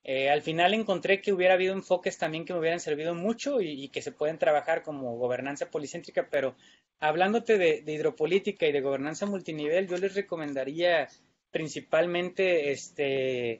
Eh, 0.09 0.29
al 0.29 0.41
final 0.41 0.73
encontré 0.73 1.19
que 1.19 1.33
hubiera 1.33 1.55
habido 1.55 1.73
enfoques 1.73 2.17
también 2.17 2.45
que 2.45 2.53
me 2.53 2.59
hubieran 2.59 2.79
servido 2.79 3.13
mucho 3.13 3.59
y, 3.59 3.89
que 3.89 4.01
se 4.01 4.13
pueden 4.13 4.37
trabajar 4.37 4.81
como 4.81 5.17
gobernanza 5.17 5.69
policéntrica, 5.69 6.29
pero 6.31 6.55
hablándote 7.01 7.57
de, 7.57 7.83
hidropolítica 7.85 8.65
y 8.65 8.71
de 8.71 8.79
gobernanza 8.79 9.25
multinivel, 9.25 9.85
yo 9.85 9.97
les 9.97 10.15
recomendaría 10.15 11.09
principalmente 11.51 12.71
este 12.71 13.59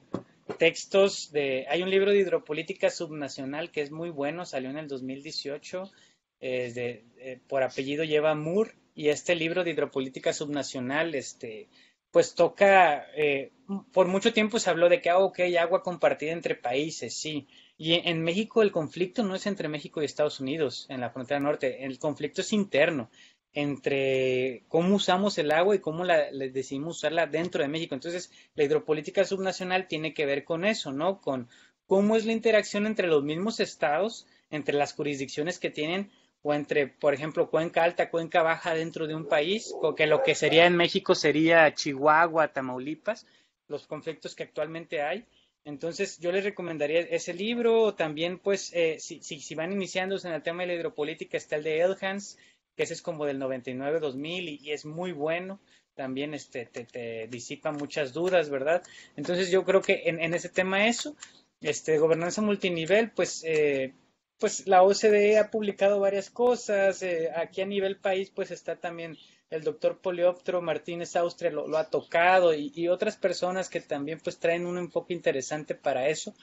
textos 0.58 1.34
de 1.34 1.66
hay 1.68 1.84
un 1.84 1.89
libro 1.89 2.12
de 2.12 2.20
hidropolítica 2.20 2.89
subnacional 2.89 3.70
que 3.70 3.82
es 3.82 3.91
muy 3.91 4.10
bueno, 4.10 4.45
salió 4.45 4.70
en 4.70 4.78
el 4.78 4.88
2018, 4.88 5.91
eh, 6.39 6.72
de, 6.74 7.04
eh, 7.18 7.39
por 7.50 7.62
apellido 7.62 8.06
lleva 8.06 8.36
Moore 8.36 8.72
y 8.95 9.10
este 9.10 9.36
libro 9.36 9.66
de 9.66 9.72
hidropolítica 9.72 10.32
subnacional, 10.32 11.14
este, 11.14 11.68
pues 12.12 12.36
toca, 12.36 13.05
eh, 13.16 13.51
por 13.91 14.08
mucho 14.08 14.34
tiempo 14.34 14.60
se 14.60 14.70
habló 14.70 14.89
de 14.89 15.01
que, 15.01 15.10
ah, 15.10 15.20
ok, 15.20 15.39
agua 15.60 15.84
compartida 15.84 16.32
entre 16.32 16.55
países, 16.55 17.14
sí. 17.14 17.47
Y 17.78 17.93
en 17.93 18.24
México 18.24 18.62
el 18.62 18.72
conflicto 18.72 19.24
no 19.24 19.36
es 19.36 19.45
entre 19.45 19.68
México 19.68 20.01
y 20.01 20.05
Estados 20.05 20.39
Unidos, 20.39 20.88
en 20.89 21.01
la 21.01 21.10
frontera 21.12 21.39
norte, 21.39 21.86
el 21.86 21.99
conflicto 21.99 22.41
es 22.41 22.53
interno 22.53 23.10
entre 23.53 24.66
cómo 24.68 24.95
usamos 24.95 25.39
el 25.39 25.51
agua 25.51 25.76
y 25.76 25.80
cómo 25.80 26.03
la, 26.03 26.30
decidimos 26.32 26.97
usarla 26.97 27.26
dentro 27.26 27.64
de 27.64 27.68
México. 27.68 27.95
Entonces, 27.95 28.32
la 28.53 28.64
hidropolítica 28.64 29.26
subnacional 29.26 29.88
tiene 29.88 30.14
que 30.14 30.28
ver 30.28 30.43
con 30.43 30.64
eso, 30.64 30.91
¿no? 30.91 31.20
Con 31.22 31.49
cómo 31.88 32.16
es 32.16 32.26
la 32.26 32.34
interacción 32.34 32.86
entre 32.86 33.08
los 33.08 33.24
mismos 33.24 33.60
estados, 33.60 34.28
entre 34.51 34.76
las 34.76 34.93
jurisdicciones 34.93 35.58
que 35.58 35.72
tienen, 35.72 36.12
o 36.48 36.54
entre, 36.54 36.88
por 36.88 37.14
ejemplo, 37.14 37.50
cuenca 37.50 37.84
alta, 37.84 38.10
cuenca 38.10 38.41
baja 38.41 38.74
dentro 38.74 39.06
de 39.06 39.14
un 39.14 39.28
país, 39.28 39.74
o 39.82 39.95
que 39.95 40.08
lo 40.08 40.24
que 40.24 40.34
sería 40.34 40.66
en 40.66 40.78
México 40.78 41.14
sería 41.14 41.74
Chihuahua, 41.74 42.54
Tamaulipas, 42.54 43.28
los 43.68 43.86
conflictos 43.86 44.34
que 44.34 44.43
actualmente 44.43 45.02
hay. 45.02 45.26
Entonces, 45.66 46.20
yo 46.20 46.32
les 46.32 46.45
recomendaría 46.45 47.02
ese 47.02 47.34
libro, 47.34 47.95
también, 47.95 48.39
pues, 48.39 48.72
eh, 48.74 48.95
si, 48.98 49.22
si, 49.22 49.41
si, 49.41 49.56
van 49.56 49.74
iniciándose 49.74 50.30
en 50.30 50.36
el 50.36 50.41
tema 50.41 50.62
de 50.64 50.68
la 50.68 50.76
hidropolítica, 50.76 51.36
está 51.36 51.58
el 51.58 51.64
de 51.64 51.82
Elhans, 51.82 52.38
que 52.78 52.84
ese 52.84 52.93
es 52.93 53.02
como 53.02 53.26
del 53.26 53.41
99-2000 53.41 54.62
y, 54.62 54.72
es 54.72 54.86
muy 54.86 55.12
bueno. 55.12 55.60
También 55.95 56.34
este, 56.34 56.66
te, 56.66 57.28
disipa 57.28 57.74
muchas 57.74 58.14
dudas, 58.14 58.50
¿verdad? 58.50 58.84
Entonces 59.18 59.52
yo 59.52 59.66
creo 59.66 59.82
que 59.82 60.04
en, 60.06 60.34
ese 60.34 60.48
tema 60.48 60.88
eso, 60.88 61.14
este, 61.60 61.98
gobernanza 61.98 62.41
multinivel, 62.41 63.12
pues, 63.12 63.43
eh, 63.45 63.91
pues 64.39 64.67
la 64.67 64.83
OCDE 64.83 65.39
ha 65.39 65.49
publicado 65.49 65.99
varias 65.99 66.29
cosas. 66.29 67.01
Eh, 67.03 67.29
aquí 67.35 67.61
a 67.61 67.65
nivel 67.65 67.97
país, 67.97 68.31
pues 68.31 68.51
está 68.51 68.75
también 68.75 69.17
el 69.49 69.63
doctor 69.63 69.99
Polioptro 69.99 70.61
Martínez 70.61 71.15
Austria 71.15 71.51
lo, 71.51 71.77
ha 71.77 71.89
tocado 71.89 72.53
y, 72.53 72.88
otras 72.89 73.15
personas 73.17 73.69
que 73.69 73.79
también 73.79 74.19
pues 74.21 74.39
traen 74.39 74.65
un 74.65 74.77
enfoque 74.77 75.13
interesante 75.13 75.75
para 75.75 76.07
eso. 76.09 76.33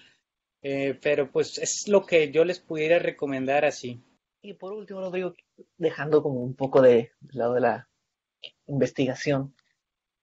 Eh, 0.62 0.98
pero 1.02 1.30
pues 1.30 1.58
es 1.58 1.88
lo 1.88 2.06
que 2.06 2.30
yo 2.30 2.44
les 2.44 2.58
pudiera 2.58 2.98
recomendar 2.98 3.66
así. 3.66 4.02
Y 4.40 4.54
por 4.54 4.72
último, 4.72 5.00
Rodrigo, 5.00 5.34
dejando 5.76 6.22
como 6.22 6.42
un 6.42 6.54
poco 6.54 6.80
de, 6.80 7.12
lado 7.32 7.54
de 7.54 7.60
la 7.60 7.88
investigación, 8.66 9.54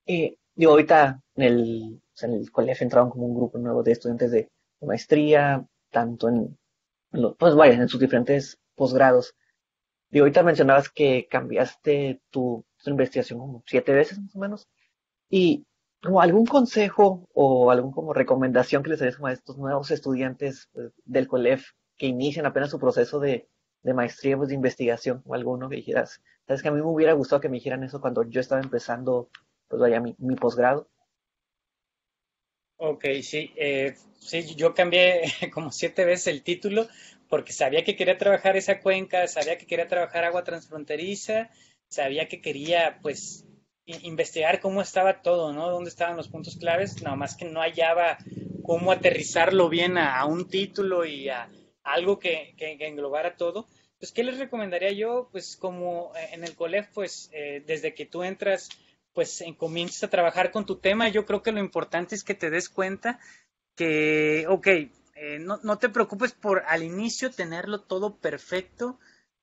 eh, 0.07 0.37
digo, 0.55 0.71
ahorita 0.71 1.21
el, 1.35 2.01
en 2.21 2.33
el 2.33 2.51
colegio 2.51 2.83
entraron 2.83 3.11
como 3.11 3.25
un 3.25 3.35
grupo 3.35 3.57
nuevo 3.59 3.83
de 3.83 3.91
estudiantes 3.91 4.31
de, 4.31 4.49
maestría, 4.81 5.63
tanto 5.91 6.27
en, 6.27 6.57
pues 7.37 7.55
vaya, 7.55 7.73
en 7.73 7.89
sus 7.89 7.99
diferentes 7.99 8.59
posgrados. 8.75 9.35
Y 10.11 10.19
ahorita 10.19 10.43
mencionabas 10.43 10.89
que 10.89 11.27
cambiaste 11.29 12.21
tu, 12.31 12.65
investigación 12.85 13.39
como 13.39 13.63
siete 13.67 13.93
veces 13.93 14.19
más 14.19 14.35
o 14.35 14.39
menos. 14.39 14.67
Y 15.29 15.65
como 16.01 16.21
algún 16.21 16.45
consejo 16.45 17.27
o 17.33 17.71
algún 17.71 17.91
como 17.91 18.13
recomendación 18.13 18.83
que 18.83 18.89
les 18.89 18.99
darías 18.99 19.19
a 19.23 19.31
estos 19.31 19.57
nuevos 19.57 19.91
estudiantes 19.91 20.69
pues, 20.73 20.91
del 21.05 21.27
COLEF 21.27 21.71
que 21.97 22.07
inician 22.07 22.45
apenas 22.45 22.71
su 22.71 22.79
proceso 22.79 23.19
de, 23.19 23.47
de 23.83 23.93
maestría 23.93 24.37
pues, 24.37 24.49
de 24.49 24.55
investigación 24.55 25.21
o 25.25 25.35
alguno 25.35 25.69
que 25.69 25.77
dijeras, 25.77 26.21
sabes 26.47 26.61
que 26.61 26.69
a 26.69 26.71
mí 26.71 26.81
me 26.81 26.87
hubiera 26.87 27.13
gustado 27.13 27.41
que 27.41 27.49
me 27.49 27.57
dijeran 27.57 27.83
eso 27.83 28.01
cuando 28.01 28.23
yo 28.23 28.41
estaba 28.41 28.61
empezando, 28.61 29.29
pues 29.67 29.79
vaya, 29.79 30.01
mi, 30.01 30.15
mi 30.17 30.35
posgrado. 30.35 30.87
Ok, 32.83 33.05
sí, 33.21 33.53
eh, 33.57 33.93
sí, 34.19 34.55
yo 34.55 34.73
cambié 34.73 35.21
como 35.53 35.71
siete 35.71 36.03
veces 36.03 36.25
el 36.33 36.41
título 36.41 36.87
porque 37.29 37.53
sabía 37.53 37.83
que 37.83 37.95
quería 37.95 38.17
trabajar 38.17 38.57
esa 38.57 38.79
cuenca, 38.79 39.27
sabía 39.27 39.59
que 39.59 39.67
quería 39.67 39.87
trabajar 39.87 40.23
agua 40.23 40.43
transfronteriza, 40.43 41.51
sabía 41.87 42.27
que 42.27 42.41
quería, 42.41 42.97
pues, 43.03 43.45
investigar 43.85 44.59
cómo 44.61 44.81
estaba 44.81 45.21
todo, 45.21 45.53
¿no? 45.53 45.69
Dónde 45.69 45.91
estaban 45.91 46.17
los 46.17 46.27
puntos 46.27 46.57
claves, 46.57 47.03
nada 47.03 47.15
más 47.15 47.35
que 47.37 47.45
no 47.45 47.61
hallaba 47.61 48.17
cómo 48.63 48.91
aterrizarlo 48.91 49.69
bien 49.69 49.99
a 49.99 50.25
un 50.25 50.49
título 50.49 51.05
y 51.05 51.29
a, 51.29 51.51
algo 51.83 52.17
que, 52.17 52.55
que, 52.57 52.75
englobara 52.87 53.37
todo. 53.37 53.67
Pues, 53.99 54.11
¿qué 54.11 54.23
les 54.23 54.39
recomendaría 54.39 54.91
yo? 54.91 55.29
Pues 55.31 55.55
como 55.55 56.13
eh, 56.15 56.29
en 56.31 56.43
el 56.43 56.55
COLEF, 56.55 56.87
pues 56.95 57.29
eh, 57.31 57.61
desde 57.63 57.93
que 57.93 58.07
tú 58.07 58.23
entras, 58.23 58.69
pues 59.13 59.41
en, 59.41 59.55
comienzas 59.55 60.03
a 60.03 60.09
trabajar 60.09 60.51
con 60.51 60.65
tu 60.65 60.77
tema, 60.77 61.09
yo 61.09 61.25
creo 61.25 61.43
que 61.43 61.51
lo 61.51 61.59
importante 61.59 62.15
es 62.15 62.23
que 62.23 62.35
te 62.35 62.49
des 62.49 62.69
cuenta 62.69 63.19
que, 63.75 64.45
ok, 64.47 64.67
eh, 64.67 65.39
no, 65.39 65.59
no, 65.63 65.77
te 65.77 65.89
preocupes 65.89 66.33
por 66.33 66.63
al 66.67 66.83
inicio 66.83 67.31
tenerlo 67.31 67.81
todo 67.81 68.17
perfecto, 68.17 68.99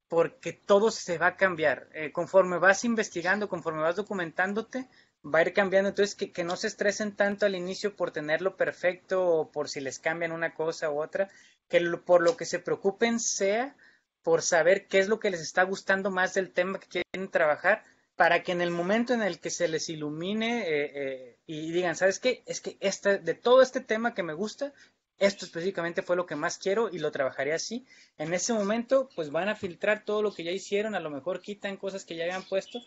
porque 0.09 0.53
todo 0.53 0.91
se 0.91 1.19
va 1.19 1.29
a 1.29 1.37
cambiar. 1.37 1.89
conforme 2.13 2.59
vas 2.59 2.85
investigando, 2.85 3.49
conforme 3.49 3.83
vas 3.83 3.97
documentándote, 3.97 4.89
va 5.25 5.41
a 5.41 5.43
ir 5.43 5.53
cambiando. 5.53 5.91
Entonces, 5.91 6.15
que, 6.15 6.33
que, 6.33 6.45
no 6.45 6.57
se 6.57 6.69
estresen 6.69 7.15
tanto 7.15 7.47
al 7.47 7.55
inicio 7.55 7.95
por 7.95 8.11
tenerlo 8.11 8.57
perfecto 8.57 9.27
o 9.27 9.51
por 9.51 9.69
si 9.69 9.81
les 9.81 9.99
cambian 9.99 10.33
una 10.33 10.55
cosa 10.55 10.91
u 10.91 11.03
otra, 11.03 11.29
que 11.69 11.81
por 12.05 12.23
lo 12.23 12.37
que 12.37 12.47
se 12.47 12.59
preocupen 12.59 13.21
sea 13.21 13.77
por 14.23 14.43
saber 14.43 14.89
qué 14.89 14.99
es 14.99 15.09
lo 15.09 15.21
que 15.21 15.31
les 15.31 15.41
está 15.41 15.63
gustando 15.63 16.11
más 16.11 16.35
del 16.35 16.51
tema 16.51 16.79
que 16.81 17.03
quieren 17.03 17.31
trabajar, 17.31 17.85
para 18.19 18.43
que 18.43 18.51
en 18.51 18.61
el 18.61 18.73
momento 18.73 19.15
en 19.15 19.23
el 19.23 19.39
que 19.39 19.49
se 19.49 19.69
les 19.69 19.89
ilumine 19.89 20.63
eh, 20.63 20.91
eh, 20.93 21.37
y 21.47 21.71
digan, 21.71 21.95
¿sabes 21.95 22.19
qué? 22.19 22.43
Es 22.47 22.61
que 22.61 22.77
este, 22.81 23.19
de 23.19 23.35
todo 23.35 23.63
este 23.63 23.81
tema 23.81 24.13
que 24.13 24.25
me 24.25 24.33
gusta, 24.35 24.73
esto 25.21 25.45
específicamente 25.45 26.03
fue 26.03 26.17
lo 26.17 26.27
que 26.27 26.35
más 26.35 26.59
quiero 26.59 26.91
y 26.91 26.99
lo 26.99 27.13
trabajaré 27.13 27.53
así. 27.53 27.87
En 28.19 28.35
ese 28.35 28.53
momento, 28.53 29.09
pues 29.15 29.31
van 29.31 29.49
a 29.49 29.55
filtrar 29.55 30.05
todo 30.05 30.21
lo 30.21 30.35
que 30.35 30.43
ya 30.43 30.51
hicieron, 30.51 30.97
a 30.97 31.01
lo 31.01 31.11
mejor 31.11 31.41
quitan 31.41 31.77
cosas 31.77 32.05
que 32.05 32.17
ya 32.17 32.25
habían 32.25 32.43
puesto, 32.43 32.81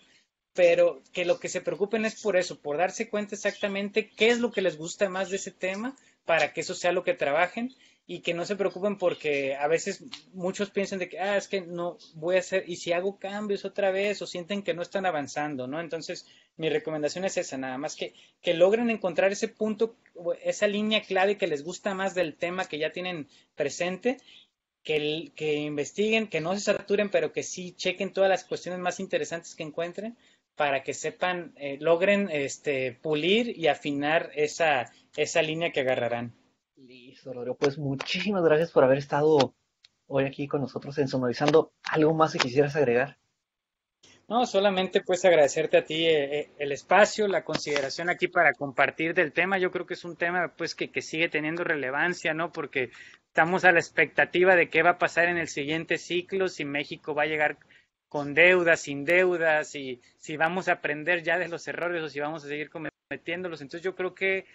pero 0.52 1.02
que 1.14 1.24
lo 1.24 1.40
que 1.40 1.48
se 1.48 1.62
preocupen 1.62 2.04
es 2.04 2.22
por 2.22 2.36
eso, 2.36 2.60
por 2.60 2.76
darse 2.76 3.10
cuenta 3.10 3.36
exactamente 3.36 4.10
qué 4.10 4.32
es 4.32 4.40
lo 4.40 4.52
que 4.52 4.62
les 4.62 4.78
gusta 4.78 5.08
más 5.08 5.30
de 5.30 5.38
ese 5.38 5.52
tema, 5.52 5.96
para 6.26 6.52
que 6.52 6.60
eso 6.60 6.76
sea 6.76 6.92
lo 6.92 7.06
que 7.06 7.14
trabajen 7.14 7.74
y 8.08 8.20
que 8.20 8.34
no 8.34 8.46
se 8.46 8.56
preocupen 8.56 8.98
porque 8.98 9.56
a 9.56 9.68
veces 9.68 10.04
muchos 10.34 10.70
piensan 10.70 11.00
de 11.00 11.08
que, 11.08 11.20
ah, 11.20 11.38
es 11.38 11.48
que 11.48 11.62
no 11.62 11.98
voy 12.16 12.36
a 12.36 12.40
hacer, 12.40 12.66
y 12.68 12.76
si 12.76 12.92
hago 12.92 13.18
cambios 13.18 13.64
otra 13.64 13.92
vez 13.92 14.22
o 14.22 14.28
sienten 14.28 14.64
que 14.64 14.74
no 14.74 14.82
están 14.82 15.06
avanzando, 15.06 15.68
¿no? 15.68 15.80
Entonces, 15.80 16.26
mi 16.58 16.70
recomendación 16.70 17.26
es 17.26 17.38
esa, 17.38 17.58
nada 17.58 17.78
más 17.78 17.96
que, 17.96 18.14
que 18.42 18.54
logren 18.54 18.90
encontrar 18.90 19.32
ese 19.32 19.48
punto, 19.48 19.96
esa 20.44 20.68
línea 20.68 21.02
clave 21.02 21.38
que 21.38 21.48
les 21.48 21.64
gusta 21.64 21.94
más 21.94 22.14
del 22.14 22.36
tema 22.36 22.68
que 22.68 22.80
ya 22.80 22.92
tienen 22.92 23.28
presente, 23.56 24.18
que, 24.84 25.32
que 25.36 25.56
investiguen, 25.56 26.28
que 26.28 26.42
no 26.42 26.54
se 26.56 26.62
saturen, 26.62 27.10
pero 27.10 27.32
que 27.32 27.44
sí 27.44 27.74
chequen 27.74 28.14
todas 28.14 28.30
las 28.30 28.44
cuestiones 28.44 28.80
más 28.80 29.00
interesantes 29.00 29.56
que 29.56 29.64
encuentren 29.64 30.18
para 30.56 30.84
que 30.84 30.94
sepan, 30.94 31.54
eh, 31.56 31.78
logren 31.80 32.30
este, 32.32 32.92
pulir 32.92 33.58
y 33.58 33.68
afinar 33.68 34.32
esa, 34.36 34.92
esa 35.16 35.42
línea 35.42 35.72
que 35.72 35.80
agarrarán. 35.82 36.34
Listo, 36.88 37.32
Rodrigo. 37.34 37.56
Pues 37.56 37.78
muchísimas 37.78 38.44
gracias 38.44 38.72
por 38.72 38.84
haber 38.84 38.98
estado 38.98 39.54
hoy 40.08 40.26
aquí 40.26 40.48
con 40.48 40.62
nosotros 40.62 40.98
en 40.98 41.08
Sonorizando. 41.08 41.74
¿Algo 41.84 42.14
más 42.14 42.34
que 42.34 42.40
quisieras 42.40 42.76
agregar? 42.76 43.18
No, 44.28 44.46
solamente 44.46 45.02
pues 45.02 45.24
agradecerte 45.26 45.78
a 45.78 45.86
ti 45.86 46.08
eh, 46.08 46.40
eh, 46.40 46.50
el 46.58 46.72
espacio, 46.72 47.28
la 47.28 47.44
consideración 47.44 48.10
aquí 48.10 48.28
para 48.28 48.54
compartir 48.54 49.14
del 49.14 49.34
tema. 49.34 49.58
Yo 49.58 49.72
creo 49.72 49.86
que 49.86 49.94
es 49.94 50.06
un 50.06 50.16
tema 50.16 50.54
pues 50.58 50.74
que, 50.74 50.90
que, 50.90 51.02
sigue 51.02 51.30
teniendo 51.30 51.64
relevancia, 51.64 52.34
¿no? 52.34 52.52
Porque 52.52 52.92
estamos 53.28 53.66
a 53.66 53.72
la 53.72 53.80
expectativa 53.80 54.56
de 54.56 54.70
qué 54.70 54.84
va 54.84 54.92
a 54.92 54.98
pasar 54.98 55.28
en 55.28 55.38
el 55.38 55.50
siguiente 55.50 55.98
ciclo, 55.98 56.48
si 56.48 56.66
México 56.66 57.14
va 57.14 57.24
a 57.24 57.28
llegar 57.28 57.58
con 58.08 58.34
deudas, 58.34 58.80
sin 58.82 59.06
deudas, 59.06 59.76
y 59.76 60.02
si 60.18 60.38
vamos 60.38 60.68
a 60.68 60.74
aprender 60.74 61.24
ya 61.24 61.38
de 61.38 61.50
los 61.50 61.68
errores 61.68 62.02
o 62.02 62.10
si 62.10 62.20
vamos 62.20 62.44
a 62.44 62.48
seguir 62.48 62.70
cometiéndolos. 62.70 63.62
Entonces 63.62 63.84
yo 63.84 63.96
creo 63.96 64.16
que 64.16 64.46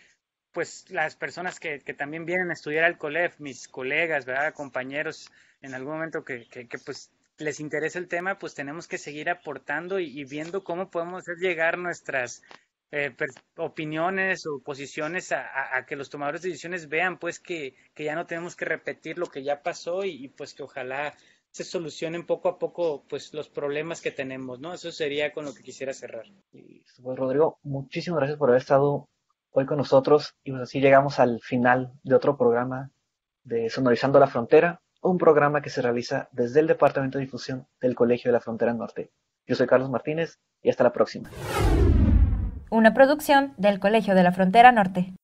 pues 0.56 0.86
las 0.88 1.16
personas 1.16 1.60
que, 1.60 1.80
que, 1.80 1.92
también 1.92 2.24
vienen 2.24 2.48
a 2.48 2.54
estudiar 2.54 2.84
al 2.84 2.96
COLEF, 2.96 3.40
mis 3.40 3.68
colegas, 3.68 4.24
¿verdad? 4.24 4.54
compañeros, 4.54 5.30
en 5.60 5.74
algún 5.74 5.92
momento 5.92 6.24
que, 6.24 6.46
que, 6.48 6.66
pues 6.82 7.10
les 7.36 7.60
interesa 7.60 7.98
el 7.98 8.08
tema, 8.08 8.38
pues 8.38 8.54
tenemos 8.54 8.88
que 8.88 8.96
seguir 8.96 9.28
aportando 9.28 10.00
y, 10.00 10.24
viendo 10.24 10.64
cómo 10.64 10.88
podemos 10.90 11.20
hacer 11.20 11.36
llegar 11.36 11.76
nuestras 11.76 12.42
eh, 12.90 13.14
opiniones 13.58 14.46
o 14.46 14.62
posiciones 14.64 15.30
a, 15.30 15.84
que 15.86 15.94
los 15.94 16.08
tomadores 16.08 16.40
de 16.40 16.48
decisiones 16.48 16.88
vean 16.88 17.18
pues 17.18 17.38
que, 17.38 17.74
que, 17.92 18.04
ya 18.04 18.14
no 18.14 18.24
tenemos 18.24 18.56
que 18.56 18.64
repetir 18.64 19.18
lo 19.18 19.26
que 19.26 19.44
ya 19.44 19.62
pasó 19.62 20.04
y, 20.04 20.28
pues 20.28 20.54
que 20.54 20.62
ojalá 20.62 21.12
se 21.50 21.64
solucionen 21.64 22.24
poco 22.24 22.48
a 22.48 22.58
poco 22.58 23.04
pues 23.10 23.34
los 23.34 23.50
problemas 23.50 24.00
que 24.00 24.10
tenemos, 24.10 24.58
¿no? 24.58 24.72
Eso 24.72 24.90
sería 24.90 25.34
con 25.34 25.44
lo 25.44 25.52
que 25.52 25.62
quisiera 25.62 25.92
cerrar. 25.92 26.24
Pues 26.50 27.18
Rodrigo, 27.18 27.58
muchísimas 27.62 28.20
gracias 28.20 28.38
por 28.38 28.48
haber 28.48 28.62
estado 28.62 29.06
hoy 29.58 29.64
con 29.64 29.78
nosotros 29.78 30.34
y 30.44 30.50
pues 30.50 30.64
así 30.64 30.80
llegamos 30.80 31.18
al 31.18 31.40
final 31.40 31.90
de 32.02 32.14
otro 32.14 32.36
programa 32.36 32.90
de 33.42 33.70
Sonorizando 33.70 34.20
la 34.20 34.26
Frontera, 34.26 34.82
un 35.00 35.16
programa 35.16 35.62
que 35.62 35.70
se 35.70 35.80
realiza 35.80 36.28
desde 36.30 36.60
el 36.60 36.66
Departamento 36.66 37.16
de 37.16 37.24
Difusión 37.24 37.66
del 37.80 37.94
Colegio 37.94 38.28
de 38.28 38.34
la 38.34 38.40
Frontera 38.40 38.74
Norte. 38.74 39.10
Yo 39.46 39.54
soy 39.54 39.66
Carlos 39.66 39.88
Martínez 39.88 40.38
y 40.62 40.68
hasta 40.68 40.84
la 40.84 40.92
próxima. 40.92 41.30
Una 42.70 42.92
producción 42.92 43.54
del 43.56 43.80
Colegio 43.80 44.14
de 44.14 44.24
la 44.24 44.32
Frontera 44.32 44.72
Norte. 44.72 45.14